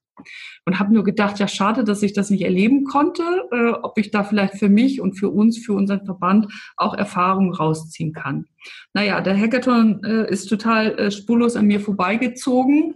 und 0.64 0.78
habe 0.78 0.92
nur 0.92 1.04
gedacht, 1.04 1.38
ja 1.38 1.48
schade, 1.48 1.84
dass 1.84 2.02
ich 2.02 2.12
das 2.12 2.30
nicht 2.30 2.42
erleben 2.42 2.84
konnte, 2.84 3.22
äh, 3.52 3.70
ob 3.82 3.98
ich 3.98 4.10
da 4.10 4.24
vielleicht 4.24 4.54
für 4.54 4.68
mich 4.68 5.00
und 5.00 5.14
für 5.14 5.30
uns, 5.30 5.58
für 5.58 5.72
unseren 5.72 6.04
Verband 6.04 6.46
auch 6.76 6.94
Erfahrungen 6.94 7.54
rausziehen 7.54 8.12
kann. 8.12 8.46
Naja, 8.92 9.20
der 9.20 9.38
Hackathon 9.38 10.02
äh, 10.04 10.30
ist 10.30 10.46
total 10.46 10.98
äh, 10.98 11.10
spurlos 11.10 11.56
an 11.56 11.66
mir 11.66 11.80
vorbeigezogen. 11.80 12.94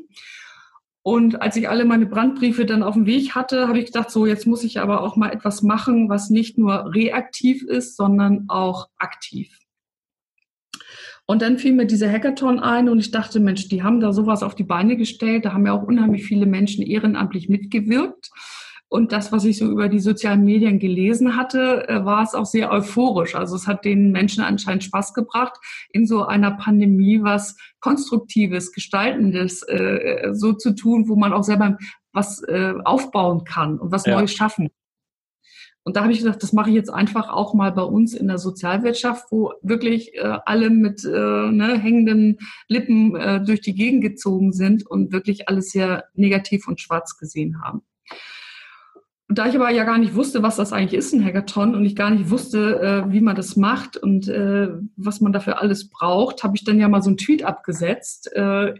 Und 1.02 1.42
als 1.42 1.56
ich 1.56 1.68
alle 1.68 1.84
meine 1.84 2.06
Brandbriefe 2.06 2.64
dann 2.64 2.82
auf 2.82 2.94
dem 2.94 3.04
Weg 3.04 3.34
hatte, 3.34 3.68
habe 3.68 3.78
ich 3.78 3.86
gedacht, 3.86 4.10
so 4.10 4.24
jetzt 4.24 4.46
muss 4.46 4.64
ich 4.64 4.80
aber 4.80 5.02
auch 5.02 5.16
mal 5.16 5.32
etwas 5.32 5.62
machen, 5.62 6.08
was 6.08 6.30
nicht 6.30 6.56
nur 6.56 6.94
reaktiv 6.94 7.62
ist, 7.62 7.96
sondern 7.96 8.46
auch 8.48 8.88
aktiv. 8.96 9.58
Und 11.26 11.40
dann 11.40 11.58
fiel 11.58 11.72
mir 11.72 11.86
dieser 11.86 12.10
Hackathon 12.10 12.60
ein 12.60 12.88
und 12.88 12.98
ich 12.98 13.10
dachte, 13.10 13.40
Mensch, 13.40 13.68
die 13.68 13.82
haben 13.82 14.00
da 14.00 14.12
sowas 14.12 14.42
auf 14.42 14.54
die 14.54 14.64
Beine 14.64 14.96
gestellt. 14.96 15.46
Da 15.46 15.52
haben 15.54 15.66
ja 15.66 15.72
auch 15.72 15.82
unheimlich 15.82 16.24
viele 16.24 16.44
Menschen 16.44 16.84
ehrenamtlich 16.84 17.48
mitgewirkt. 17.48 18.30
Und 18.88 19.10
das, 19.10 19.32
was 19.32 19.44
ich 19.44 19.58
so 19.58 19.66
über 19.66 19.88
die 19.88 19.98
sozialen 19.98 20.44
Medien 20.44 20.78
gelesen 20.78 21.36
hatte, 21.36 21.88
äh, 21.88 22.04
war 22.04 22.22
es 22.22 22.34
auch 22.34 22.44
sehr 22.44 22.70
euphorisch. 22.70 23.34
Also 23.34 23.56
es 23.56 23.66
hat 23.66 23.84
den 23.84 24.12
Menschen 24.12 24.44
anscheinend 24.44 24.84
Spaß 24.84 25.14
gebracht, 25.14 25.54
in 25.90 26.06
so 26.06 26.26
einer 26.26 26.52
Pandemie 26.52 27.22
was 27.22 27.56
Konstruktives, 27.80 28.70
Gestaltendes 28.72 29.62
äh, 29.62 30.30
so 30.32 30.52
zu 30.52 30.76
tun, 30.76 31.08
wo 31.08 31.16
man 31.16 31.32
auch 31.32 31.42
selber 31.42 31.76
was 32.12 32.42
äh, 32.44 32.74
aufbauen 32.84 33.44
kann 33.44 33.78
und 33.78 33.90
was 33.90 34.06
ja. 34.06 34.16
Neues 34.16 34.32
schaffen. 34.32 34.68
Und 35.84 35.96
da 35.96 36.02
habe 36.02 36.12
ich 36.12 36.18
gesagt, 36.18 36.42
das 36.42 36.54
mache 36.54 36.70
ich 36.70 36.76
jetzt 36.76 36.92
einfach 36.92 37.28
auch 37.28 37.52
mal 37.52 37.70
bei 37.70 37.82
uns 37.82 38.14
in 38.14 38.26
der 38.26 38.38
Sozialwirtschaft, 38.38 39.30
wo 39.30 39.52
wirklich 39.62 40.14
äh, 40.14 40.38
alle 40.46 40.70
mit 40.70 41.04
äh, 41.04 41.08
ne, 41.08 41.78
hängenden 41.78 42.38
Lippen 42.68 43.14
äh, 43.14 43.44
durch 43.44 43.60
die 43.60 43.74
Gegend 43.74 44.02
gezogen 44.02 44.52
sind 44.52 44.86
und 44.86 45.12
wirklich 45.12 45.48
alles 45.48 45.70
sehr 45.70 46.04
negativ 46.14 46.66
und 46.68 46.80
schwarz 46.80 47.18
gesehen 47.18 47.62
haben. 47.62 47.82
Und 49.26 49.38
da 49.38 49.48
ich 49.48 49.54
aber 49.54 49.70
ja 49.70 49.84
gar 49.84 49.96
nicht 49.96 50.14
wusste, 50.14 50.42
was 50.42 50.56
das 50.56 50.74
eigentlich 50.74 50.98
ist, 50.98 51.14
ein 51.14 51.24
Hackathon, 51.24 51.74
und 51.74 51.84
ich 51.86 51.96
gar 51.96 52.10
nicht 52.10 52.28
wusste, 52.28 52.80
äh, 52.80 53.12
wie 53.12 53.22
man 53.22 53.34
das 53.34 53.56
macht 53.56 53.96
und 53.96 54.28
äh, 54.28 54.68
was 54.96 55.22
man 55.22 55.32
dafür 55.32 55.62
alles 55.62 55.88
braucht, 55.88 56.44
habe 56.44 56.56
ich 56.56 56.64
dann 56.64 56.78
ja 56.78 56.88
mal 56.88 57.00
so 57.00 57.08
einen 57.08 57.16
Tweet 57.16 57.42
abgesetzt 57.42 58.30
äh, 58.34 58.74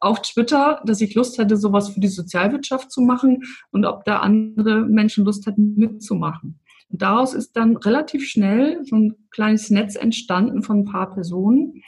auf 0.00 0.20
Twitter, 0.20 0.82
dass 0.84 1.00
ich 1.00 1.14
Lust 1.14 1.38
hätte, 1.38 1.56
sowas 1.56 1.88
für 1.88 2.00
die 2.00 2.08
Sozialwirtschaft 2.08 2.92
zu 2.92 3.00
machen 3.00 3.44
und 3.70 3.86
ob 3.86 4.04
da 4.04 4.18
andere 4.18 4.82
Menschen 4.82 5.24
Lust 5.24 5.46
hätten, 5.46 5.74
mitzumachen. 5.76 6.60
Und 6.90 7.00
daraus 7.00 7.32
ist 7.32 7.56
dann 7.56 7.76
relativ 7.78 8.28
schnell 8.28 8.80
so 8.84 8.96
ein 8.96 9.14
kleines 9.30 9.70
Netz 9.70 9.96
entstanden 9.96 10.62
von 10.62 10.80
ein 10.80 10.84
paar 10.84 11.12
Personen, 11.14 11.82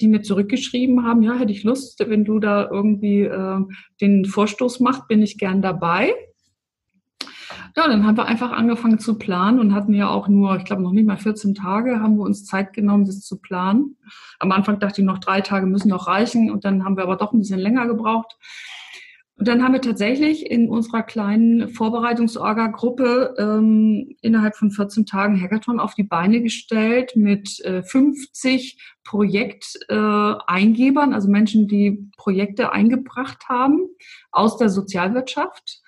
die 0.00 0.08
mir 0.08 0.22
zurückgeschrieben 0.22 1.04
haben, 1.04 1.22
ja, 1.22 1.34
hätte 1.34 1.52
ich 1.52 1.64
Lust, 1.64 1.98
wenn 2.08 2.24
du 2.24 2.38
da 2.38 2.68
irgendwie 2.70 3.22
äh, 3.22 3.60
den 4.00 4.24
Vorstoß 4.24 4.78
machst, 4.78 5.08
bin 5.08 5.22
ich 5.22 5.38
gern 5.38 5.60
dabei. 5.60 6.14
Ja, 7.76 7.88
dann 7.88 8.06
haben 8.06 8.16
wir 8.16 8.26
einfach 8.26 8.52
angefangen 8.52 8.98
zu 8.98 9.18
planen 9.18 9.60
und 9.60 9.74
hatten 9.74 9.94
ja 9.94 10.08
auch 10.08 10.28
nur, 10.28 10.56
ich 10.56 10.64
glaube, 10.64 10.82
noch 10.82 10.92
nicht 10.92 11.06
mal 11.06 11.16
14 11.16 11.54
Tage 11.54 12.00
haben 12.00 12.16
wir 12.16 12.24
uns 12.24 12.44
Zeit 12.44 12.72
genommen, 12.72 13.04
das 13.04 13.20
zu 13.20 13.40
planen. 13.40 13.96
Am 14.38 14.52
Anfang 14.52 14.78
dachte 14.78 15.00
ich 15.00 15.06
noch, 15.06 15.18
drei 15.18 15.40
Tage 15.40 15.66
müssen 15.66 15.88
noch 15.88 16.06
reichen 16.06 16.50
und 16.50 16.64
dann 16.64 16.84
haben 16.84 16.96
wir 16.96 17.04
aber 17.04 17.16
doch 17.16 17.32
ein 17.32 17.38
bisschen 17.38 17.60
länger 17.60 17.86
gebraucht. 17.86 18.36
Und 19.38 19.46
dann 19.46 19.62
haben 19.62 19.72
wir 19.72 19.80
tatsächlich 19.80 20.50
in 20.50 20.68
unserer 20.68 21.04
kleinen 21.04 21.68
Vorbereitungsorga-Gruppe 21.68 23.36
ähm, 23.38 24.16
innerhalb 24.20 24.56
von 24.56 24.72
14 24.72 25.06
Tagen 25.06 25.40
Hackathon 25.40 25.78
auf 25.78 25.94
die 25.94 26.02
Beine 26.02 26.42
gestellt 26.42 27.12
mit 27.14 27.60
äh, 27.60 27.84
50 27.84 28.82
Projekteingebern, 29.04 31.12
äh, 31.12 31.14
also 31.14 31.28
Menschen, 31.28 31.68
die 31.68 32.10
Projekte 32.16 32.72
eingebracht 32.72 33.48
haben 33.48 33.86
aus 34.32 34.56
der 34.56 34.70
Sozialwirtschaft. 34.70 35.82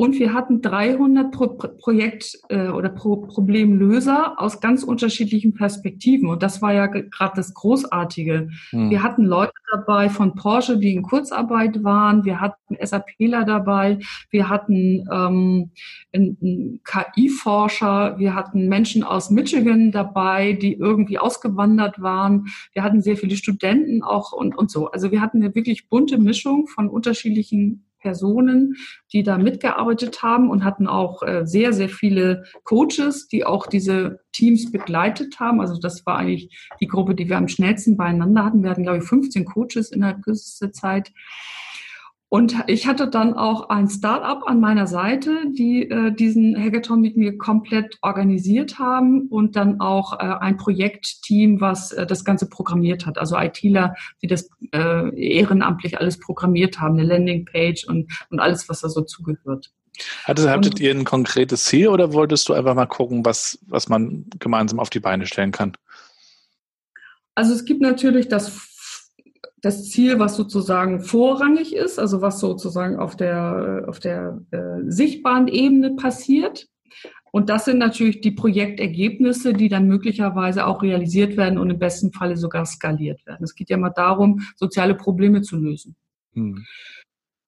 Und 0.00 0.18
wir 0.18 0.32
hatten 0.32 0.62
300 0.62 1.30
Pro 1.30 1.48
Projekt- 1.48 2.38
äh, 2.48 2.68
oder 2.68 2.88
Pro 2.88 3.16
Problemlöser 3.16 4.40
aus 4.40 4.62
ganz 4.62 4.82
unterschiedlichen 4.82 5.52
Perspektiven. 5.52 6.30
Und 6.30 6.42
das 6.42 6.62
war 6.62 6.72
ja 6.72 6.86
gerade 6.86 7.34
das 7.36 7.52
Großartige. 7.52 8.48
Hm. 8.70 8.88
Wir 8.88 9.02
hatten 9.02 9.26
Leute 9.26 9.52
dabei 9.70 10.08
von 10.08 10.34
Porsche, 10.34 10.78
die 10.78 10.94
in 10.94 11.02
Kurzarbeit 11.02 11.84
waren. 11.84 12.24
Wir 12.24 12.40
hatten 12.40 12.78
SAPler 12.82 13.44
dabei. 13.44 13.98
Wir 14.30 14.48
hatten 14.48 15.06
ähm, 15.12 15.70
einen 16.14 16.80
KI-Forscher. 16.82 18.18
Wir 18.18 18.34
hatten 18.34 18.68
Menschen 18.70 19.04
aus 19.04 19.28
Michigan 19.28 19.92
dabei, 19.92 20.54
die 20.54 20.72
irgendwie 20.72 21.18
ausgewandert 21.18 22.00
waren. 22.00 22.46
Wir 22.72 22.84
hatten 22.84 23.02
sehr 23.02 23.18
viele 23.18 23.36
Studenten 23.36 24.02
auch 24.02 24.32
und, 24.32 24.56
und 24.56 24.70
so. 24.70 24.90
Also 24.90 25.10
wir 25.10 25.20
hatten 25.20 25.42
eine 25.42 25.54
wirklich 25.54 25.90
bunte 25.90 26.16
Mischung 26.16 26.68
von 26.68 26.88
unterschiedlichen 26.88 27.84
Personen, 28.00 28.76
die 29.12 29.22
da 29.22 29.38
mitgearbeitet 29.38 30.22
haben 30.22 30.50
und 30.50 30.64
hatten 30.64 30.86
auch 30.86 31.22
äh, 31.22 31.46
sehr, 31.46 31.72
sehr 31.72 31.88
viele 31.88 32.44
Coaches, 32.64 33.28
die 33.28 33.44
auch 33.44 33.66
diese 33.66 34.20
Teams 34.32 34.70
begleitet 34.72 35.38
haben. 35.40 35.60
Also 35.60 35.78
das 35.78 36.04
war 36.06 36.16
eigentlich 36.16 36.68
die 36.80 36.86
Gruppe, 36.86 37.14
die 37.14 37.28
wir 37.28 37.36
am 37.36 37.48
schnellsten 37.48 37.96
beieinander 37.96 38.44
hatten. 38.44 38.62
Wir 38.62 38.70
hatten, 38.70 38.82
glaube 38.82 38.98
ich, 38.98 39.04
15 39.04 39.44
Coaches 39.44 39.92
innerhalb 39.92 40.22
kürzester 40.22 40.72
Zeit. 40.72 41.12
Und 42.30 42.54
ich 42.68 42.86
hatte 42.86 43.08
dann 43.08 43.34
auch 43.34 43.70
ein 43.70 43.88
Startup 43.88 44.48
an 44.48 44.60
meiner 44.60 44.86
Seite, 44.86 45.36
die 45.50 45.90
äh, 45.90 46.12
diesen 46.12 46.56
Hackathon 46.56 47.00
mit 47.00 47.16
mir 47.16 47.36
komplett 47.36 47.98
organisiert 48.02 48.78
haben 48.78 49.26
und 49.26 49.56
dann 49.56 49.80
auch 49.80 50.12
äh, 50.12 50.36
ein 50.38 50.56
Projektteam, 50.56 51.60
was 51.60 51.90
äh, 51.90 52.06
das 52.06 52.24
Ganze 52.24 52.48
programmiert 52.48 53.04
hat. 53.04 53.18
Also 53.18 53.36
ITler, 53.36 53.96
die 54.22 54.28
das 54.28 54.48
äh, 54.70 55.12
ehrenamtlich 55.20 55.98
alles 55.98 56.20
programmiert 56.20 56.80
haben, 56.80 57.00
eine 57.00 57.08
Landingpage 57.08 57.84
und, 57.88 58.12
und 58.30 58.38
alles, 58.38 58.68
was 58.68 58.82
da 58.82 58.88
so 58.88 59.00
zugehört. 59.00 59.72
Hattet, 60.22 60.48
hattet 60.48 60.78
ihr 60.78 60.92
ein 60.94 61.04
konkretes 61.04 61.64
Ziel 61.64 61.88
oder 61.88 62.12
wolltest 62.12 62.48
du 62.48 62.52
einfach 62.52 62.76
mal 62.76 62.86
gucken, 62.86 63.24
was, 63.24 63.58
was 63.66 63.88
man 63.88 64.26
gemeinsam 64.38 64.78
auf 64.78 64.88
die 64.88 65.00
Beine 65.00 65.26
stellen 65.26 65.50
kann? 65.50 65.72
Also 67.34 67.54
es 67.54 67.64
gibt 67.64 67.80
natürlich 67.80 68.28
das 68.28 68.48
das 69.62 69.90
Ziel, 69.90 70.18
was 70.18 70.36
sozusagen 70.36 71.00
vorrangig 71.00 71.74
ist, 71.74 71.98
also 71.98 72.22
was 72.22 72.40
sozusagen 72.40 72.98
auf 72.98 73.16
der, 73.16 73.84
auf 73.88 74.00
der 74.00 74.40
äh, 74.50 74.80
sichtbaren 74.86 75.48
Ebene 75.48 75.96
passiert. 75.96 76.66
Und 77.32 77.48
das 77.48 77.66
sind 77.66 77.78
natürlich 77.78 78.20
die 78.20 78.32
Projektergebnisse, 78.32 79.52
die 79.52 79.68
dann 79.68 79.86
möglicherweise 79.86 80.66
auch 80.66 80.82
realisiert 80.82 81.36
werden 81.36 81.58
und 81.58 81.70
im 81.70 81.78
besten 81.78 82.12
Falle 82.12 82.36
sogar 82.36 82.66
skaliert 82.66 83.24
werden. 83.26 83.44
Es 83.44 83.54
geht 83.54 83.70
ja 83.70 83.76
mal 83.76 83.90
darum, 83.90 84.40
soziale 84.56 84.94
Probleme 84.94 85.42
zu 85.42 85.56
lösen. 85.56 85.94
Hm. 86.34 86.64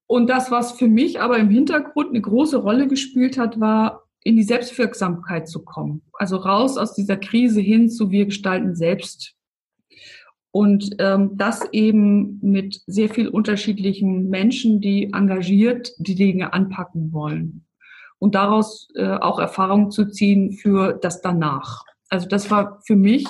Und 0.06 0.28
das, 0.28 0.50
was 0.50 0.72
für 0.72 0.88
mich 0.88 1.20
aber 1.20 1.38
im 1.38 1.48
Hintergrund 1.48 2.10
eine 2.10 2.20
große 2.20 2.58
Rolle 2.58 2.86
gespielt 2.86 3.38
hat, 3.38 3.58
war, 3.58 4.04
in 4.24 4.36
die 4.36 4.42
Selbstwirksamkeit 4.44 5.48
zu 5.48 5.64
kommen. 5.64 6.02
Also 6.12 6.36
raus 6.36 6.76
aus 6.76 6.94
dieser 6.94 7.16
Krise 7.16 7.60
hin 7.60 7.88
zu 7.88 8.10
wir 8.10 8.26
gestalten 8.26 8.76
selbst 8.76 9.34
und 10.52 10.96
ähm, 10.98 11.30
das 11.36 11.66
eben 11.72 12.38
mit 12.42 12.82
sehr 12.86 13.08
viel 13.08 13.28
unterschiedlichen 13.28 14.28
Menschen, 14.28 14.80
die 14.80 15.10
engagiert 15.12 15.92
die 15.98 16.14
Dinge 16.14 16.52
anpacken 16.52 17.12
wollen. 17.12 17.64
Und 18.18 18.34
daraus 18.34 18.88
äh, 18.94 19.16
auch 19.16 19.38
Erfahrung 19.38 19.90
zu 19.90 20.10
ziehen 20.10 20.52
für 20.52 20.92
das 20.92 21.22
danach. 21.22 21.84
Also 22.08 22.28
das 22.28 22.50
war 22.50 22.80
für 22.86 22.96
mich 22.96 23.26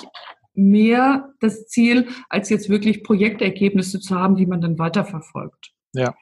mehr 0.53 1.33
das 1.39 1.65
Ziel, 1.67 2.09
als 2.29 2.49
jetzt 2.49 2.69
wirklich 2.69 3.03
Projektergebnisse 3.03 3.99
zu 3.99 4.19
haben, 4.19 4.35
die 4.35 4.45
man 4.45 4.61
dann 4.61 4.77
weiterverfolgt. 4.77 5.71
Ja. 5.93 6.13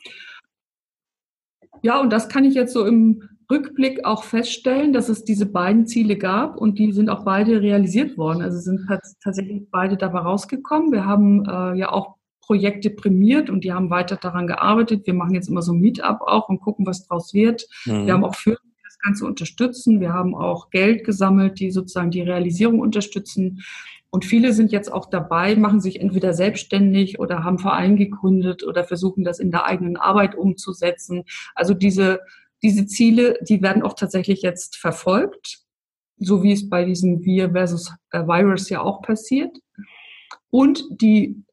Ja, 1.82 2.00
und 2.00 2.12
das 2.12 2.30
kann 2.30 2.46
ich 2.46 2.54
jetzt 2.54 2.74
so 2.74 2.86
im 2.86 3.28
Rückblick 3.52 4.06
auch 4.06 4.24
feststellen, 4.24 4.94
dass 4.94 5.10
es 5.10 5.24
diese 5.24 5.46
beiden 5.46 5.86
Ziele 5.86 6.18
gab 6.18 6.58
und 6.58 6.80
die 6.80 6.92
sind 6.94 7.10
auch 7.10 7.24
beide 7.24 7.62
realisiert 7.62 8.18
worden. 8.18 8.42
Also 8.42 8.58
sind 8.60 8.88
tatsächlich 9.22 9.64
beide 9.70 9.98
dabei 9.98 10.20
rausgekommen. 10.20 10.92
Wir 10.92 11.06
haben 11.06 11.46
äh, 11.46 11.78
ja 11.78 11.92
auch 11.92 12.16
Projekte 12.40 12.90
prämiert 12.90 13.50
und 13.50 13.64
die 13.64 13.72
haben 13.72 13.90
weiter 13.90 14.16
daran 14.16 14.48
gearbeitet. 14.48 15.06
Wir 15.06 15.14
machen 15.14 15.36
jetzt 15.36 15.50
immer 15.50 15.62
so 15.62 15.74
ein 15.74 15.80
Meetup 15.80 16.22
auch 16.22 16.50
und 16.50 16.62
gucken, 16.62 16.86
was 16.86 17.06
draus 17.08 17.34
wird. 17.34 17.68
Mhm. 17.86 18.06
Wir 18.08 18.14
haben 18.14 18.24
auch 18.24 18.36
Firmen, 18.36 18.60
die 18.66 18.84
das 18.84 19.00
Ganze 19.00 19.26
unterstützen. 19.26 20.00
Wir 20.00 20.14
haben 20.14 20.34
auch 20.34 20.70
Geld 20.70 21.06
gesammelt, 21.06 21.60
die 21.60 21.72
sozusagen 21.72 22.12
die 22.12 22.22
Realisierung 22.22 22.80
unterstützen. 22.80 23.62
Und 24.10 24.26
viele 24.26 24.52
sind 24.52 24.74
jetzt 24.74 24.92
auch 24.92 25.10
dabei, 25.10 25.56
machen 25.56 25.80
sich 25.80 26.02
entweder 26.02 26.34
selbstständig 26.34 27.20
oder 27.20 27.46
haben 27.46 27.60
Verein 27.60 27.96
gegründet 27.96 28.64
oder 28.64 28.84
versuchen 28.84 29.24
das 29.24 29.40
in 29.40 29.52
der 29.52 29.66
eigenen 29.66 29.96
Arbeit 29.96 30.36
umzusetzen. 30.36 31.24
Also 31.56 31.74
diese 31.74 32.20
diese 32.64 32.86
Ziele, 32.86 33.40
die 33.48 33.62
werden 33.62 33.84
auch 33.84 33.94
tatsächlich 33.94 34.42
jetzt 34.42 34.78
verfolgt, 34.78 35.60
so 36.18 36.44
wie 36.44 36.52
es 36.52 36.70
bei 36.70 36.86
diesem 36.86 37.24
Wir 37.24 37.52
versus 37.52 37.94
äh, 38.12 38.22
Virus 38.24 38.70
ja 38.70 38.82
auch 38.82 39.02
passiert. 39.02 39.58
Und 40.50 40.84
die 41.02 41.44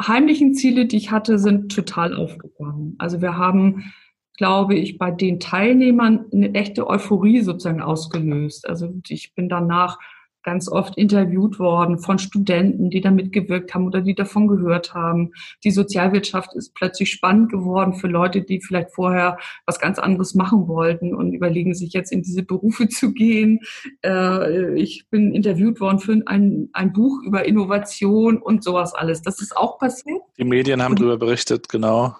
heimlichen 0.00 0.54
Ziele, 0.54 0.86
die 0.86 0.96
ich 0.96 1.10
hatte, 1.10 1.38
sind 1.38 1.74
total 1.74 2.14
aufgegangen. 2.14 2.94
Also 2.98 3.20
wir 3.20 3.36
haben, 3.36 3.92
glaube 4.36 4.74
ich, 4.74 4.98
bei 4.98 5.10
den 5.10 5.40
Teilnehmern 5.40 6.26
eine 6.32 6.54
echte 6.54 6.86
Euphorie 6.86 7.40
sozusagen 7.40 7.82
ausgelöst. 7.82 8.68
Also 8.68 8.94
ich 9.08 9.34
bin 9.34 9.48
danach 9.48 9.98
ganz 10.46 10.68
oft 10.68 10.96
interviewt 10.96 11.58
worden 11.58 11.98
von 11.98 12.20
Studenten, 12.20 12.88
die 12.88 13.00
da 13.00 13.10
mitgewirkt 13.10 13.74
haben 13.74 13.86
oder 13.86 14.00
die 14.00 14.14
davon 14.14 14.46
gehört 14.46 14.94
haben. 14.94 15.32
Die 15.64 15.72
Sozialwirtschaft 15.72 16.54
ist 16.54 16.72
plötzlich 16.72 17.10
spannend 17.10 17.50
geworden 17.50 17.94
für 17.94 18.06
Leute, 18.06 18.42
die 18.42 18.60
vielleicht 18.60 18.92
vorher 18.92 19.38
was 19.66 19.80
ganz 19.80 19.98
anderes 19.98 20.36
machen 20.36 20.68
wollten 20.68 21.14
und 21.14 21.32
überlegen 21.32 21.74
sich 21.74 21.92
jetzt 21.92 22.12
in 22.12 22.22
diese 22.22 22.44
Berufe 22.44 22.88
zu 22.88 23.12
gehen. 23.12 23.58
Äh, 24.04 24.80
ich 24.80 25.08
bin 25.10 25.34
interviewt 25.34 25.80
worden 25.80 25.98
für 25.98 26.22
ein, 26.26 26.70
ein 26.72 26.92
Buch 26.92 27.22
über 27.24 27.44
Innovation 27.44 28.38
und 28.38 28.62
sowas 28.62 28.94
alles. 28.94 29.22
Das 29.22 29.40
ist 29.40 29.56
auch 29.56 29.78
passiert. 29.78 30.22
Die 30.38 30.44
Medien 30.44 30.80
haben 30.80 30.94
darüber 30.94 31.16
berichtet, 31.16 31.68
genau. 31.68 32.14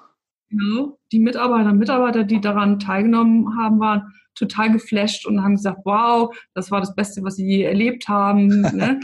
Genau. 0.51 0.99
Die 1.13 1.21
Mitarbeiter 1.21 1.71
und 1.71 1.79
Mitarbeiter, 1.79 2.25
die 2.25 2.41
daran 2.41 2.81
teilgenommen 2.81 3.57
haben, 3.57 3.79
waren 3.79 4.13
total 4.37 4.71
geflasht 4.73 5.27
und 5.27 5.43
haben 5.43 5.57
gesagt, 5.57 5.81
wow, 5.85 6.35
das 6.55 6.71
war 6.71 6.81
das 6.81 6.95
Beste, 6.95 7.23
was 7.25 7.37
sie 7.37 7.47
je 7.47 7.63
erlebt 7.65 8.09
haben. 8.09 8.61
ne? 8.75 9.01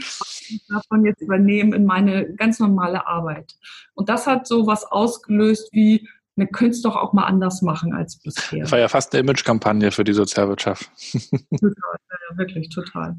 Davon 0.69 1.05
jetzt 1.05 1.21
übernehmen 1.21 1.73
in 1.73 1.85
meine 1.85 2.33
ganz 2.35 2.59
normale 2.59 3.05
Arbeit. 3.05 3.55
Und 3.95 4.09
das 4.09 4.27
hat 4.27 4.47
so 4.47 4.65
was 4.67 4.85
ausgelöst 4.85 5.69
wie, 5.73 6.07
wir 6.35 6.47
können 6.47 6.71
es 6.71 6.81
doch 6.81 6.95
auch 6.95 7.13
mal 7.13 7.25
anders 7.25 7.61
machen 7.61 7.93
als 7.93 8.17
bisher. 8.17 8.61
Das 8.61 8.71
war 8.71 8.79
ja 8.79 8.87
fast 8.87 9.13
eine 9.13 9.21
Image-Kampagne 9.21 9.91
für 9.91 10.03
die 10.03 10.13
Sozialwirtschaft. 10.13 10.89
total, 11.31 11.97
ja, 12.31 12.37
wirklich 12.37 12.69
total. 12.69 13.17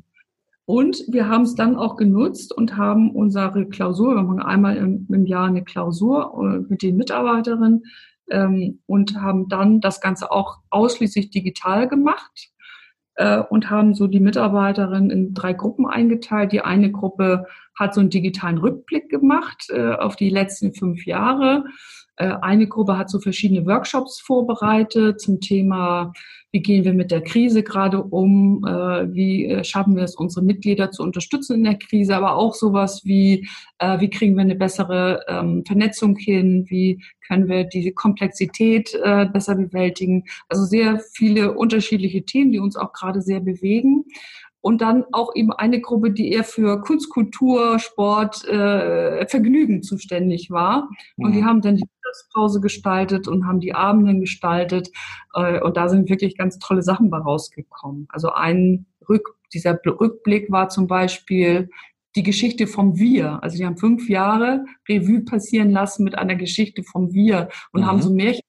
Und 0.67 1.05
wir 1.09 1.29
haben 1.29 1.43
es 1.43 1.55
dann 1.55 1.77
auch 1.77 1.97
genutzt 1.97 2.53
und 2.57 2.77
haben 2.77 3.11
unsere 3.11 3.67
Klausur, 3.67 4.15
wir 4.15 4.23
machen 4.23 4.41
einmal 4.41 4.77
im, 4.77 5.07
im 5.12 5.27
Jahr 5.27 5.47
eine 5.47 5.62
Klausur 5.62 6.33
äh, 6.43 6.71
mit 6.71 6.83
den 6.83 6.97
Mitarbeiterinnen 6.97 7.85
ähm, 8.31 8.81
und 8.87 9.20
haben 9.20 9.49
dann 9.49 9.81
das 9.81 10.01
Ganze 10.01 10.31
auch 10.31 10.59
ausschließlich 10.70 11.31
digital 11.31 11.89
gemacht 11.89 12.51
äh, 13.16 13.39
und 13.39 13.70
haben 13.70 13.95
so 13.95 14.07
die 14.07 14.20
Mitarbeiterinnen 14.20 15.11
in 15.11 15.35
drei 15.35 15.53
Gruppen 15.53 15.87
eingeteilt. 15.87 16.53
Die 16.53 16.62
eine 16.62 16.91
Gruppe 16.91 17.47
hat 17.79 17.95
so 17.95 18.01
einen 18.01 18.11
digitalen 18.11 18.59
Rückblick 18.59 19.09
gemacht 19.09 19.66
äh, 19.70 19.95
auf 19.95 20.16
die 20.16 20.31
letzten 20.31 20.75
fünf 20.75 21.07
Jahre 21.07 21.64
eine 22.17 22.69
Gruppe 22.69 22.97
hat 22.97 23.11
so 23.11 23.19
verschiedene 23.19 23.67
Workshops 23.67 24.21
vorbereitet 24.21 25.21
zum 25.21 25.41
Thema, 25.41 26.12
wie 26.53 26.62
gehen 26.62 26.85
wir 26.85 26.95
mit 26.95 27.11
der 27.11 27.23
Krise 27.23 27.65
gerade 27.65 28.01
um, 28.01 28.65
äh, 28.65 29.12
wie 29.12 29.47
äh, 29.47 29.65
schaffen 29.65 29.97
wir 29.97 30.05
es, 30.05 30.15
unsere 30.15 30.45
Mitglieder 30.45 30.93
zu 30.93 31.03
unterstützen 31.03 31.57
in 31.57 31.65
der 31.65 31.79
Krise, 31.79 32.15
aber 32.15 32.37
auch 32.37 32.55
sowas 32.55 33.03
wie, 33.05 33.49
wie 33.99 34.09
kriegen 34.09 34.37
wir 34.37 34.43
eine 34.43 34.55
bessere 34.55 35.25
ähm, 35.27 35.65
Vernetzung 35.67 36.17
hin, 36.17 36.67
wie 36.69 37.03
können 37.27 37.49
wir 37.49 37.65
diese 37.65 37.93
Komplexität 37.93 38.93
besser 39.33 39.57
bewältigen. 39.57 40.25
Also 40.49 40.65
sehr 40.65 41.01
viele 41.15 41.55
unterschiedliche 41.55 42.25
Themen, 42.25 42.53
die 42.53 42.59
uns 42.59 42.77
auch 42.77 42.93
gerade 42.93 43.23
sehr 43.23 43.41
bewegen 43.41 44.05
und 44.65 44.81
dann 44.81 45.05
auch 45.12 45.35
eben 45.35 45.53
eine 45.53 45.79
Gruppe, 45.79 46.11
die 46.11 46.33
eher 46.33 46.43
für 46.43 46.81
Kunst, 46.81 47.11
Kultur, 47.11 47.79
Sport, 47.79 48.47
äh, 48.49 49.27
Vergnügen 49.27 49.83
zuständig 49.83 50.51
war. 50.51 50.89
Und 51.19 51.33
die 51.33 51.43
mhm. 51.43 51.45
haben 51.45 51.61
dann 51.61 51.77
die 51.77 51.85
Mittagspause 52.15 52.61
gestaltet 52.61 53.29
und 53.29 53.47
haben 53.47 53.61
die 53.61 53.75
Abenden 53.75 54.21
gestaltet. 54.21 54.91
Äh, 55.35 55.61
und 55.61 55.77
da 55.77 55.89
sind 55.89 56.09
wirklich 56.09 56.37
ganz 56.37 56.59
tolle 56.59 56.83
Sachen 56.83 57.11
bei 57.11 57.19
rausgekommen. 57.19 58.07
Also 58.11 58.33
ein 58.33 58.87
Rück, 59.09 59.37
dieser 59.53 59.79
Rückblick 59.85 60.51
war 60.51 60.69
zum 60.69 60.87
Beispiel 60.87 61.71
die 62.17 62.23
Geschichte 62.23 62.67
vom 62.67 62.97
Wir. 62.97 63.43
Also 63.43 63.57
die 63.57 63.67
haben 63.67 63.77
fünf 63.77 64.09
Jahre 64.09 64.65
Revue 64.89 65.23
passieren 65.25 65.71
lassen 65.71 66.05
mit 66.05 66.17
einer 66.17 66.37
Geschichte 66.37 66.83
vom 66.83 67.12
Wir 67.12 67.49
und 67.73 67.83
mhm. 67.83 67.87
haben 67.87 68.03
so 68.03 68.12
Märchen 68.12 68.43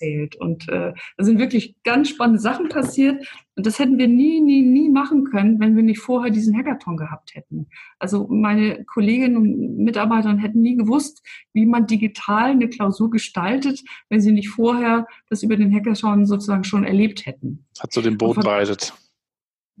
erzählt. 0.00 0.36
Und 0.36 0.68
äh, 0.68 0.92
da 1.16 1.24
sind 1.24 1.38
wirklich 1.38 1.76
ganz 1.84 2.08
spannende 2.08 2.40
Sachen 2.40 2.68
passiert. 2.68 3.26
Und 3.56 3.66
das 3.66 3.78
hätten 3.78 3.98
wir 3.98 4.08
nie, 4.08 4.40
nie, 4.40 4.62
nie 4.62 4.88
machen 4.88 5.24
können, 5.24 5.60
wenn 5.60 5.76
wir 5.76 5.82
nicht 5.82 6.00
vorher 6.00 6.30
diesen 6.30 6.56
Hackathon 6.56 6.96
gehabt 6.96 7.34
hätten. 7.34 7.68
Also 7.98 8.26
meine 8.28 8.84
Kolleginnen 8.84 9.36
und 9.36 9.78
Mitarbeiter 9.78 10.36
hätten 10.38 10.62
nie 10.62 10.76
gewusst, 10.76 11.22
wie 11.52 11.66
man 11.66 11.86
digital 11.86 12.50
eine 12.50 12.68
Klausur 12.68 13.10
gestaltet, 13.10 13.82
wenn 14.08 14.20
sie 14.20 14.32
nicht 14.32 14.48
vorher 14.48 15.06
das 15.28 15.42
über 15.42 15.56
den 15.56 15.74
Hackathon 15.74 16.26
sozusagen 16.26 16.64
schon 16.64 16.84
erlebt 16.84 17.26
hätten. 17.26 17.66
Hat 17.78 17.92
so 17.92 18.00
den 18.00 18.16
Boden 18.16 18.40
bereitet. 18.40 18.94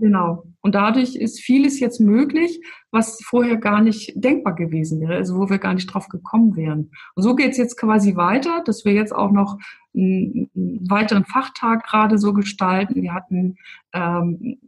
Genau. 0.00 0.44
Und 0.62 0.74
dadurch 0.74 1.14
ist 1.14 1.40
vieles 1.40 1.78
jetzt 1.78 2.00
möglich, 2.00 2.60
was 2.90 3.20
vorher 3.22 3.56
gar 3.56 3.82
nicht 3.82 4.12
denkbar 4.14 4.54
gewesen 4.54 5.00
wäre, 5.02 5.16
also 5.16 5.36
wo 5.36 5.50
wir 5.50 5.58
gar 5.58 5.74
nicht 5.74 5.86
drauf 5.92 6.08
gekommen 6.08 6.56
wären. 6.56 6.90
Und 7.14 7.22
so 7.22 7.34
geht 7.34 7.50
es 7.50 7.58
jetzt 7.58 7.76
quasi 7.76 8.16
weiter, 8.16 8.62
dass 8.64 8.86
wir 8.86 8.94
jetzt 8.94 9.14
auch 9.14 9.30
noch 9.30 9.58
einen, 9.94 10.50
weiteren 10.88 11.26
Fachtag 11.26 11.84
gerade 11.84 12.16
so 12.16 12.32
gestalten. 12.32 13.02
Wir 13.02 13.12
hatten 13.12 13.56
ähm, 13.92 14.58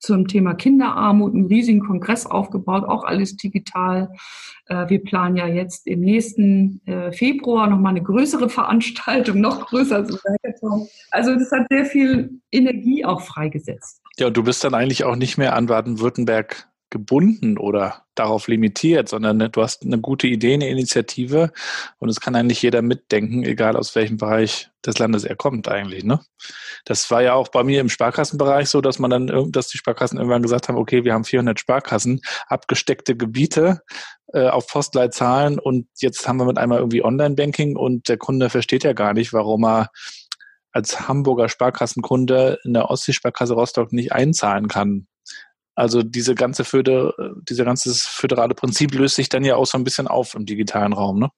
zum 0.00 0.26
Thema 0.26 0.54
Kinderarmut 0.54 1.34
einen 1.34 1.46
riesigen 1.46 1.80
Kongress 1.80 2.26
aufgebaut, 2.26 2.84
auch 2.84 3.04
alles 3.04 3.36
digital. 3.36 4.10
Äh, 4.66 4.88
wir 4.88 5.02
planen 5.02 5.36
ja 5.36 5.46
jetzt 5.46 5.86
im 5.86 6.00
nächsten 6.00 6.80
äh, 6.86 7.12
Februar 7.12 7.68
nochmal 7.68 7.90
eine 7.90 8.02
größere 8.02 8.48
Veranstaltung, 8.50 9.40
noch 9.40 9.66
größer 9.66 9.96
als 9.96 10.22
Hackathon. 10.24 10.88
Also 11.10 11.34
das 11.34 11.52
hat 11.52 11.66
sehr 11.70 11.84
viel 11.84 12.30
Energie 12.50 13.04
auch 13.04 13.20
freigesetzt. 13.20 14.02
Ja, 14.18 14.26
und 14.26 14.36
du 14.36 14.42
bist 14.42 14.64
dann 14.64 14.74
eigentlich 14.74 15.04
auch 15.04 15.16
nicht 15.16 15.38
mehr 15.38 15.54
an 15.54 15.66
Baden-Württemberg 15.66 16.69
gebunden 16.90 17.56
oder 17.56 18.04
darauf 18.14 18.48
limitiert, 18.48 19.08
sondern 19.08 19.38
ne, 19.38 19.48
du 19.48 19.62
hast 19.62 19.84
eine 19.84 19.98
gute 19.98 20.26
Idee, 20.26 20.54
eine 20.54 20.68
Initiative 20.68 21.52
und 21.98 22.08
es 22.08 22.20
kann 22.20 22.34
eigentlich 22.34 22.60
jeder 22.60 22.82
mitdenken, 22.82 23.44
egal 23.44 23.76
aus 23.76 23.94
welchem 23.94 24.16
Bereich 24.16 24.68
des 24.84 24.98
Landes 24.98 25.24
er 25.24 25.36
kommt 25.36 25.68
eigentlich. 25.68 26.04
Ne? 26.04 26.20
Das 26.84 27.10
war 27.10 27.22
ja 27.22 27.34
auch 27.34 27.48
bei 27.48 27.62
mir 27.64 27.80
im 27.80 27.88
Sparkassenbereich 27.88 28.68
so, 28.68 28.80
dass 28.80 28.98
man 28.98 29.10
dann, 29.10 29.52
dass 29.52 29.68
die 29.68 29.78
Sparkassen 29.78 30.18
irgendwann 30.18 30.42
gesagt 30.42 30.68
haben, 30.68 30.76
okay, 30.76 31.04
wir 31.04 31.14
haben 31.14 31.24
400 31.24 31.58
Sparkassen, 31.58 32.20
abgesteckte 32.48 33.16
Gebiete 33.16 33.80
äh, 34.32 34.48
auf 34.48 34.66
Postleitzahlen 34.66 35.58
und 35.58 35.86
jetzt 36.00 36.26
haben 36.26 36.38
wir 36.38 36.44
mit 36.44 36.58
einmal 36.58 36.78
irgendwie 36.78 37.04
Online-Banking 37.04 37.76
und 37.76 38.08
der 38.08 38.18
Kunde 38.18 38.50
versteht 38.50 38.84
ja 38.84 38.92
gar 38.92 39.14
nicht, 39.14 39.32
warum 39.32 39.64
er 39.64 39.90
als 40.72 41.08
Hamburger 41.08 41.48
Sparkassenkunde 41.48 42.58
in 42.64 42.74
der 42.74 42.90
Ostseesparkasse 42.90 43.54
Rostock 43.54 43.92
nicht 43.92 44.12
einzahlen 44.12 44.68
kann. 44.68 45.06
Also 45.80 46.02
diese 46.02 46.34
ganze 46.34 46.64
Föder, 46.64 47.14
dieser 47.48 47.64
ganze 47.64 47.94
föderale 47.94 48.54
Prinzip 48.54 48.94
löst 48.94 49.16
sich 49.16 49.30
dann 49.30 49.44
ja 49.44 49.56
auch 49.56 49.64
so 49.64 49.78
ein 49.78 49.84
bisschen 49.84 50.08
auf 50.08 50.34
im 50.34 50.44
digitalen 50.44 50.92
Raum, 50.92 51.18
ne? 51.18 51.30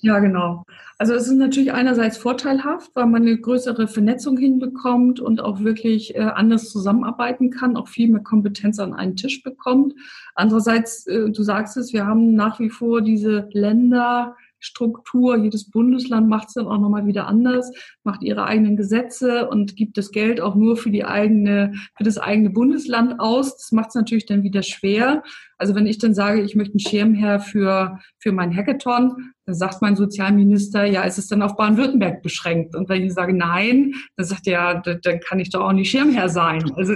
Ja, 0.00 0.20
genau. 0.20 0.64
Also 0.96 1.12
es 1.12 1.26
ist 1.26 1.34
natürlich 1.34 1.72
einerseits 1.72 2.16
vorteilhaft, 2.16 2.92
weil 2.94 3.04
man 3.06 3.22
eine 3.22 3.36
größere 3.36 3.86
Vernetzung 3.86 4.38
hinbekommt 4.38 5.20
und 5.20 5.42
auch 5.42 5.60
wirklich 5.60 6.14
äh, 6.14 6.20
anders 6.20 6.70
zusammenarbeiten 6.70 7.50
kann, 7.50 7.76
auch 7.76 7.88
viel 7.88 8.08
mehr 8.08 8.22
Kompetenz 8.22 8.78
an 8.78 8.94
einen 8.94 9.16
Tisch 9.16 9.42
bekommt. 9.42 9.92
Andererseits, 10.34 11.06
äh, 11.06 11.28
du 11.30 11.42
sagst 11.42 11.76
es, 11.76 11.92
wir 11.92 12.06
haben 12.06 12.34
nach 12.34 12.60
wie 12.60 12.70
vor 12.70 13.02
diese 13.02 13.48
Länder, 13.52 14.34
Struktur. 14.60 15.36
Jedes 15.36 15.70
Bundesland 15.70 16.28
macht 16.28 16.48
es 16.48 16.54
dann 16.54 16.66
auch 16.66 16.78
nochmal 16.78 17.06
wieder 17.06 17.26
anders, 17.26 17.70
macht 18.04 18.22
ihre 18.22 18.44
eigenen 18.44 18.76
Gesetze 18.76 19.48
und 19.48 19.76
gibt 19.76 19.96
das 19.98 20.10
Geld 20.10 20.40
auch 20.40 20.54
nur 20.54 20.76
für 20.76 20.90
die 20.90 21.04
eigene, 21.04 21.74
für 21.96 22.04
das 22.04 22.18
eigene 22.18 22.50
Bundesland 22.50 23.20
aus. 23.20 23.56
Das 23.56 23.72
macht 23.72 23.90
es 23.90 23.94
natürlich 23.94 24.26
dann 24.26 24.42
wieder 24.42 24.62
schwer. 24.62 25.22
Also 25.56 25.74
wenn 25.74 25.86
ich 25.86 25.98
dann 25.98 26.14
sage, 26.14 26.42
ich 26.42 26.54
möchte 26.54 26.74
einen 26.74 26.80
Schirmherr 26.80 27.40
für, 27.40 27.98
für 28.18 28.32
mein 28.32 28.54
Hackathon, 28.54 29.32
dann 29.44 29.54
sagt 29.54 29.82
mein 29.82 29.96
Sozialminister, 29.96 30.84
ja, 30.84 31.02
ist 31.02 31.18
es 31.18 31.26
dann 31.26 31.42
auf 31.42 31.56
Baden-Württemberg 31.56 32.22
beschränkt? 32.22 32.76
Und 32.76 32.88
wenn 32.88 33.02
ich 33.02 33.14
sage 33.14 33.32
nein, 33.32 33.94
dann 34.16 34.26
sagt 34.26 34.46
er, 34.46 34.52
ja, 34.52 34.74
dann 34.74 35.20
kann 35.20 35.40
ich 35.40 35.50
doch 35.50 35.62
auch 35.62 35.72
nicht 35.72 35.90
Schirmherr 35.90 36.28
sein. 36.28 36.70
Also 36.76 36.94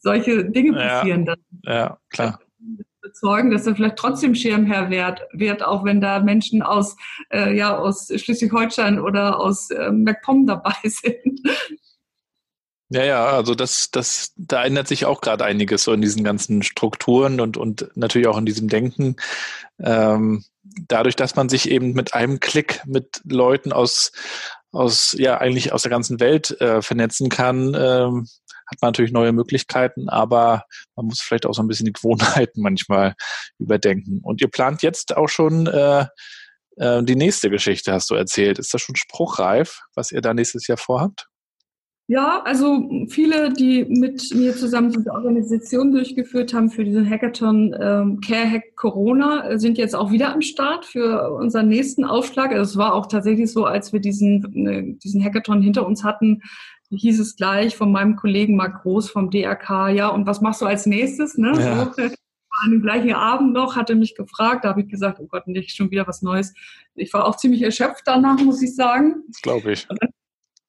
solche 0.00 0.44
Dinge 0.44 0.72
passieren 0.72 1.26
ja, 1.26 1.34
dann. 1.34 1.74
Ja, 1.74 1.98
klar 2.10 2.38
überzeugen, 3.14 3.50
dass 3.50 3.66
er 3.66 3.76
vielleicht 3.76 3.96
trotzdem 3.96 4.34
Schirmherr 4.34 4.90
wird, 4.90 5.22
wird 5.32 5.62
auch 5.62 5.84
wenn 5.84 6.00
da 6.00 6.20
Menschen 6.20 6.62
aus, 6.62 6.96
äh, 7.30 7.56
ja, 7.56 7.76
aus 7.76 8.08
Schleswig-Holstein 8.14 9.00
oder 9.00 9.40
aus 9.40 9.70
äh, 9.70 9.90
MacPom 9.90 10.46
dabei 10.46 10.74
sind. 10.84 11.40
Ja, 12.90 13.04
ja, 13.04 13.26
also 13.26 13.54
das, 13.54 13.90
das, 13.90 14.32
da 14.36 14.64
ändert 14.64 14.88
sich 14.88 15.06
auch 15.06 15.20
gerade 15.20 15.44
einiges 15.44 15.84
so 15.84 15.92
in 15.92 16.02
diesen 16.02 16.22
ganzen 16.22 16.62
Strukturen 16.62 17.40
und, 17.40 17.56
und 17.56 17.88
natürlich 17.94 18.28
auch 18.28 18.38
in 18.38 18.46
diesem 18.46 18.68
Denken. 18.68 19.16
Ähm, 19.80 20.44
dadurch, 20.88 21.16
dass 21.16 21.34
man 21.34 21.48
sich 21.48 21.70
eben 21.70 21.92
mit 21.92 22.14
einem 22.14 22.40
Klick 22.40 22.82
mit 22.86 23.20
Leuten 23.24 23.72
aus, 23.72 24.12
aus, 24.70 25.16
ja, 25.18 25.38
eigentlich 25.38 25.72
aus 25.72 25.82
der 25.82 25.90
ganzen 25.90 26.20
Welt 26.20 26.60
äh, 26.60 26.82
vernetzen 26.82 27.30
kann, 27.30 27.74
ähm, 27.76 28.28
hat 28.66 28.80
man 28.80 28.88
natürlich 28.88 29.12
neue 29.12 29.32
Möglichkeiten, 29.32 30.08
aber 30.08 30.64
man 30.96 31.06
muss 31.06 31.20
vielleicht 31.20 31.46
auch 31.46 31.54
so 31.54 31.62
ein 31.62 31.68
bisschen 31.68 31.86
die 31.86 31.92
Gewohnheiten 31.92 32.60
manchmal 32.62 33.14
überdenken. 33.58 34.20
Und 34.22 34.40
ihr 34.40 34.48
plant 34.48 34.82
jetzt 34.82 35.16
auch 35.16 35.28
schon 35.28 35.66
äh, 35.66 36.06
äh, 36.76 37.02
die 37.02 37.16
nächste 37.16 37.50
Geschichte, 37.50 37.92
hast 37.92 38.10
du 38.10 38.14
erzählt. 38.14 38.58
Ist 38.58 38.74
das 38.74 38.82
schon 38.82 38.96
spruchreif, 38.96 39.80
was 39.94 40.12
ihr 40.12 40.20
da 40.20 40.34
nächstes 40.34 40.66
Jahr 40.66 40.78
vorhabt? 40.78 41.28
Ja, 42.06 42.42
also 42.44 43.06
viele, 43.08 43.50
die 43.54 43.86
mit 43.86 44.34
mir 44.34 44.54
zusammen 44.54 44.92
diese 44.92 45.10
Organisation 45.10 45.90
durchgeführt 45.90 46.52
haben 46.52 46.68
für 46.68 46.84
diesen 46.84 47.08
Hackathon 47.08 47.74
ähm, 47.80 48.20
Care 48.20 48.50
Hack 48.50 48.76
Corona, 48.76 49.58
sind 49.58 49.78
jetzt 49.78 49.94
auch 49.96 50.12
wieder 50.12 50.34
am 50.34 50.42
Start 50.42 50.84
für 50.84 51.32
unseren 51.32 51.68
nächsten 51.68 52.04
Aufschlag. 52.04 52.52
Also 52.52 52.72
es 52.72 52.76
war 52.76 52.92
auch 52.92 53.06
tatsächlich 53.06 53.50
so, 53.50 53.64
als 53.64 53.94
wir 53.94 54.00
diesen, 54.00 54.66
äh, 54.66 54.98
diesen 55.02 55.24
Hackathon 55.24 55.62
hinter 55.62 55.86
uns 55.86 56.04
hatten, 56.04 56.42
hieß 56.96 57.20
es 57.20 57.36
gleich 57.36 57.76
von 57.76 57.92
meinem 57.92 58.16
Kollegen 58.16 58.56
Marc 58.56 58.82
Groß 58.82 59.10
vom 59.10 59.30
DRK, 59.30 59.88
ja, 59.90 60.08
und 60.08 60.26
was 60.26 60.40
machst 60.40 60.60
du 60.60 60.66
als 60.66 60.86
nächstes? 60.86 61.38
Ne? 61.38 61.52
Ja. 61.58 61.92
So, 61.96 62.02
an 62.62 62.70
dem 62.70 62.82
gleichen 62.82 63.12
Abend 63.12 63.52
noch, 63.52 63.76
hatte 63.76 63.94
mich 63.94 64.14
gefragt, 64.14 64.64
da 64.64 64.70
habe 64.70 64.82
ich 64.82 64.88
gesagt, 64.88 65.18
oh 65.20 65.26
Gott, 65.26 65.46
nicht 65.46 65.76
schon 65.76 65.90
wieder 65.90 66.06
was 66.06 66.22
Neues. 66.22 66.54
Ich 66.94 67.12
war 67.12 67.26
auch 67.26 67.36
ziemlich 67.36 67.62
erschöpft 67.62 68.02
danach, 68.06 68.38
muss 68.40 68.62
ich 68.62 68.74
sagen. 68.74 69.24
Glaube 69.42 69.72
ich. 69.72 69.88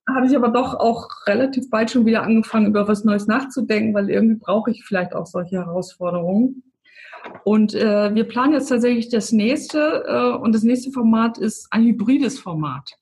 Habe 0.08 0.28
ich 0.28 0.36
aber 0.36 0.50
doch 0.50 0.76
auch 0.76 1.10
relativ 1.26 1.70
bald 1.70 1.92
schon 1.92 2.06
wieder 2.06 2.24
angefangen, 2.24 2.68
über 2.68 2.88
was 2.88 3.04
Neues 3.04 3.28
nachzudenken, 3.28 3.94
weil 3.94 4.10
irgendwie 4.10 4.36
brauche 4.36 4.72
ich 4.72 4.84
vielleicht 4.84 5.16
auch 5.16 5.26
solche 5.26 5.58
Herausforderungen. 5.58 6.64
Und 7.44 7.74
äh, 7.74 8.14
wir 8.14 8.26
planen 8.26 8.54
jetzt 8.54 8.70
tatsächlich 8.70 9.10
das 9.10 9.32
nächste 9.32 10.04
äh, 10.08 10.38
und 10.38 10.54
das 10.54 10.62
nächste 10.64 10.92
Format 10.92 11.40
ist 11.40 11.68
ein 11.72 11.84
hybrides 11.84 12.40
Format. 12.40 12.98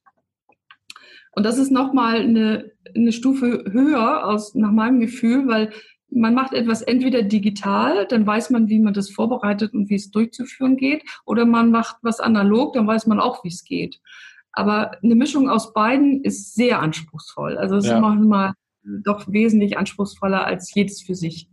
Und 1.35 1.45
das 1.45 1.57
ist 1.57 1.71
nochmal 1.71 2.17
eine, 2.17 2.71
eine 2.95 3.11
Stufe 3.11 3.65
höher 3.71 4.27
aus, 4.27 4.55
nach 4.55 4.71
meinem 4.71 4.99
Gefühl, 4.99 5.47
weil 5.47 5.71
man 6.09 6.35
macht 6.35 6.53
etwas 6.53 6.83
entweder 6.83 7.23
digital, 7.23 8.05
dann 8.07 8.25
weiß 8.25 8.51
man, 8.51 8.69
wie 8.69 8.79
man 8.79 8.93
das 8.93 9.09
vorbereitet 9.09 9.73
und 9.73 9.89
wie 9.89 9.95
es 9.95 10.11
durchzuführen 10.11 10.77
geht, 10.77 11.03
oder 11.25 11.45
man 11.45 11.71
macht 11.71 11.97
was 12.01 12.19
analog, 12.19 12.73
dann 12.73 12.85
weiß 12.85 13.07
man 13.07 13.19
auch, 13.19 13.43
wie 13.43 13.49
es 13.49 13.63
geht. 13.63 13.99
Aber 14.51 14.91
eine 15.03 15.15
Mischung 15.15 15.49
aus 15.49 15.73
beiden 15.73 16.23
ist 16.23 16.53
sehr 16.53 16.79
anspruchsvoll. 16.79 17.57
Also 17.57 17.77
es 17.77 17.87
ja. 17.87 17.95
ist 17.95 18.01
manchmal 18.01 18.53
doch 18.83 19.31
wesentlich 19.31 19.77
anspruchsvoller 19.77 20.45
als 20.45 20.73
jedes 20.75 21.01
für 21.01 21.15
sich. 21.15 21.49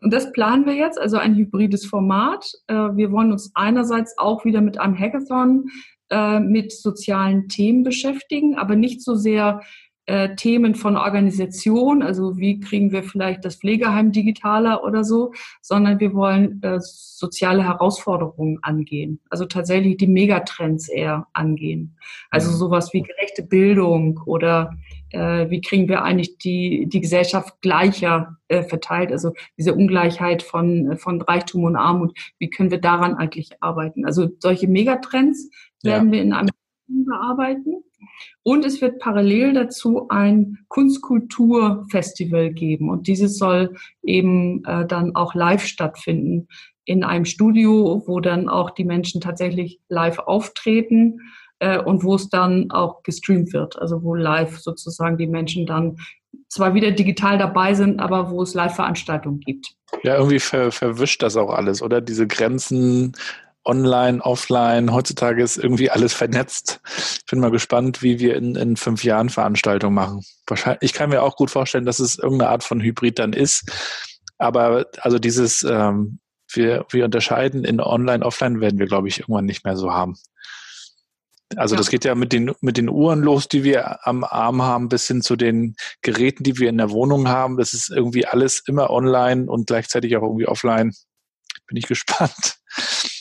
Und 0.00 0.12
das 0.12 0.30
planen 0.30 0.64
wir 0.64 0.74
jetzt, 0.74 1.00
also 1.00 1.16
ein 1.16 1.34
hybrides 1.34 1.84
Format. 1.84 2.52
Äh, 2.68 2.74
wir 2.74 3.10
wollen 3.10 3.32
uns 3.32 3.50
einerseits 3.54 4.16
auch 4.16 4.44
wieder 4.44 4.60
mit 4.60 4.78
einem 4.78 4.96
Hackathon 4.96 5.70
äh, 6.10 6.40
mit 6.40 6.72
sozialen 6.72 7.48
Themen 7.48 7.84
beschäftigen, 7.84 8.56
aber 8.56 8.76
nicht 8.76 9.02
so 9.02 9.14
sehr 9.14 9.60
äh, 10.08 10.34
Themen 10.36 10.74
von 10.74 10.96
Organisation, 10.96 12.02
also 12.02 12.38
wie 12.38 12.60
kriegen 12.60 12.92
wir 12.92 13.02
vielleicht 13.02 13.44
das 13.44 13.56
Pflegeheim 13.56 14.10
digitaler 14.10 14.82
oder 14.82 15.04
so, 15.04 15.34
sondern 15.60 16.00
wir 16.00 16.14
wollen 16.14 16.62
äh, 16.62 16.78
soziale 16.80 17.62
Herausforderungen 17.62 18.58
angehen, 18.62 19.20
also 19.28 19.44
tatsächlich 19.44 19.98
die 19.98 20.06
Megatrends 20.06 20.88
eher 20.88 21.26
angehen. 21.34 21.98
Also 22.30 22.50
sowas 22.52 22.94
wie 22.94 23.02
gerechte 23.02 23.42
Bildung 23.42 24.18
oder 24.24 24.78
äh, 25.10 25.50
wie 25.50 25.60
kriegen 25.60 25.88
wir 25.88 26.02
eigentlich 26.02 26.38
die, 26.38 26.86
die 26.88 27.00
Gesellschaft 27.00 27.60
gleicher 27.60 28.36
äh, 28.48 28.62
verteilt, 28.62 29.12
also 29.12 29.32
diese 29.58 29.74
Ungleichheit 29.74 30.42
von, 30.42 30.96
von 30.96 31.20
Reichtum 31.20 31.64
und 31.64 31.76
Armut, 31.76 32.18
wie 32.38 32.48
können 32.48 32.70
wir 32.70 32.80
daran 32.80 33.14
eigentlich 33.14 33.62
arbeiten? 33.62 34.06
Also 34.06 34.28
solche 34.38 34.68
Megatrends 34.68 35.50
werden 35.82 36.08
ja. 36.08 36.12
wir 36.12 36.22
in 36.22 36.32
einem 36.32 36.48
bearbeiten. 36.88 37.84
Und 38.42 38.64
es 38.64 38.80
wird 38.80 38.98
parallel 38.98 39.52
dazu 39.52 40.08
ein 40.08 40.58
Kunstkulturfestival 40.68 42.52
geben. 42.52 42.90
Und 42.90 43.06
dieses 43.06 43.38
soll 43.38 43.74
eben 44.02 44.64
äh, 44.64 44.86
dann 44.86 45.14
auch 45.14 45.34
live 45.34 45.64
stattfinden 45.64 46.48
in 46.84 47.04
einem 47.04 47.24
Studio, 47.24 48.02
wo 48.06 48.20
dann 48.20 48.48
auch 48.48 48.70
die 48.70 48.84
Menschen 48.84 49.20
tatsächlich 49.20 49.80
live 49.88 50.18
auftreten 50.20 51.20
äh, 51.58 51.78
und 51.78 52.02
wo 52.02 52.14
es 52.14 52.30
dann 52.30 52.70
auch 52.70 53.02
gestreamt 53.02 53.52
wird. 53.52 53.78
Also 53.78 54.02
wo 54.02 54.14
live 54.14 54.58
sozusagen 54.58 55.18
die 55.18 55.26
Menschen 55.26 55.66
dann 55.66 55.96
zwar 56.48 56.74
wieder 56.74 56.90
digital 56.92 57.36
dabei 57.36 57.74
sind, 57.74 58.00
aber 58.00 58.30
wo 58.30 58.42
es 58.42 58.54
Live-Veranstaltungen 58.54 59.40
gibt. 59.40 59.74
Ja, 60.02 60.16
irgendwie 60.16 60.38
ver 60.38 60.72
verwischt 60.72 61.22
das 61.22 61.36
auch 61.36 61.50
alles, 61.50 61.82
oder? 61.82 62.00
Diese 62.00 62.26
Grenzen 62.26 63.14
online, 63.64 64.22
offline. 64.22 64.92
Heutzutage 64.92 65.42
ist 65.42 65.58
irgendwie 65.58 65.90
alles 65.90 66.14
vernetzt. 66.14 66.80
Ich 66.86 67.26
bin 67.30 67.40
mal 67.40 67.50
gespannt, 67.50 68.02
wie 68.02 68.18
wir 68.18 68.36
in, 68.36 68.54
in 68.56 68.76
fünf 68.76 69.04
Jahren 69.04 69.28
Veranstaltungen 69.28 69.94
machen. 69.94 70.24
Wahrscheinlich, 70.46 70.82
ich 70.82 70.92
kann 70.92 71.10
mir 71.10 71.22
auch 71.22 71.36
gut 71.36 71.50
vorstellen, 71.50 71.84
dass 71.84 71.98
es 71.98 72.18
irgendeine 72.18 72.50
Art 72.50 72.64
von 72.64 72.80
Hybrid 72.80 73.18
dann 73.18 73.32
ist. 73.32 73.70
Aber 74.38 74.86
also 75.00 75.18
dieses, 75.18 75.62
ähm, 75.64 76.20
wir, 76.52 76.86
wir 76.90 77.04
unterscheiden 77.04 77.64
in 77.64 77.80
online, 77.80 78.24
offline 78.24 78.60
werden 78.60 78.78
wir, 78.78 78.86
glaube 78.86 79.08
ich, 79.08 79.20
irgendwann 79.20 79.44
nicht 79.44 79.64
mehr 79.64 79.76
so 79.76 79.92
haben. 79.92 80.16
Also 81.56 81.74
ja. 81.74 81.78
das 81.78 81.88
geht 81.88 82.04
ja 82.04 82.14
mit 82.14 82.32
den, 82.32 82.52
mit 82.60 82.76
den 82.76 82.90
Uhren 82.90 83.20
los, 83.20 83.48
die 83.48 83.64
wir 83.64 84.06
am 84.06 84.22
Arm 84.22 84.62
haben, 84.62 84.88
bis 84.88 85.06
hin 85.06 85.22
zu 85.22 85.34
den 85.34 85.76
Geräten, 86.02 86.44
die 86.44 86.58
wir 86.58 86.68
in 86.68 86.78
der 86.78 86.90
Wohnung 86.90 87.28
haben. 87.28 87.56
Das 87.56 87.72
ist 87.72 87.90
irgendwie 87.90 88.26
alles 88.26 88.62
immer 88.66 88.90
online 88.90 89.50
und 89.50 89.66
gleichzeitig 89.66 90.16
auch 90.16 90.22
irgendwie 90.22 90.46
offline. 90.46 90.92
Bin 91.66 91.76
ich 91.76 91.86
gespannt. 91.86 92.58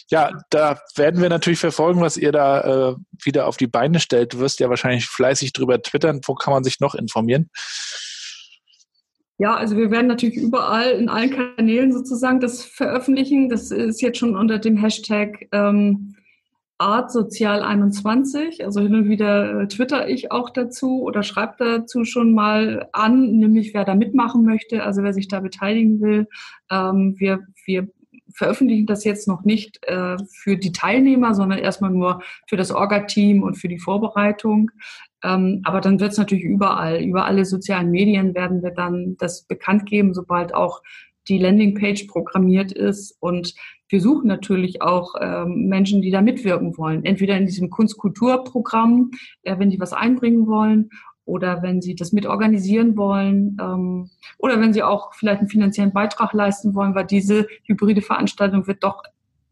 Ja, 0.10 0.32
da 0.50 0.80
werden 0.96 1.22
wir 1.22 1.30
natürlich 1.30 1.60
verfolgen, 1.60 2.00
was 2.00 2.16
ihr 2.16 2.32
da 2.32 2.92
äh, 2.92 2.96
wieder 3.24 3.48
auf 3.48 3.58
die 3.58 3.68
Beine 3.68 4.00
stellt. 4.00 4.34
Du 4.34 4.40
wirst 4.40 4.60
ja 4.60 4.70
wahrscheinlich 4.70 5.06
fleißig 5.06 5.52
drüber 5.52 5.82
twittern. 5.82 6.22
Wo 6.26 6.34
kann 6.34 6.54
man 6.54 6.64
sich 6.64 6.80
noch 6.80 6.96
informieren? 6.96 7.50
Ja, 9.40 9.56
also 9.56 9.78
wir 9.78 9.92
werden 9.92 10.08
natürlich 10.08 10.38
überall 10.38 10.92
in 10.92 11.10
allen 11.10 11.30
Kanälen 11.30 11.92
sozusagen 11.92 12.40
das 12.40 12.64
veröffentlichen. 12.64 13.50
Das 13.50 13.70
ist 13.70 14.02
jetzt 14.02 14.18
schon 14.18 14.36
unter 14.36 14.58
dem 14.58 14.78
Hashtag 14.78 15.48
ähm, 15.52 16.16
Artsozial21. 16.80 18.64
Also 18.64 18.82
hin 18.82 18.96
und 18.96 19.10
wieder 19.10 19.62
äh, 19.62 19.68
twitter 19.68 20.08
ich 20.08 20.32
auch 20.32 20.50
dazu 20.50 21.02
oder 21.04 21.22
schreibe 21.22 21.56
dazu 21.60 22.06
schon 22.06 22.34
mal 22.34 22.88
an, 22.94 23.38
nämlich 23.38 23.74
wer 23.74 23.84
da 23.84 23.94
mitmachen 23.94 24.44
möchte, 24.44 24.84
also 24.84 25.04
wer 25.04 25.14
sich 25.14 25.28
da 25.28 25.40
beteiligen 25.40 26.02
will. 26.02 26.28
Ähm, 26.72 27.16
wir, 27.18 27.42
wir 27.66 27.90
veröffentlichen 28.38 28.86
das 28.86 29.04
jetzt 29.04 29.28
noch 29.28 29.44
nicht 29.44 29.80
äh, 29.88 30.16
für 30.32 30.58
die 30.58 30.72
Teilnehmer, 30.72 31.34
sondern 31.34 31.60
erstmal 31.60 31.92
nur 31.92 32.22
für 32.48 32.56
das 32.56 32.72
Orga-Team 32.72 33.42
und 33.42 33.56
für 33.56 33.68
die 33.68 33.80
Vorbereitung. 33.80 34.70
Ähm, 35.24 35.62
aber 35.64 35.82
dann 35.82 36.00
wird 36.00 36.12
es 36.12 36.18
natürlich 36.20 36.46
überall, 36.46 37.02
über 37.04 37.26
alle 37.26 37.46
sozialen 37.46 37.90
Medien 37.90 38.36
werden 38.36 38.62
wir 38.62 38.72
dann 38.72 39.18
das 39.18 39.44
bekannt 39.44 39.88
geben, 39.88 40.14
sobald 40.14 40.54
auch 40.54 40.82
die 41.28 41.40
Landingpage 41.40 42.06
programmiert 42.06 42.72
ist. 42.72 43.18
Und 43.20 43.56
wir 43.90 44.02
suchen 44.02 44.28
natürlich 44.28 44.82
auch 44.82 45.16
ähm, 45.20 45.68
Menschen, 45.68 46.02
die 46.02 46.12
da 46.12 46.22
mitwirken 46.22 46.78
wollen. 46.78 47.06
Entweder 47.06 47.38
in 47.38 47.46
diesem 47.46 47.70
Kunstkulturprogramm, 47.70 49.12
äh, 49.44 49.58
wenn 49.58 49.70
die 49.70 49.80
was 49.80 49.94
einbringen 49.94 50.46
wollen, 50.46 50.90
oder 51.28 51.62
wenn 51.62 51.82
Sie 51.82 51.96
das 51.96 52.14
mitorganisieren 52.14 52.96
wollen 52.98 53.58
ähm, 53.62 54.10
oder 54.38 54.60
wenn 54.60 54.74
Sie 54.74 54.82
auch 54.82 55.14
vielleicht 55.14 55.40
einen 55.40 55.50
finanziellen 55.50 55.94
Beitrag 55.94 56.34
leisten 56.34 56.74
wollen, 56.74 56.96
weil 56.96 57.06
diese 57.06 57.48
hybride 57.66 58.02
Veranstaltung 58.02 58.66
wird 58.66 58.84
doch 58.84 59.04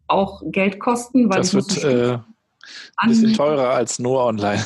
auch 0.07 0.41
Geld 0.45 0.79
kosten. 0.79 1.29
Weil 1.29 1.39
das 1.39 1.53
wird 1.53 1.83
äh, 1.83 2.17
ein 2.97 3.09
bisschen 3.09 3.33
teurer 3.33 3.71
als 3.71 3.99
nur 3.99 4.23
online. 4.23 4.63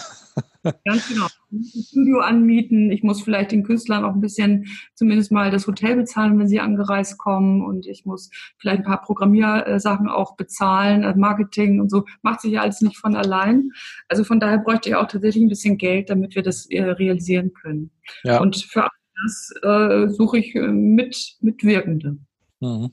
Ganz 0.63 1.07
genau. 1.07 1.27
Ich 1.27 1.51
muss 1.51 1.75
ein 1.75 1.83
Studio 1.83 2.19
anmieten. 2.19 2.91
Ich 2.91 3.03
muss 3.03 3.21
vielleicht 3.21 3.51
den 3.51 3.63
Künstlern 3.63 4.03
auch 4.03 4.13
ein 4.13 4.21
bisschen 4.21 4.65
zumindest 4.93 5.31
mal 5.31 5.51
das 5.51 5.67
Hotel 5.67 5.95
bezahlen, 5.95 6.37
wenn 6.37 6.47
sie 6.47 6.59
angereist 6.59 7.17
kommen. 7.17 7.63
Und 7.63 7.87
ich 7.87 8.05
muss 8.05 8.29
vielleicht 8.57 8.79
ein 8.79 8.85
paar 8.85 9.01
Programmiersachen 9.01 10.09
auch 10.09 10.35
bezahlen, 10.35 11.03
also 11.03 11.19
Marketing 11.19 11.79
und 11.79 11.89
so. 11.89 12.05
Macht 12.21 12.41
sich 12.41 12.51
ja 12.51 12.61
alles 12.61 12.81
nicht 12.81 12.97
von 12.97 13.15
allein. 13.15 13.71
Also 14.09 14.23
von 14.23 14.39
daher 14.39 14.57
bräuchte 14.57 14.89
ich 14.89 14.95
auch 14.95 15.07
tatsächlich 15.07 15.43
ein 15.43 15.49
bisschen 15.49 15.77
Geld, 15.77 16.09
damit 16.09 16.35
wir 16.35 16.43
das 16.43 16.65
äh, 16.69 16.83
realisieren 16.83 17.53
können. 17.53 17.91
Ja. 18.23 18.41
Und 18.41 18.57
für 18.57 18.87
das 19.23 19.53
äh, 19.63 20.09
suche 20.09 20.39
ich 20.39 20.55
äh, 20.55 20.67
mit, 20.67 21.37
Mitwirkende. 21.41 22.17
Mhm. 22.59 22.91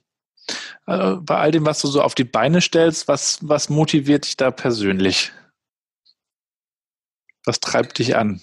Also 0.85 1.21
bei 1.23 1.37
all 1.39 1.51
dem, 1.51 1.67
was 1.67 1.83
du 1.83 1.89
so 1.89 2.01
auf 2.01 2.15
die 2.15 2.25
Beine 2.25 2.61
stellst, 2.61 3.09
was, 3.09 3.41
was 3.43 3.69
motiviert 3.69 4.25
dich 4.25 4.37
da 4.37 4.53
persönlich? 4.53 5.33
Was 7.47 7.61
treibt 7.61 7.99
dich 7.99 8.17
an? 8.17 8.41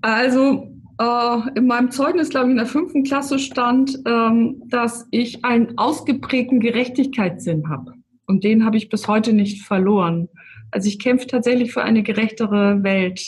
Also 0.00 0.68
äh, 0.98 1.38
in 1.54 1.66
meinem 1.66 1.90
Zeugnis, 1.90 2.30
glaube 2.30 2.46
ich, 2.46 2.52
in 2.52 2.56
der 2.56 2.66
fünften 2.66 3.04
Klasse 3.04 3.38
stand, 3.38 3.98
ähm, 4.06 4.62
dass 4.68 5.06
ich 5.10 5.44
einen 5.44 5.76
ausgeprägten 5.78 6.60
Gerechtigkeitssinn 6.60 7.68
habe. 7.68 7.94
Und 8.26 8.42
den 8.42 8.64
habe 8.64 8.78
ich 8.78 8.88
bis 8.88 9.06
heute 9.06 9.32
nicht 9.32 9.62
verloren. 9.62 10.28
Also 10.70 10.88
ich 10.88 10.98
kämpfe 10.98 11.26
tatsächlich 11.26 11.72
für 11.72 11.82
eine 11.82 12.02
gerechtere 12.02 12.82
Welt. 12.82 13.22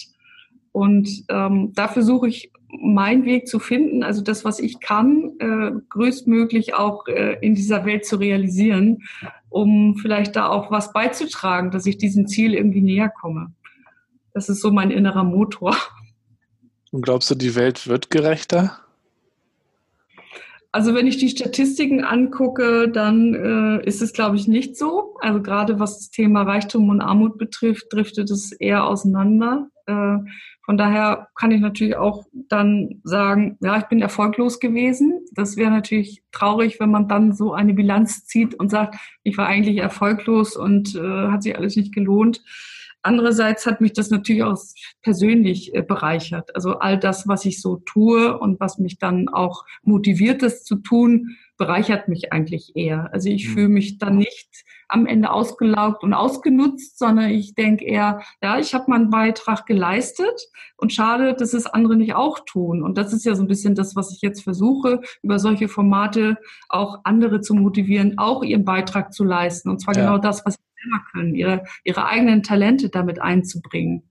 Und 0.72 1.24
ähm, 1.28 1.72
dafür 1.74 2.02
suche 2.02 2.28
ich 2.28 2.50
meinen 2.68 3.24
Weg 3.24 3.46
zu 3.46 3.58
finden, 3.58 4.02
also 4.02 4.22
das, 4.22 4.44
was 4.44 4.58
ich 4.58 4.80
kann, 4.80 5.32
äh, 5.38 5.70
größtmöglich 5.88 6.74
auch 6.74 7.06
äh, 7.06 7.38
in 7.40 7.54
dieser 7.54 7.84
Welt 7.84 8.04
zu 8.04 8.16
realisieren, 8.16 9.04
um 9.48 9.96
vielleicht 9.96 10.36
da 10.36 10.48
auch 10.48 10.70
was 10.70 10.92
beizutragen, 10.92 11.70
dass 11.70 11.86
ich 11.86 11.96
diesem 11.96 12.26
Ziel 12.26 12.54
irgendwie 12.54 12.82
näher 12.82 13.08
komme. 13.08 13.52
Das 14.36 14.50
ist 14.50 14.60
so 14.60 14.70
mein 14.70 14.90
innerer 14.90 15.24
Motor. 15.24 15.74
Und 16.92 17.00
glaubst 17.00 17.30
du, 17.30 17.34
die 17.34 17.54
Welt 17.54 17.88
wird 17.88 18.10
gerechter? 18.10 18.78
Also 20.72 20.94
wenn 20.94 21.06
ich 21.06 21.16
die 21.16 21.30
Statistiken 21.30 22.04
angucke, 22.04 22.90
dann 22.90 23.32
äh, 23.32 23.86
ist 23.86 24.02
es, 24.02 24.12
glaube 24.12 24.36
ich, 24.36 24.46
nicht 24.46 24.76
so. 24.76 25.16
Also 25.22 25.40
gerade 25.40 25.80
was 25.80 26.00
das 26.00 26.10
Thema 26.10 26.42
Reichtum 26.42 26.90
und 26.90 27.00
Armut 27.00 27.38
betrifft, 27.38 27.86
driftet 27.90 28.30
es 28.30 28.52
eher 28.52 28.84
auseinander. 28.84 29.70
Äh, 29.86 30.18
von 30.66 30.76
daher 30.76 31.28
kann 31.34 31.50
ich 31.50 31.62
natürlich 31.62 31.96
auch 31.96 32.26
dann 32.34 33.00
sagen, 33.04 33.56
ja, 33.62 33.78
ich 33.78 33.84
bin 33.84 34.02
erfolglos 34.02 34.60
gewesen. 34.60 35.24
Das 35.32 35.56
wäre 35.56 35.70
natürlich 35.70 36.22
traurig, 36.30 36.78
wenn 36.78 36.90
man 36.90 37.08
dann 37.08 37.32
so 37.32 37.54
eine 37.54 37.72
Bilanz 37.72 38.26
zieht 38.26 38.54
und 38.54 38.68
sagt, 38.68 38.96
ich 39.22 39.38
war 39.38 39.46
eigentlich 39.46 39.78
erfolglos 39.78 40.56
und 40.56 40.94
äh, 40.94 41.28
hat 41.28 41.42
sich 41.42 41.56
alles 41.56 41.74
nicht 41.76 41.94
gelohnt. 41.94 42.42
Andererseits 43.06 43.66
hat 43.66 43.80
mich 43.80 43.92
das 43.92 44.10
natürlich 44.10 44.42
auch 44.42 44.58
persönlich 45.00 45.72
äh, 45.74 45.82
bereichert. 45.82 46.54
Also 46.56 46.78
all 46.80 46.98
das, 46.98 47.28
was 47.28 47.44
ich 47.44 47.62
so 47.62 47.76
tue 47.76 48.36
und 48.36 48.58
was 48.58 48.78
mich 48.78 48.98
dann 48.98 49.28
auch 49.28 49.64
motiviert, 49.82 50.42
das 50.42 50.64
zu 50.64 50.74
tun, 50.76 51.36
bereichert 51.56 52.08
mich 52.08 52.32
eigentlich 52.32 52.74
eher. 52.74 53.08
Also 53.12 53.28
ich 53.28 53.48
mhm. 53.48 53.52
fühle 53.52 53.68
mich 53.68 53.98
dann 53.98 54.16
nicht 54.16 54.64
am 54.88 55.06
Ende 55.06 55.30
ausgelaugt 55.30 56.02
und 56.02 56.14
ausgenutzt, 56.14 56.98
sondern 56.98 57.30
ich 57.30 57.54
denke 57.54 57.84
eher, 57.84 58.22
ja, 58.42 58.58
ich 58.58 58.74
habe 58.74 58.90
meinen 58.90 59.10
Beitrag 59.10 59.66
geleistet 59.66 60.48
und 60.76 60.92
schade, 60.92 61.34
dass 61.34 61.54
es 61.54 61.66
andere 61.66 61.96
nicht 61.96 62.14
auch 62.14 62.40
tun. 62.44 62.82
Und 62.82 62.98
das 62.98 63.12
ist 63.12 63.24
ja 63.24 63.36
so 63.36 63.42
ein 63.42 63.48
bisschen 63.48 63.76
das, 63.76 63.94
was 63.94 64.12
ich 64.12 64.20
jetzt 64.20 64.42
versuche, 64.42 65.00
über 65.22 65.38
solche 65.38 65.68
Formate 65.68 66.38
auch 66.68 67.00
andere 67.04 67.40
zu 67.40 67.54
motivieren, 67.54 68.18
auch 68.18 68.42
ihren 68.42 68.64
Beitrag 68.64 69.12
zu 69.12 69.22
leisten. 69.22 69.70
Und 69.70 69.80
zwar 69.80 69.94
ja. 69.94 70.02
genau 70.02 70.18
das, 70.18 70.44
was 70.44 70.56
selber 70.86 71.04
können, 71.12 71.34
ihre, 71.34 71.64
ihre 71.84 72.06
eigenen 72.06 72.42
Talente 72.42 72.88
damit 72.88 73.20
einzubringen. 73.20 74.08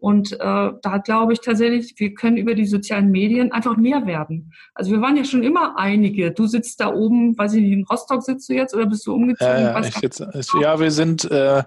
Und 0.00 0.32
äh, 0.32 0.36
da 0.38 0.98
glaube 1.04 1.34
ich 1.34 1.40
tatsächlich, 1.40 1.94
wir 1.98 2.14
können 2.14 2.38
über 2.38 2.54
die 2.54 2.64
sozialen 2.64 3.10
Medien 3.10 3.52
einfach 3.52 3.76
mehr 3.76 4.06
werden. 4.06 4.52
Also 4.74 4.92
wir 4.92 5.02
waren 5.02 5.16
ja 5.16 5.24
schon 5.24 5.42
immer 5.42 5.78
einige. 5.78 6.30
Du 6.32 6.46
sitzt 6.46 6.80
da 6.80 6.92
oben, 6.92 7.36
weiß 7.36 7.52
ich 7.54 7.62
nicht, 7.62 7.72
in 7.72 7.84
Rostock 7.84 8.22
sitzt 8.22 8.48
du 8.48 8.54
jetzt 8.54 8.74
oder 8.74 8.86
bist 8.86 9.06
du 9.06 9.14
umgezogen? 9.14 9.52
Ja, 9.52 9.78
ja, 9.78 9.86
ich 9.86 10.00
jetzt, 10.00 10.24
ich, 10.34 10.48
ja 10.58 10.80
wir 10.80 10.90
sind 10.90 11.30
äh, 11.30 11.64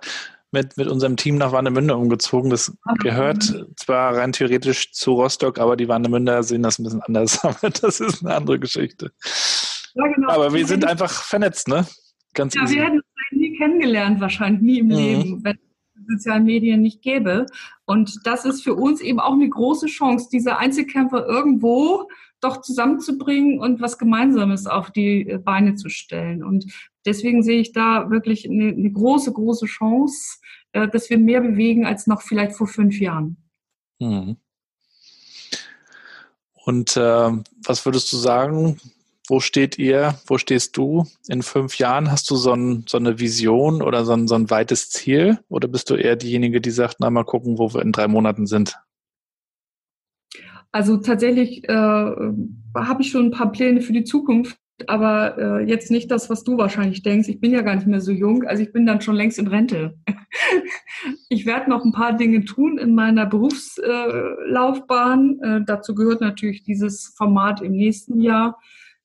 mit, 0.54 0.78
mit 0.78 0.88
unserem 0.88 1.16
Team 1.16 1.38
nach 1.38 1.52
Warnemünde 1.52 1.96
umgezogen. 1.96 2.50
Das 2.50 2.76
ah, 2.86 2.94
gehört 3.00 3.68
zwar 3.76 4.18
rein 4.18 4.32
theoretisch 4.32 4.92
zu 4.94 5.14
Rostock, 5.14 5.60
aber 5.60 5.76
die 5.76 5.88
Warnemünder 5.88 6.42
sehen 6.42 6.64
das 6.64 6.80
ein 6.80 6.84
bisschen 6.84 7.02
anders. 7.02 7.44
Aber 7.44 7.70
das 7.70 8.00
ist 8.00 8.24
eine 8.24 8.36
andere 8.36 8.60
Geschichte. 8.60 9.12
Ja, 9.96 10.08
genau. 10.08 10.30
Aber 10.30 10.54
wir 10.54 10.66
sind 10.66 10.86
einfach 10.86 11.12
vernetzt, 11.12 11.68
ne? 11.68 11.86
Ganz 12.34 12.56
ja, 12.56 12.64
easy. 12.64 12.76
wir 12.76 12.84
hätten 12.84 13.02
kennengelernt, 13.64 14.20
wahrscheinlich 14.20 14.62
nie 14.62 14.80
im 14.80 14.88
mhm. 14.88 14.92
Leben, 14.92 15.44
wenn 15.44 15.58
sozialen 16.08 16.44
Medien 16.44 16.82
nicht 16.82 17.02
gäbe. 17.02 17.46
Und 17.86 18.20
das 18.26 18.44
ist 18.44 18.62
für 18.62 18.76
uns 18.76 19.00
eben 19.00 19.20
auch 19.20 19.34
eine 19.34 19.48
große 19.48 19.88
Chance, 19.88 20.28
diese 20.32 20.58
Einzelkämpfer 20.58 21.26
irgendwo 21.26 22.10
doch 22.42 22.62
zusammenzubringen 22.62 23.60
und 23.60 23.80
was 23.80 23.98
Gemeinsames 23.98 24.68
auf 24.68 24.92
die 24.92 25.40
Beine 25.46 25.76
zu 25.76 25.88
stellen. 25.88 26.44
Und 26.44 26.66
deswegen 27.06 27.42
sehe 27.42 27.62
ich 27.62 27.72
da 27.72 28.10
wirklich 28.10 28.50
eine, 28.50 28.70
eine 28.70 28.92
große, 28.92 29.32
große 29.32 29.66
Chance, 29.66 30.40
äh, 30.74 30.90
dass 30.90 31.10
wir 31.10 31.18
mehr 31.18 31.40
bewegen 31.40 31.86
als 31.86 32.06
noch 32.06 32.22
vielleicht 32.22 32.58
vor 32.58 32.68
fünf 32.68 33.00
Jahren. 33.00 33.38
Mhm. 34.00 34.36
Und 36.66 36.98
äh, 36.98 37.32
was 37.66 37.86
würdest 37.86 38.12
du 38.12 38.18
sagen, 38.18 38.78
wo 39.28 39.40
steht 39.40 39.80
ihr, 39.80 40.16
wo 40.28 40.38
stehst 40.38 40.76
du 40.76 41.06
in 41.28 41.44
fünf 41.44 41.78
Jahren? 41.78 42.12
Hast 42.12 42.30
du 42.30 42.36
so, 42.36 42.54
ein, 42.54 42.84
so 42.88 42.98
eine 42.98 43.20
Vision 43.20 43.82
oder 43.82 44.04
so 44.06 44.14
ein, 44.14 44.28
so 44.28 44.36
ein 44.36 44.50
weites 44.50 44.90
Ziel? 44.90 45.40
Oder 45.50 45.68
bist 45.68 45.90
du 45.90 45.96
eher 45.96 46.16
diejenige, 46.16 46.60
die 46.60 46.72
sagt, 46.72 46.98
na 47.00 47.10
mal 47.10 47.24
gucken, 47.24 47.58
wo 47.58 47.74
wir 47.74 47.82
in 47.82 47.94
drei 47.94 48.08
Monaten 48.08 48.48
sind? 48.48 48.76
Also 50.72 50.98
tatsächlich 50.98 51.70
äh, 51.70 51.74
habe 51.74 53.02
ich 53.02 53.12
schon 53.12 53.28
ein 53.28 53.32
paar 53.32 53.52
Pläne 53.52 53.82
für 53.82 53.94
die 53.94 54.04
Zukunft, 54.04 54.58
aber 54.88 55.38
äh, 55.38 55.64
jetzt 55.66 55.92
nicht 55.92 56.10
das, 56.10 56.32
was 56.32 56.44
du 56.44 56.58
wahrscheinlich 56.58 57.04
denkst. 57.04 57.30
Ich 57.30 57.40
bin 57.40 57.52
ja 57.52 57.62
gar 57.62 57.76
nicht 57.76 57.86
mehr 57.86 58.02
so 58.02 58.12
jung, 58.12 58.44
also 58.44 58.64
ich 58.64 58.74
bin 58.74 58.88
dann 58.88 59.00
schon 59.00 59.16
längst 59.16 59.38
in 59.38 59.46
Rente. 59.48 59.96
ich 61.30 61.46
werde 61.46 61.70
noch 61.70 61.86
ein 61.86 61.92
paar 61.92 62.18
Dinge 62.18 62.44
tun 62.44 62.80
in 62.80 62.96
meiner 62.96 63.28
Berufslaufbahn. 63.28 65.40
Äh, 65.44 65.62
dazu 65.66 65.94
gehört 65.94 66.22
natürlich 66.22 66.64
dieses 66.64 67.14
Format 67.16 67.62
im 67.62 67.74
nächsten 67.74 68.20
Jahr. 68.20 68.58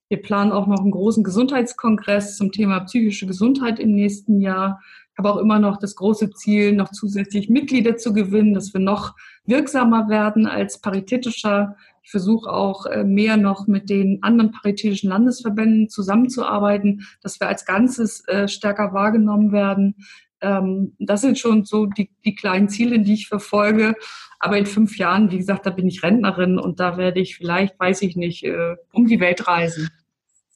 Wir 0.09 0.23
planen 0.23 0.53
auch 0.53 0.67
noch 0.67 0.81
einen 0.81 0.91
großen 0.91 1.23
Gesundheitskongress 1.23 2.37
zum 2.37 2.51
Thema 2.51 2.81
psychische 2.81 3.27
Gesundheit 3.27 3.79
im 3.79 3.93
nächsten 3.95 4.41
Jahr. 4.41 4.81
Ich 5.13 5.19
habe 5.19 5.31
auch 5.31 5.37
immer 5.37 5.59
noch 5.59 5.79
das 5.79 5.97
große 5.97 6.31
Ziel, 6.31 6.73
noch 6.73 6.91
zusätzlich 6.93 7.51
Mitglieder 7.51 7.97
zu 7.97 8.13
gewinnen, 8.15 8.55
dass 8.55 8.73
wir 8.73 8.81
noch 8.81 9.15
wirksamer 9.45 10.09
werden 10.09 10.47
als 10.47 10.81
paritätischer. 10.81 11.77
Ich 12.03 12.11
versuche 12.11 12.51
auch 12.51 12.87
äh, 12.87 13.05
mehr 13.05 13.37
noch 13.37 13.67
mit 13.67 13.91
den 13.91 14.23
anderen 14.23 14.53
paritätischen 14.53 15.11
Landesverbänden 15.11 15.91
zusammenzuarbeiten, 15.91 17.07
dass 17.23 17.39
wir 17.39 17.49
als 17.49 17.67
Ganzes 17.67 18.27
äh, 18.29 18.49
stärker 18.49 18.95
wahrgenommen 18.95 19.53
werden. 19.53 19.97
Ähm, 20.41 20.95
das 20.99 21.21
sind 21.21 21.39
schon 21.39 21.65
so 21.65 21.85
die, 21.85 22.11
die 22.25 22.35
kleinen 22.35 22.71
Ziele, 22.71 23.01
die 23.01 23.15
ich 23.15 23.29
verfolge. 23.29 23.95
Aber 24.41 24.57
in 24.57 24.67
fünf 24.67 24.97
Jahren, 24.97 25.31
wie 25.31 25.39
gesagt, 25.39 25.67
da 25.67 25.71
bin 25.71 25.89
ich 25.89 26.03
Rentnerin 26.03 26.59
und 26.59 26.81
da 26.81 26.97
werde 26.97 27.21
ich 27.21 27.37
vielleicht, 27.37 27.79
weiß 27.79 28.03
ich 28.03 28.17
nicht, 28.17 28.45
äh, 28.45 28.77
um 28.93 29.07
die 29.07 29.21
Welt 29.21 29.49
reisen. 29.49 29.91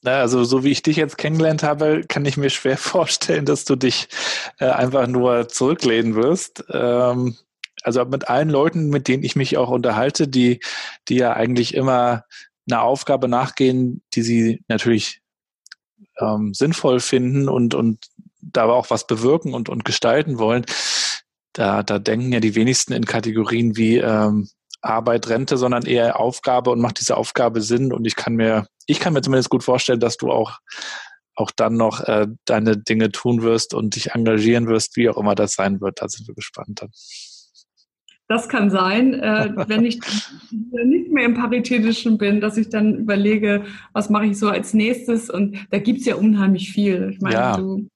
Na, 0.03 0.19
also 0.19 0.43
so 0.43 0.65
wie 0.65 0.71
ich 0.71 0.83
dich 0.83 0.97
jetzt 0.97 1.17
kennengelernt 1.17 1.63
habe, 1.63 2.03
kann 2.07 2.25
ich 2.25 2.35
mir 2.35 2.49
schwer 2.49 2.77
vorstellen, 2.77 3.45
dass 3.45 3.65
du 3.65 3.75
dich 3.75 4.09
äh, 4.59 4.65
einfach 4.65 5.07
nur 5.07 5.47
zurücklehnen 5.47 6.15
wirst. 6.15 6.63
Ähm, 6.69 7.37
also 7.83 8.03
mit 8.05 8.29
allen 8.29 8.49
Leuten, 8.49 8.89
mit 8.89 9.07
denen 9.07 9.23
ich 9.23 9.35
mich 9.35 9.57
auch 9.57 9.69
unterhalte, 9.69 10.27
die, 10.27 10.59
die 11.07 11.15
ja 11.15 11.33
eigentlich 11.33 11.73
immer 11.73 12.25
einer 12.69 12.81
Aufgabe 12.81 13.27
nachgehen, 13.27 14.01
die 14.13 14.21
sie 14.21 14.63
natürlich 14.67 15.21
ähm, 16.19 16.53
sinnvoll 16.53 16.99
finden 16.99 17.49
und, 17.49 17.73
und 17.73 18.05
da 18.41 18.65
auch 18.65 18.89
was 18.89 19.07
bewirken 19.07 19.53
und, 19.53 19.69
und 19.69 19.85
gestalten 19.85 20.37
wollen, 20.37 20.65
da, 21.53 21.83
da 21.83 21.99
denken 21.99 22.31
ja 22.33 22.39
die 22.39 22.55
wenigsten 22.55 22.93
in 22.93 23.05
Kategorien 23.05 23.77
wie 23.77 23.97
ähm, 23.97 24.49
Arbeit, 24.83 25.29
Rente, 25.29 25.57
sondern 25.57 25.85
eher 25.85 26.19
Aufgabe 26.19 26.71
und 26.71 26.81
macht 26.81 26.99
diese 26.99 27.17
Aufgabe 27.17 27.61
Sinn. 27.61 27.93
Und 27.93 28.05
ich 28.05 28.15
kann 28.15 28.35
mir, 28.35 28.67
ich 28.85 28.99
kann 28.99 29.13
mir 29.13 29.21
zumindest 29.21 29.49
gut 29.49 29.63
vorstellen, 29.63 29.99
dass 29.99 30.17
du 30.17 30.31
auch 30.31 30.59
auch 31.35 31.51
dann 31.51 31.77
noch 31.77 32.01
äh, 32.01 32.27
deine 32.45 32.77
Dinge 32.77 33.11
tun 33.11 33.41
wirst 33.41 33.73
und 33.73 33.95
dich 33.95 34.11
engagieren 34.11 34.67
wirst, 34.67 34.95
wie 34.97 35.09
auch 35.09 35.17
immer 35.17 35.35
das 35.35 35.53
sein 35.53 35.81
wird. 35.81 36.01
Da 36.01 36.07
sind 36.07 36.27
wir 36.27 36.35
gespannt 36.35 36.81
dann. 36.81 36.91
Das 38.27 38.47
kann 38.47 38.69
sein, 38.69 39.13
äh, 39.15 39.51
wenn 39.67 39.85
ich 39.85 39.99
nicht 40.51 41.11
mehr 41.11 41.25
im 41.25 41.33
Paritätischen 41.33 42.17
bin, 42.17 42.41
dass 42.41 42.57
ich 42.57 42.69
dann 42.69 42.95
überlege, 42.95 43.65
was 43.93 44.09
mache 44.09 44.27
ich 44.27 44.37
so 44.37 44.49
als 44.49 44.73
nächstes. 44.73 45.29
Und 45.29 45.57
da 45.71 45.79
gibt 45.79 46.01
es 46.01 46.05
ja 46.05 46.15
unheimlich 46.15 46.71
viel. 46.71 47.09
Ich 47.11 47.21
meine, 47.21 47.35
ja. 47.35 47.57
du 47.57 47.87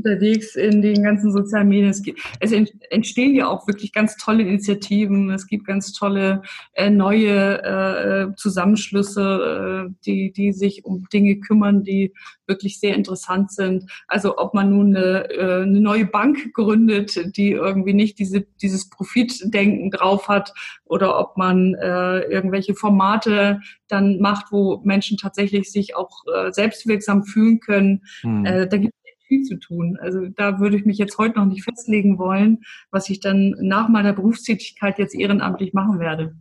unterwegs 0.00 0.56
in 0.56 0.82
den 0.82 1.02
ganzen 1.02 1.32
sozialen 1.32 1.68
Medien. 1.68 1.90
Es, 1.90 2.02
gibt, 2.02 2.20
es 2.40 2.52
entstehen 2.52 3.34
ja 3.34 3.48
auch 3.48 3.66
wirklich 3.66 3.92
ganz 3.92 4.16
tolle 4.16 4.42
Initiativen. 4.42 5.30
Es 5.30 5.46
gibt 5.46 5.66
ganz 5.66 5.92
tolle 5.92 6.42
äh, 6.72 6.90
neue 6.90 7.62
äh, 7.62 8.34
Zusammenschlüsse, 8.36 9.86
äh, 9.88 9.94
die, 10.04 10.32
die 10.32 10.52
sich 10.52 10.84
um 10.84 11.06
Dinge 11.12 11.36
kümmern, 11.40 11.84
die 11.84 12.14
wirklich 12.46 12.80
sehr 12.80 12.96
interessant 12.96 13.52
sind. 13.52 13.90
Also 14.08 14.38
ob 14.38 14.54
man 14.54 14.70
nun 14.70 14.96
eine, 14.96 15.30
äh, 15.30 15.62
eine 15.62 15.80
neue 15.80 16.06
Bank 16.06 16.52
gründet, 16.54 17.36
die 17.36 17.52
irgendwie 17.52 17.94
nicht 17.94 18.18
diese, 18.18 18.46
dieses 18.60 18.88
Profitdenken 18.88 19.90
drauf 19.90 20.28
hat, 20.28 20.52
oder 20.90 21.18
ob 21.20 21.36
man 21.36 21.74
äh, 21.74 22.20
irgendwelche 22.22 22.74
Formate 22.74 23.60
dann 23.86 24.18
macht, 24.18 24.46
wo 24.50 24.80
Menschen 24.82 25.16
tatsächlich 25.16 25.70
sich 25.70 25.94
auch 25.94 26.24
äh, 26.34 26.50
selbstwirksam 26.50 27.22
fühlen 27.22 27.60
können. 27.60 28.02
Hm. 28.22 28.44
Äh, 28.44 28.66
da 28.66 28.76
gibt 28.76 28.94
viel 29.30 29.44
zu 29.44 29.56
tun. 29.56 29.96
Also 30.00 30.26
da 30.26 30.58
würde 30.58 30.76
ich 30.76 30.84
mich 30.84 30.98
jetzt 30.98 31.16
heute 31.16 31.38
noch 31.38 31.46
nicht 31.46 31.62
festlegen 31.62 32.18
wollen, 32.18 32.58
was 32.90 33.08
ich 33.08 33.20
dann 33.20 33.54
nach 33.60 33.88
meiner 33.88 34.12
Berufstätigkeit 34.12 34.98
jetzt 34.98 35.14
ehrenamtlich 35.14 35.72
machen 35.72 36.00
werde. 36.00 36.34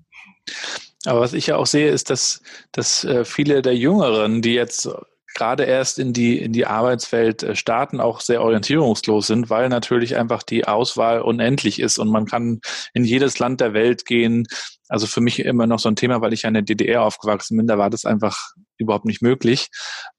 Aber 1.05 1.21
was 1.21 1.33
ich 1.33 1.47
ja 1.47 1.55
auch 1.55 1.67
sehe, 1.67 1.89
ist, 1.89 2.09
dass, 2.09 2.41
dass 2.71 3.05
äh, 3.05 3.23
viele 3.23 3.61
der 3.61 3.77
Jüngeren, 3.77 4.41
die 4.41 4.53
jetzt 4.53 4.89
gerade 5.35 5.63
erst 5.63 5.99
in 5.99 6.11
die, 6.11 6.39
in 6.39 6.51
die 6.51 6.65
Arbeitswelt 6.65 7.43
äh, 7.43 7.55
starten, 7.55 7.99
auch 7.99 8.19
sehr 8.21 8.41
orientierungslos 8.41 9.27
sind, 9.27 9.49
weil 9.49 9.69
natürlich 9.69 10.17
einfach 10.17 10.41
die 10.41 10.67
Auswahl 10.67 11.21
unendlich 11.21 11.79
ist 11.79 11.99
und 11.99 12.09
man 12.09 12.25
kann 12.25 12.59
in 12.93 13.05
jedes 13.05 13.37
Land 13.39 13.61
der 13.61 13.73
Welt 13.73 14.05
gehen. 14.05 14.47
Also 14.87 15.05
für 15.05 15.21
mich 15.21 15.39
immer 15.39 15.67
noch 15.67 15.79
so 15.79 15.87
ein 15.87 15.95
Thema, 15.95 16.21
weil 16.21 16.33
ich 16.33 16.41
ja 16.41 16.47
in 16.47 16.55
der 16.55 16.63
DDR 16.63 17.03
aufgewachsen 17.03 17.55
bin, 17.55 17.67
da 17.67 17.77
war 17.77 17.91
das 17.91 18.05
einfach 18.05 18.37
überhaupt 18.77 19.05
nicht 19.05 19.21
möglich. 19.21 19.67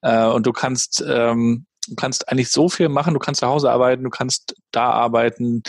Äh, 0.01 0.25
und 0.25 0.45
du 0.45 0.53
kannst 0.53 1.03
ähm, 1.05 1.65
du 1.91 1.95
kannst 1.95 2.29
eigentlich 2.29 2.49
so 2.49 2.69
viel 2.69 2.89
machen. 2.89 3.13
Du 3.13 3.19
kannst 3.19 3.41
zu 3.41 3.47
Hause 3.47 3.69
arbeiten, 3.69 4.03
du 4.03 4.09
kannst 4.09 4.55
da 4.71 4.91
arbeiten, 4.91 5.61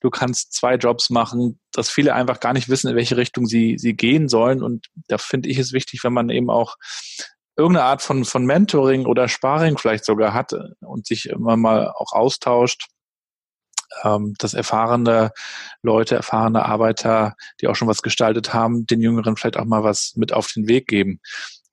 du 0.00 0.10
kannst 0.10 0.52
zwei 0.52 0.74
Jobs 0.74 1.10
machen, 1.10 1.58
dass 1.72 1.88
viele 1.90 2.14
einfach 2.14 2.38
gar 2.38 2.52
nicht 2.52 2.68
wissen, 2.68 2.90
in 2.90 2.96
welche 2.96 3.16
Richtung 3.16 3.46
sie, 3.46 3.76
sie 3.78 3.94
gehen 3.94 4.28
sollen. 4.28 4.62
Und 4.62 4.86
da 5.08 5.18
finde 5.18 5.48
ich 5.48 5.58
es 5.58 5.72
wichtig, 5.72 6.04
wenn 6.04 6.12
man 6.12 6.28
eben 6.28 6.50
auch 6.50 6.76
irgendeine 7.56 7.86
Art 7.86 8.02
von, 8.02 8.24
von 8.24 8.44
Mentoring 8.44 9.06
oder 9.06 9.26
Sparring 9.26 9.78
vielleicht 9.78 10.04
sogar 10.04 10.34
hat 10.34 10.52
und 10.80 11.06
sich 11.06 11.26
immer 11.26 11.56
mal 11.56 11.88
auch 11.88 12.12
austauscht, 12.12 12.88
ähm, 14.04 14.34
dass 14.38 14.54
erfahrene 14.54 15.32
Leute, 15.82 16.14
erfahrene 16.14 16.64
Arbeiter, 16.64 17.34
die 17.60 17.68
auch 17.68 17.74
schon 17.74 17.88
was 17.88 18.02
gestaltet 18.02 18.52
haben, 18.52 18.86
den 18.86 19.00
Jüngeren 19.00 19.36
vielleicht 19.36 19.56
auch 19.56 19.64
mal 19.64 19.82
was 19.82 20.12
mit 20.14 20.32
auf 20.32 20.48
den 20.52 20.68
Weg 20.68 20.86
geben 20.86 21.20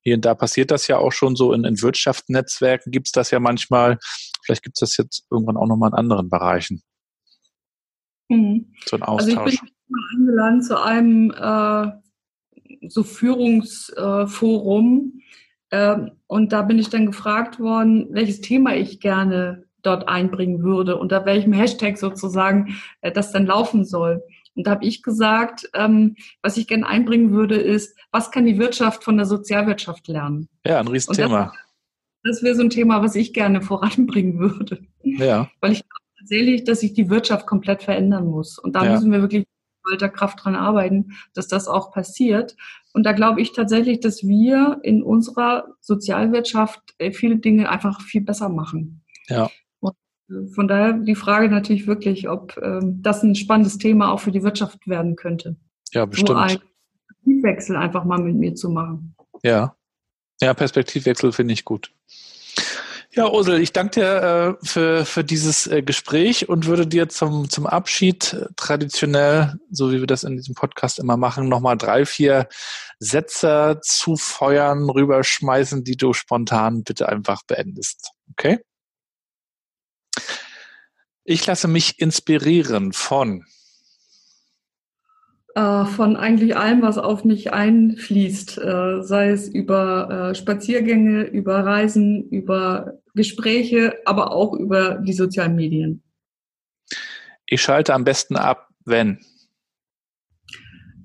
hier 0.08 0.16
und 0.16 0.24
da 0.24 0.36
passiert 0.36 0.72
das 0.72 0.88
ja 0.88 1.00
auch 1.00 1.12
schon 1.12 1.36
so 1.36 1.52
in, 1.52 1.66
in 1.66 1.82
Wirtschaftsnetzwerken 1.82 2.94
gibt 2.94 3.08
es 3.08 3.12
das 3.12 3.30
ja 3.30 3.42
manchmal. 3.42 3.98
Vielleicht 4.42 4.64
gibt 4.64 4.78
es 4.78 4.80
das 4.80 4.96
jetzt 4.96 5.26
irgendwann 5.30 5.58
auch 5.58 5.68
nochmal 5.68 5.90
in 5.90 5.96
anderen 5.96 6.30
Bereichen. 6.30 6.82
Mhm. 8.30 8.72
So 8.86 8.96
ein 8.96 9.04
Austausch. 9.04 9.38
Also 9.38 9.50
ich 9.50 9.60
bin 9.60 9.70
mal 9.90 10.00
eingeladen 10.16 10.62
zu 10.62 10.82
einem 10.82 11.32
äh, 11.32 11.88
so 12.88 13.04
Führungsforum 13.04 15.20
äh, 15.72 15.92
äh, 15.92 16.10
und 16.28 16.54
da 16.54 16.62
bin 16.62 16.80
ich 16.80 16.88
dann 16.88 17.08
gefragt 17.08 17.60
worden, 17.60 18.08
welches 18.12 18.40
Thema 18.40 18.78
ich 18.78 19.02
gerne 19.02 19.66
dort 19.82 20.08
einbringen 20.08 20.64
würde, 20.64 20.96
unter 20.96 21.26
welchem 21.26 21.52
Hashtag 21.52 21.98
sozusagen 21.98 22.78
äh, 23.02 23.12
das 23.12 23.34
dann 23.34 23.46
laufen 23.46 23.84
soll. 23.84 24.24
Und 24.58 24.66
da 24.66 24.72
habe 24.72 24.86
ich 24.86 25.04
gesagt, 25.04 25.70
ähm, 25.76 26.16
was 26.42 26.58
ich 26.58 26.68
gerne 26.68 26.88
einbringen 26.88 27.32
würde, 27.32 27.56
ist, 27.56 27.96
was 28.12 28.32
kann 28.32 28.46
die 28.46 28.58
Wirtschaft 28.58 29.04
von 29.04 29.16
der 29.16 29.28
Sozialwirtschaft 29.28 30.08
lernen? 30.08 30.50
Ja, 30.66 30.80
ein 30.80 30.88
Riesenthema. 30.88 31.54
Das, 32.24 32.38
das 32.38 32.44
wäre 32.44 32.56
so 32.56 32.64
ein 32.64 32.72
Thema, 32.72 33.04
was 33.04 33.16
ich 33.16 33.34
gerne 33.34 33.62
voranbringen 33.62 34.40
würde. 34.40 34.80
Ja. 35.04 35.50
Weil 35.62 35.74
ich 35.74 35.84
glaube 35.84 36.06
tatsächlich, 36.20 36.64
dass 36.64 36.80
sich 36.80 36.94
die 36.94 37.10
Wirtschaft 37.10 37.46
komplett 37.46 37.84
verändern 37.84 38.26
muss. 38.26 38.58
Und 38.58 38.76
da 38.76 38.84
ja. 38.84 38.94
müssen 38.94 39.12
wir 39.12 39.22
wirklich 39.22 39.46
mit 39.86 39.94
alter 39.94 40.10
Kraft 40.10 40.44
dran 40.44 40.56
arbeiten, 40.56 41.14
dass 41.36 41.48
das 41.48 41.68
auch 41.68 41.92
passiert. 41.92 42.56
Und 42.94 43.04
da 43.04 43.12
glaube 43.12 43.42
ich 43.42 43.54
tatsächlich, 43.54 44.00
dass 44.00 44.24
wir 44.24 44.80
in 44.82 45.04
unserer 45.04 45.68
Sozialwirtschaft 45.82 46.82
äh, 46.98 47.12
viele 47.12 47.38
Dinge 47.38 47.70
einfach 47.70 48.02
viel 48.02 48.22
besser 48.22 48.50
machen. 48.50 49.04
Ja. 49.28 49.52
Von 50.54 50.68
daher 50.68 50.94
die 50.94 51.16
Frage 51.16 51.50
natürlich 51.50 51.88
wirklich, 51.88 52.28
ob 52.28 52.58
ähm, 52.62 53.02
das 53.02 53.24
ein 53.24 53.36
spannendes 53.36 53.78
Thema 53.78 54.12
auch 54.12 54.20
für 54.20 54.32
die 54.32 54.44
Wirtschaft 54.44 54.88
werden 54.88 55.16
könnte. 55.16 55.56
Ja, 55.94 56.06
bestimmt. 56.06 56.30
So 56.30 56.36
einen 56.36 56.60
Perspektivwechsel 57.08 57.76
einfach 57.78 58.04
mal 58.04 58.20
mit 58.20 58.36
mir 58.36 58.56
zu 58.56 58.70
machen. 58.70 59.16
Ja. 59.44 59.76
Ja, 60.42 60.54
Perspektivwechsel 60.54 61.32
finde 61.32 61.54
ich 61.54 61.66
gut. 61.66 61.92
Ja, 63.18 63.32
Ursel, 63.32 63.60
ich 63.60 63.74
danke 63.74 64.02
dir 64.02 64.58
äh, 64.62 64.66
für, 64.66 65.04
für 65.04 65.24
dieses 65.24 65.66
äh, 65.66 65.82
Gespräch 65.82 66.50
und 66.50 66.68
würde 66.68 66.86
dir 66.86 67.10
zum, 67.10 67.50
zum 67.50 67.66
Abschied 67.66 68.34
äh, 68.34 68.46
traditionell, 68.56 69.56
so 69.72 69.92
wie 69.92 70.00
wir 70.00 70.06
das 70.06 70.24
in 70.24 70.36
diesem 70.36 70.54
Podcast 70.54 71.00
immer 71.00 71.18
machen, 71.18 71.50
nochmal 71.50 71.78
drei, 71.78 72.06
vier 72.06 72.48
Sätze 73.00 73.80
zufeuern, 73.82 74.88
rüberschmeißen, 74.88 75.84
die 75.84 75.98
du 75.98 76.14
spontan 76.14 76.84
bitte 76.84 77.10
einfach 77.10 77.42
beendest. 77.48 78.12
Okay? 78.34 78.60
Ich 81.30 81.46
lasse 81.46 81.68
mich 81.68 82.00
inspirieren 82.00 82.94
von 82.94 83.44
äh, 85.56 85.86
von 85.86 86.16
eigentlich 86.16 86.56
allem, 86.56 86.82
was 86.82 86.98
auf 86.98 87.26
mich 87.26 87.52
einfließt, 87.52 88.60
äh, 88.60 89.02
sei 89.04 89.32
es 89.32 89.50
über 89.50 90.30
äh, 90.32 90.36
Spaziergänge, 90.36 91.24
über 91.24 91.66
Reisen, 91.66 92.30
über 92.30 92.94
Gespräche, 93.14 93.94
aber 94.06 94.32
auch 94.32 94.54
über 94.54 95.00
die 95.00 95.12
sozialen 95.12 95.56
Medien. 95.58 96.02
Ich 97.46 97.62
schalte 97.62 97.94
am 97.94 98.06
besten 98.06 98.38
ab, 98.38 98.70
wenn? 98.86 99.20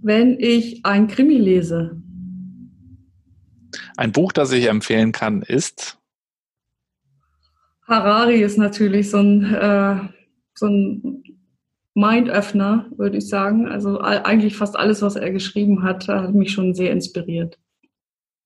Wenn 0.03 0.39
ich 0.39 0.87
ein 0.87 1.09
Krimi 1.09 1.39
lese. 1.39 2.01
Ein 3.97 4.12
Buch, 4.12 4.33
das 4.33 4.53
ich 4.53 4.68
empfehlen 4.68 5.11
kann, 5.11 5.43
ist? 5.43 5.99
Harari 7.87 8.43
ist 8.43 8.59
natürlich 8.59 9.11
so 9.11 9.18
ein, 9.18 9.55
äh, 9.55 9.97
so 10.55 10.66
ein 10.66 11.22
Mindöffner, 11.95 12.87
würde 12.97 13.18
ich 13.18 13.28
sagen. 13.28 13.68
Also 13.68 14.01
eigentlich 14.01 14.57
fast 14.57 14.76
alles, 14.76 15.03
was 15.03 15.16
er 15.16 15.30
geschrieben 15.30 15.83
hat, 15.83 16.09
hat 16.09 16.35
mich 16.35 16.53
schon 16.53 16.74
sehr 16.74 16.91
inspiriert. 16.91 17.59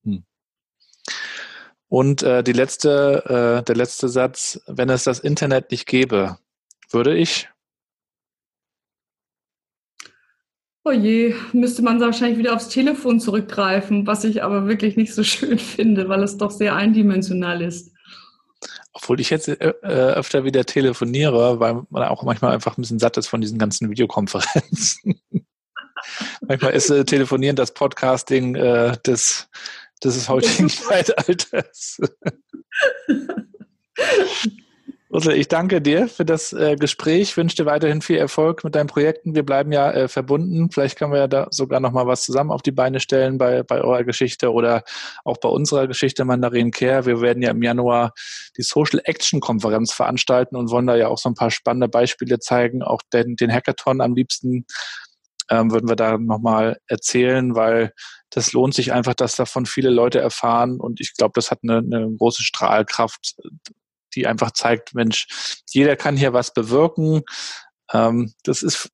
Hm. 0.03 0.23
Und 1.87 2.23
äh, 2.23 2.43
die 2.43 2.53
letzte, 2.53 3.59
äh, 3.59 3.63
der 3.63 3.75
letzte 3.75 4.09
Satz, 4.09 4.61
wenn 4.67 4.89
es 4.89 5.03
das 5.03 5.19
Internet 5.19 5.71
nicht 5.71 5.87
gäbe, 5.87 6.37
würde 6.91 7.15
ich? 7.15 7.49
Oh 10.83 10.91
je, 10.91 11.35
müsste 11.51 11.81
man 11.81 11.99
wahrscheinlich 11.99 12.39
wieder 12.39 12.55
aufs 12.55 12.69
Telefon 12.69 13.19
zurückgreifen, 13.19 14.07
was 14.07 14.23
ich 14.23 14.41
aber 14.41 14.67
wirklich 14.67 14.95
nicht 14.95 15.13
so 15.13 15.21
schön 15.21 15.59
finde, 15.59 16.07
weil 16.07 16.23
es 16.23 16.37
doch 16.37 16.51
sehr 16.51 16.75
eindimensional 16.75 17.61
ist. 17.61 17.91
Obwohl 18.97 19.19
ich 19.19 19.29
jetzt 19.29 19.47
äh, 19.47 19.53
äh, 19.53 20.13
öfter 20.15 20.43
wieder 20.43 20.65
telefoniere, 20.65 21.59
weil 21.59 21.83
man 21.91 22.03
auch 22.03 22.23
manchmal 22.23 22.53
einfach 22.53 22.77
ein 22.77 22.81
bisschen 22.81 22.97
satt 22.97 23.15
ist 23.17 23.27
von 23.27 23.41
diesen 23.41 23.59
ganzen 23.59 23.91
Videokonferenzen. 23.91 25.21
manchmal 26.41 26.73
ist 26.73 26.89
äh, 26.89 27.05
Telefonieren 27.05 27.55
das 27.55 27.75
Podcasting 27.75 28.55
äh, 28.55 28.97
des, 29.05 29.49
des 30.03 30.27
heutigen 30.27 30.69
Zeitalters. 30.69 31.99
Ursula, 35.09 35.35
ich 35.35 35.47
danke 35.47 35.81
dir 35.81 36.09
für 36.09 36.25
das 36.25 36.51
äh, 36.51 36.75
Gespräch. 36.75 37.37
Wünsche 37.37 37.55
dir 37.55 37.65
weiterhin 37.65 38.01
viel 38.01 38.17
Erfolg 38.17 38.65
mit 38.65 38.75
deinen 38.75 38.87
Projekten. 38.87 39.35
Wir 39.35 39.43
bleiben 39.43 39.71
ja 39.71 39.89
äh, 39.89 40.07
verbunden. 40.09 40.69
Vielleicht 40.69 40.97
können 40.97 41.13
wir 41.13 41.19
ja 41.19 41.27
da 41.29 41.47
sogar 41.49 41.79
noch 41.79 41.93
mal 41.93 42.07
was 42.07 42.23
zusammen 42.23 42.51
auf 42.51 42.61
die 42.61 42.73
Beine 42.73 42.99
stellen 42.99 43.37
bei, 43.37 43.63
bei 43.63 43.79
eurer 43.79 44.03
Geschichte 44.03 44.51
oder 44.51 44.83
auch 45.23 45.37
bei 45.37 45.47
unserer 45.47 45.87
Geschichte 45.87 46.25
Mandarin 46.25 46.71
Care. 46.71 47.05
Wir 47.05 47.21
werden 47.21 47.41
ja 47.41 47.51
im 47.51 47.63
Januar 47.63 48.11
die 48.57 48.63
Social 48.63 48.99
Action 49.05 49.39
Konferenz 49.39 49.93
veranstalten 49.93 50.57
und 50.57 50.71
wollen 50.71 50.87
da 50.87 50.97
ja 50.97 51.07
auch 51.07 51.17
so 51.17 51.29
ein 51.29 51.35
paar 51.35 51.51
spannende 51.51 51.87
Beispiele 51.87 52.39
zeigen. 52.39 52.83
Auch 52.83 53.01
den, 53.13 53.37
den 53.37 53.53
Hackathon 53.53 54.01
am 54.01 54.13
liebsten 54.13 54.65
ähm, 55.49 55.71
würden 55.71 55.87
wir 55.87 55.95
da 55.95 56.17
nochmal 56.17 56.79
erzählen, 56.87 57.55
weil 57.55 57.93
das 58.29 58.51
lohnt 58.51 58.73
sich 58.73 58.91
einfach, 58.91 59.13
dass 59.13 59.37
davon 59.37 59.65
viele 59.65 59.89
Leute 59.89 60.19
erfahren 60.19 60.81
und 60.81 60.99
ich 60.99 61.13
glaube, 61.15 61.31
das 61.35 61.49
hat 61.49 61.59
eine, 61.63 61.77
eine 61.77 62.13
große 62.17 62.43
Strahlkraft, 62.43 63.37
die 64.17 64.27
einfach 64.27 64.51
zeigt, 64.51 64.95
Mensch, 64.95 65.27
jeder 65.69 65.95
kann 65.95 66.17
hier 66.17 66.33
was 66.33 66.53
bewirken. 66.53 67.21
Ähm, 67.93 68.33
das 68.43 68.63
ist 68.63 68.89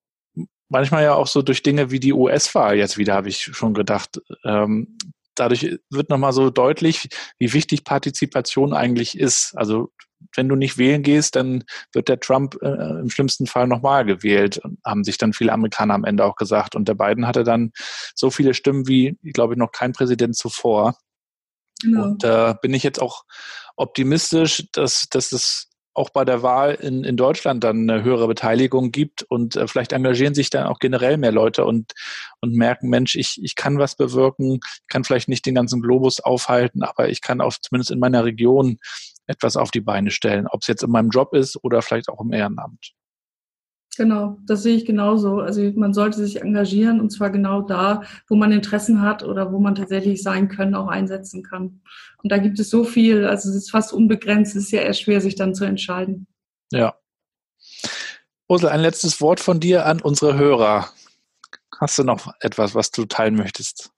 manchmal 0.70 1.04
ja 1.04 1.14
auch 1.14 1.28
so 1.28 1.42
durch 1.42 1.64
Dinge 1.64 1.92
wie 1.92 2.00
die 2.00 2.14
US-Wahl 2.14 2.76
jetzt 2.76 2.98
wieder, 2.98 3.14
habe 3.14 3.30
ich 3.30 3.44
schon 3.44 3.74
gedacht. 3.74 4.22
Ähm, 4.44 4.98
dadurch 5.36 5.80
wird 5.90 6.10
nochmal 6.10 6.34
so 6.34 6.50
deutlich, 6.50 7.08
wie 7.40 7.54
wichtig 7.54 7.84
Partizipation 7.84 8.74
eigentlich 8.74 9.18
ist. 9.18 9.54
Also 9.56 9.92
wenn 10.36 10.50
du 10.50 10.56
nicht 10.56 10.78
wählen 10.78 11.04
gehst, 11.04 11.36
dann 11.36 11.64
wird 11.92 12.10
der 12.10 12.20
Trump 12.20 12.58
äh, 12.62 13.00
im 13.00 13.10
schlimmsten 13.10 13.48
Fall 13.48 13.68
nochmal 13.68 14.06
gewählt, 14.06 14.62
haben 14.86 15.04
sich 15.04 15.18
dann 15.18 15.34
viele 15.34 15.54
Amerikaner 15.54 15.94
am 15.94 16.06
Ende 16.06 16.26
auch 16.26 16.36
gesagt. 16.36 16.76
Und 16.76 16.88
der 16.88 16.96
Biden 16.96 17.28
hatte 17.28 17.44
dann 17.44 17.72
so 18.16 18.30
viele 18.30 18.54
Stimmen 18.54 18.88
wie, 18.88 19.18
glaube 19.34 19.54
ich, 19.54 19.58
noch 19.58 19.72
kein 19.72 19.94
Präsident 19.94 20.36
zuvor. 20.36 20.98
Genau. 21.84 22.04
Und 22.04 22.24
da 22.24 22.54
bin 22.54 22.74
ich 22.74 22.84
jetzt 22.84 23.02
auch 23.02 23.24
optimistisch, 23.76 24.68
dass, 24.72 25.08
dass 25.10 25.32
es 25.32 25.70
auch 25.96 26.10
bei 26.10 26.26
der 26.26 26.42
Wahl 26.42 26.74
in, 26.74 27.04
in 27.04 27.18
Deutschland 27.18 27.64
dann 27.64 27.90
eine 27.90 28.04
höhere 28.04 28.28
Beteiligung 28.28 28.92
gibt 28.92 29.24
und 29.24 29.56
äh, 29.56 29.68
vielleicht 29.68 29.94
engagieren 29.94 30.34
sich 30.34 30.50
dann 30.50 30.66
auch 30.66 30.80
generell 30.80 31.18
mehr 31.18 31.32
Leute 31.32 31.66
und, 31.66 31.94
und 32.42 32.54
merken, 32.56 32.90
Mensch, 32.90 33.16
ich, 33.16 33.40
ich 33.42 33.56
kann 33.56 33.78
was 33.78 33.96
bewirken, 33.96 34.60
kann 34.88 35.04
vielleicht 35.04 35.30
nicht 35.30 35.46
den 35.46 35.56
ganzen 35.56 35.82
Globus 35.82 36.20
aufhalten, 36.20 36.84
aber 36.84 37.10
ich 37.10 37.22
kann 37.22 37.42
auch 37.42 37.54
zumindest 37.62 37.92
in 37.92 38.00
meiner 38.00 38.26
Region 38.26 38.80
etwas 39.28 39.56
auf 39.56 39.72
die 39.72 39.82
Beine 39.82 40.12
stellen, 40.12 40.48
ob 40.48 40.62
es 40.62 40.68
jetzt 40.68 40.84
in 40.84 40.90
meinem 40.90 41.10
Job 41.10 41.34
ist 41.34 41.64
oder 41.64 41.82
vielleicht 41.82 42.10
auch 42.10 42.22
im 42.22 42.34
Ehrenamt. 42.34 42.94
Genau, 43.96 44.38
das 44.46 44.64
sehe 44.64 44.76
ich 44.76 44.86
genauso. 44.86 45.39
Also 45.39 45.62
man 45.76 45.94
sollte 45.94 46.18
sich 46.18 46.41
engagieren 46.41 47.00
und 47.00 47.12
zwar 47.12 47.30
genau 47.30 47.62
da, 47.62 48.02
wo 48.28 48.36
man 48.36 48.52
Interessen 48.52 49.02
hat 49.02 49.24
oder 49.24 49.52
wo 49.52 49.60
man 49.60 49.76
tatsächlich 49.76 50.24
sein 50.24 50.50
können, 50.50 50.74
auch 50.74 50.88
einsetzen 50.88 51.44
kann. 51.44 51.82
Und 52.24 52.32
da 52.32 52.38
gibt 52.38 52.60
es 52.60 52.70
so 52.70 52.84
viel, 52.84 53.26
also 53.26 53.50
es 53.50 53.56
ist 53.56 53.72
fast 53.72 53.94
unbegrenzt, 53.94 54.56
es 54.56 54.66
ist 54.66 54.72
ja 54.72 54.82
eher 54.82 54.94
schwer, 54.94 55.22
sich 55.22 55.36
dann 55.36 55.54
zu 55.54 55.66
entscheiden. 55.66 56.28
Ja. 56.72 56.96
Ursel, 58.48 58.70
ein 58.70 58.82
letztes 58.82 59.22
Wort 59.22 59.39
von 59.39 59.60
dir 59.60 59.86
an 59.86 60.02
unsere 60.02 60.36
Hörer. 60.38 60.89
Hast 61.80 61.98
du 61.98 62.04
noch 62.04 62.34
etwas, 62.39 62.76
was 62.76 62.91
du 62.91 63.06
teilen 63.06 63.36
möchtest? 63.36 63.91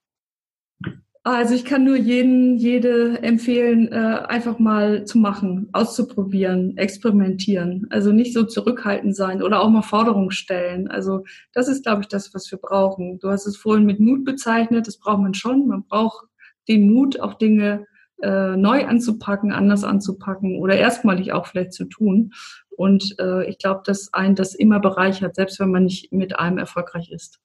Also 1.27 1.55
ich 1.55 1.65
kann 1.65 1.83
nur 1.83 1.95
jeden, 1.95 2.55
jede 2.55 3.23
empfehlen, 3.23 3.91
äh, 3.91 3.95
einfach 4.27 4.59
mal 4.59 5.05
zu 5.05 5.17
machen, 5.17 5.69
auszuprobieren, 5.73 6.77
experimentieren. 6.77 7.87
Also 7.89 8.11
nicht 8.11 8.31
so 8.31 8.43
zurückhaltend 8.43 9.15
sein 9.15 9.41
oder 9.41 9.61
auch 9.61 9.69
mal 9.71 9.81
Forderungen 9.81 10.29
stellen. 10.29 10.87
Also 10.87 11.23
das 11.51 11.67
ist, 11.67 11.83
glaube 11.83 12.03
ich, 12.03 12.09
das, 12.09 12.35
was 12.35 12.51
wir 12.51 12.59
brauchen. 12.59 13.17
Du 13.17 13.31
hast 13.31 13.47
es 13.47 13.57
vorhin 13.57 13.87
mit 13.87 13.99
Mut 13.99 14.23
bezeichnet, 14.23 14.85
das 14.85 14.99
braucht 14.99 15.19
man 15.19 15.33
schon. 15.33 15.67
Man 15.67 15.87
braucht 15.87 16.27
den 16.67 16.93
Mut, 16.93 17.19
auch 17.19 17.33
Dinge 17.33 17.87
äh, 18.21 18.55
neu 18.55 18.85
anzupacken, 18.85 19.51
anders 19.51 19.83
anzupacken 19.83 20.59
oder 20.59 20.77
erstmalig 20.77 21.33
auch 21.33 21.47
vielleicht 21.47 21.73
zu 21.73 21.85
tun. 21.85 22.33
Und 22.69 23.15
äh, 23.19 23.49
ich 23.49 23.57
glaube, 23.57 23.81
dass 23.83 24.13
ein 24.13 24.35
das 24.35 24.53
immer 24.53 24.79
bereichert, 24.79 25.33
selbst 25.33 25.59
wenn 25.59 25.71
man 25.71 25.85
nicht 25.85 26.13
mit 26.13 26.37
allem 26.37 26.59
erfolgreich 26.59 27.09
ist. 27.09 27.39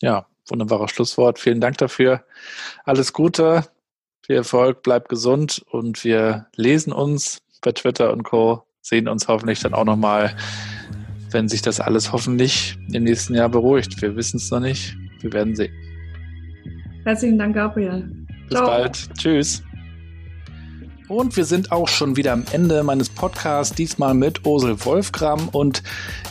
Ja, 0.00 0.29
wunderbares 0.48 0.90
Schlusswort. 0.90 1.38
Vielen 1.38 1.60
Dank 1.60 1.78
dafür. 1.78 2.24
Alles 2.84 3.12
Gute, 3.12 3.64
viel 4.24 4.36
Erfolg, 4.36 4.82
bleibt 4.82 5.08
gesund 5.08 5.64
und 5.70 6.04
wir 6.04 6.46
lesen 6.56 6.92
uns 6.92 7.42
bei 7.62 7.72
Twitter 7.72 8.12
und 8.12 8.22
Co. 8.22 8.64
Sehen 8.80 9.08
uns 9.08 9.28
hoffentlich 9.28 9.60
dann 9.60 9.74
auch 9.74 9.84
nochmal, 9.84 10.34
wenn 11.30 11.48
sich 11.48 11.62
das 11.62 11.80
alles 11.80 12.12
hoffentlich 12.12 12.76
im 12.92 13.04
nächsten 13.04 13.34
Jahr 13.34 13.48
beruhigt. 13.48 14.00
Wir 14.00 14.16
wissen 14.16 14.38
es 14.38 14.50
noch 14.50 14.60
nicht. 14.60 14.96
Wir 15.20 15.32
werden 15.32 15.54
sehen. 15.54 15.72
Herzlichen 17.04 17.38
Dank, 17.38 17.54
Gabriel. 17.54 18.08
Bis 18.48 18.58
Ciao. 18.58 18.66
bald. 18.66 19.08
Tschüss. 19.18 19.62
Und 21.10 21.36
wir 21.36 21.44
sind 21.44 21.72
auch 21.72 21.88
schon 21.88 22.16
wieder 22.16 22.32
am 22.32 22.44
Ende 22.52 22.84
meines 22.84 23.08
Podcasts, 23.08 23.74
diesmal 23.74 24.14
mit 24.14 24.46
Ursel 24.46 24.84
Wolfgram. 24.84 25.48
Und 25.48 25.82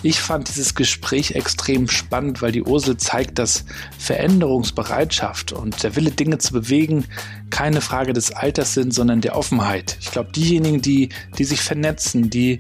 ich 0.04 0.22
fand 0.22 0.48
dieses 0.48 0.74
Gespräch 0.74 1.32
extrem 1.32 1.90
spannend, 1.90 2.42
weil 2.42 2.54
die 2.54 2.64
Ursel 2.64 2.96
zeigt, 2.96 3.40
dass 3.40 3.66
Veränderungsbereitschaft 3.98 5.52
und 5.52 5.84
der 5.84 5.98
Wille, 5.98 6.12
Dinge 6.12 6.38
zu 6.38 6.54
bewegen, 6.54 7.04
keine 7.50 7.82
Frage 7.82 8.14
des 8.14 8.32
Alters 8.32 8.74
sind, 8.74 8.94
sondern 8.94 9.20
der 9.20 9.36
Offenheit. 9.36 9.98
Ich 10.00 10.12
glaube, 10.12 10.32
diejenigen, 10.32 10.82
die, 10.82 11.10
die 11.38 11.44
sich 11.44 11.60
vernetzen, 11.60 12.30
die 12.30 12.60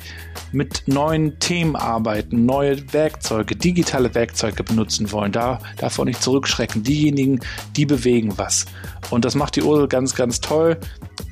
mit 0.51 0.84
neuen 0.88 1.39
Themen 1.39 1.78
arbeiten, 1.78 2.45
neue 2.45 2.91
Werkzeuge, 2.91 3.55
digitale 3.55 4.13
Werkzeuge 4.13 4.65
benutzen 4.65 5.13
wollen, 5.13 5.32
da 5.32 5.61
davor 5.78 6.03
nicht 6.03 6.22
zurückschrecken. 6.22 6.84
Diejenigen, 6.84 7.39
die 7.78 7.86
bewegen 7.86 8.34
was. 8.36 8.65
Und 9.09 9.24
das 9.24 9.36
macht 9.36 9.55
die 9.55 9.63
Ursel 9.63 9.88
ganz, 9.88 10.15
ganz 10.15 10.41
toll. 10.41 10.78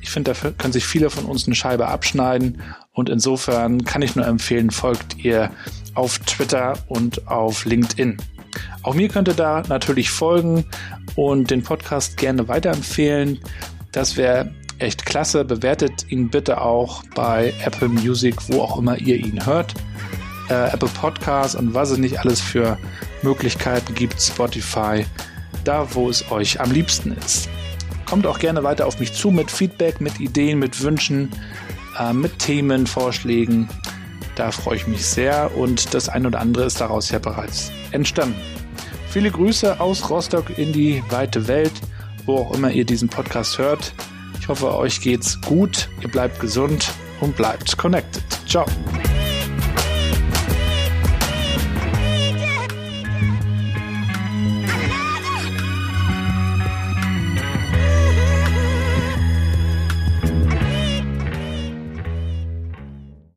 Ich 0.02 0.10
finde, 0.10 0.32
da 0.32 0.50
können 0.52 0.72
sich 0.72 0.86
viele 0.86 1.10
von 1.10 1.24
uns 1.24 1.46
eine 1.46 1.54
Scheibe 1.54 1.88
abschneiden. 1.88 2.62
Und 2.92 3.08
insofern 3.08 3.84
kann 3.84 4.02
ich 4.02 4.16
nur 4.16 4.26
empfehlen, 4.26 4.70
folgt 4.70 5.24
ihr 5.24 5.50
auf 5.94 6.18
Twitter 6.20 6.78
und 6.88 7.26
auf 7.28 7.64
LinkedIn. 7.64 8.16
Auch 8.82 8.94
mir 8.94 9.08
könnt 9.08 9.28
ihr 9.28 9.34
da 9.34 9.62
natürlich 9.68 10.10
folgen 10.10 10.64
und 11.14 11.50
den 11.50 11.62
Podcast 11.62 12.16
gerne 12.16 12.48
weiterempfehlen. 12.48 13.38
Das 13.92 14.16
wäre 14.16 14.52
echt 14.78 15.04
klasse. 15.06 15.44
Bewertet 15.44 16.10
ihn 16.10 16.30
bitte 16.30 16.60
auch 16.60 17.02
bei 17.14 17.52
Apple 17.64 17.88
Music, 17.88 18.36
wo 18.48 18.62
auch 18.62 18.78
immer 18.78 18.98
ihr 18.98 19.16
ihn 19.16 19.44
hört. 19.44 19.74
äh, 20.50 20.72
Apple 20.72 20.88
Podcasts 20.88 21.54
und 21.54 21.74
was 21.74 21.90
es 21.90 21.98
nicht 21.98 22.20
alles 22.20 22.40
für 22.40 22.78
Möglichkeiten 23.22 23.94
gibt, 23.94 24.20
Spotify, 24.20 25.04
da 25.64 25.86
wo 25.94 26.08
es 26.08 26.30
euch 26.30 26.60
am 26.60 26.70
liebsten 26.70 27.12
ist. 27.12 27.48
Kommt 28.08 28.26
auch 28.26 28.38
gerne 28.38 28.62
weiter 28.62 28.86
auf 28.86 28.98
mich 29.00 29.12
zu 29.12 29.30
mit 29.30 29.50
Feedback, 29.50 30.00
mit 30.00 30.18
Ideen, 30.18 30.58
mit 30.58 30.82
Wünschen, 30.82 31.30
äh, 31.98 32.12
mit 32.12 32.38
Themenvorschlägen. 32.38 33.68
Da 34.34 34.50
freue 34.50 34.76
ich 34.76 34.86
mich 34.86 35.04
sehr 35.04 35.56
und 35.56 35.92
das 35.94 36.08
ein 36.08 36.24
oder 36.24 36.40
andere 36.40 36.64
ist 36.64 36.80
daraus 36.80 37.10
ja 37.10 37.18
bereits 37.18 37.70
entstanden. 37.90 38.40
Viele 39.08 39.30
Grüße 39.30 39.80
aus 39.80 40.08
Rostock 40.08 40.58
in 40.58 40.72
die 40.72 41.02
weite 41.10 41.48
Welt, 41.48 41.72
wo 42.24 42.36
auch 42.36 42.54
immer 42.54 42.70
ihr 42.70 42.84
diesen 42.84 43.08
Podcast 43.08 43.58
hört. 43.58 43.92
Ich 44.40 44.48
hoffe, 44.48 44.74
euch 44.74 45.00
geht's 45.00 45.40
gut, 45.42 45.88
ihr 46.00 46.08
bleibt 46.08 46.40
gesund 46.40 46.92
und 47.20 47.36
bleibt 47.36 47.76
connected. 47.76 48.22
Ciao. 48.46 48.64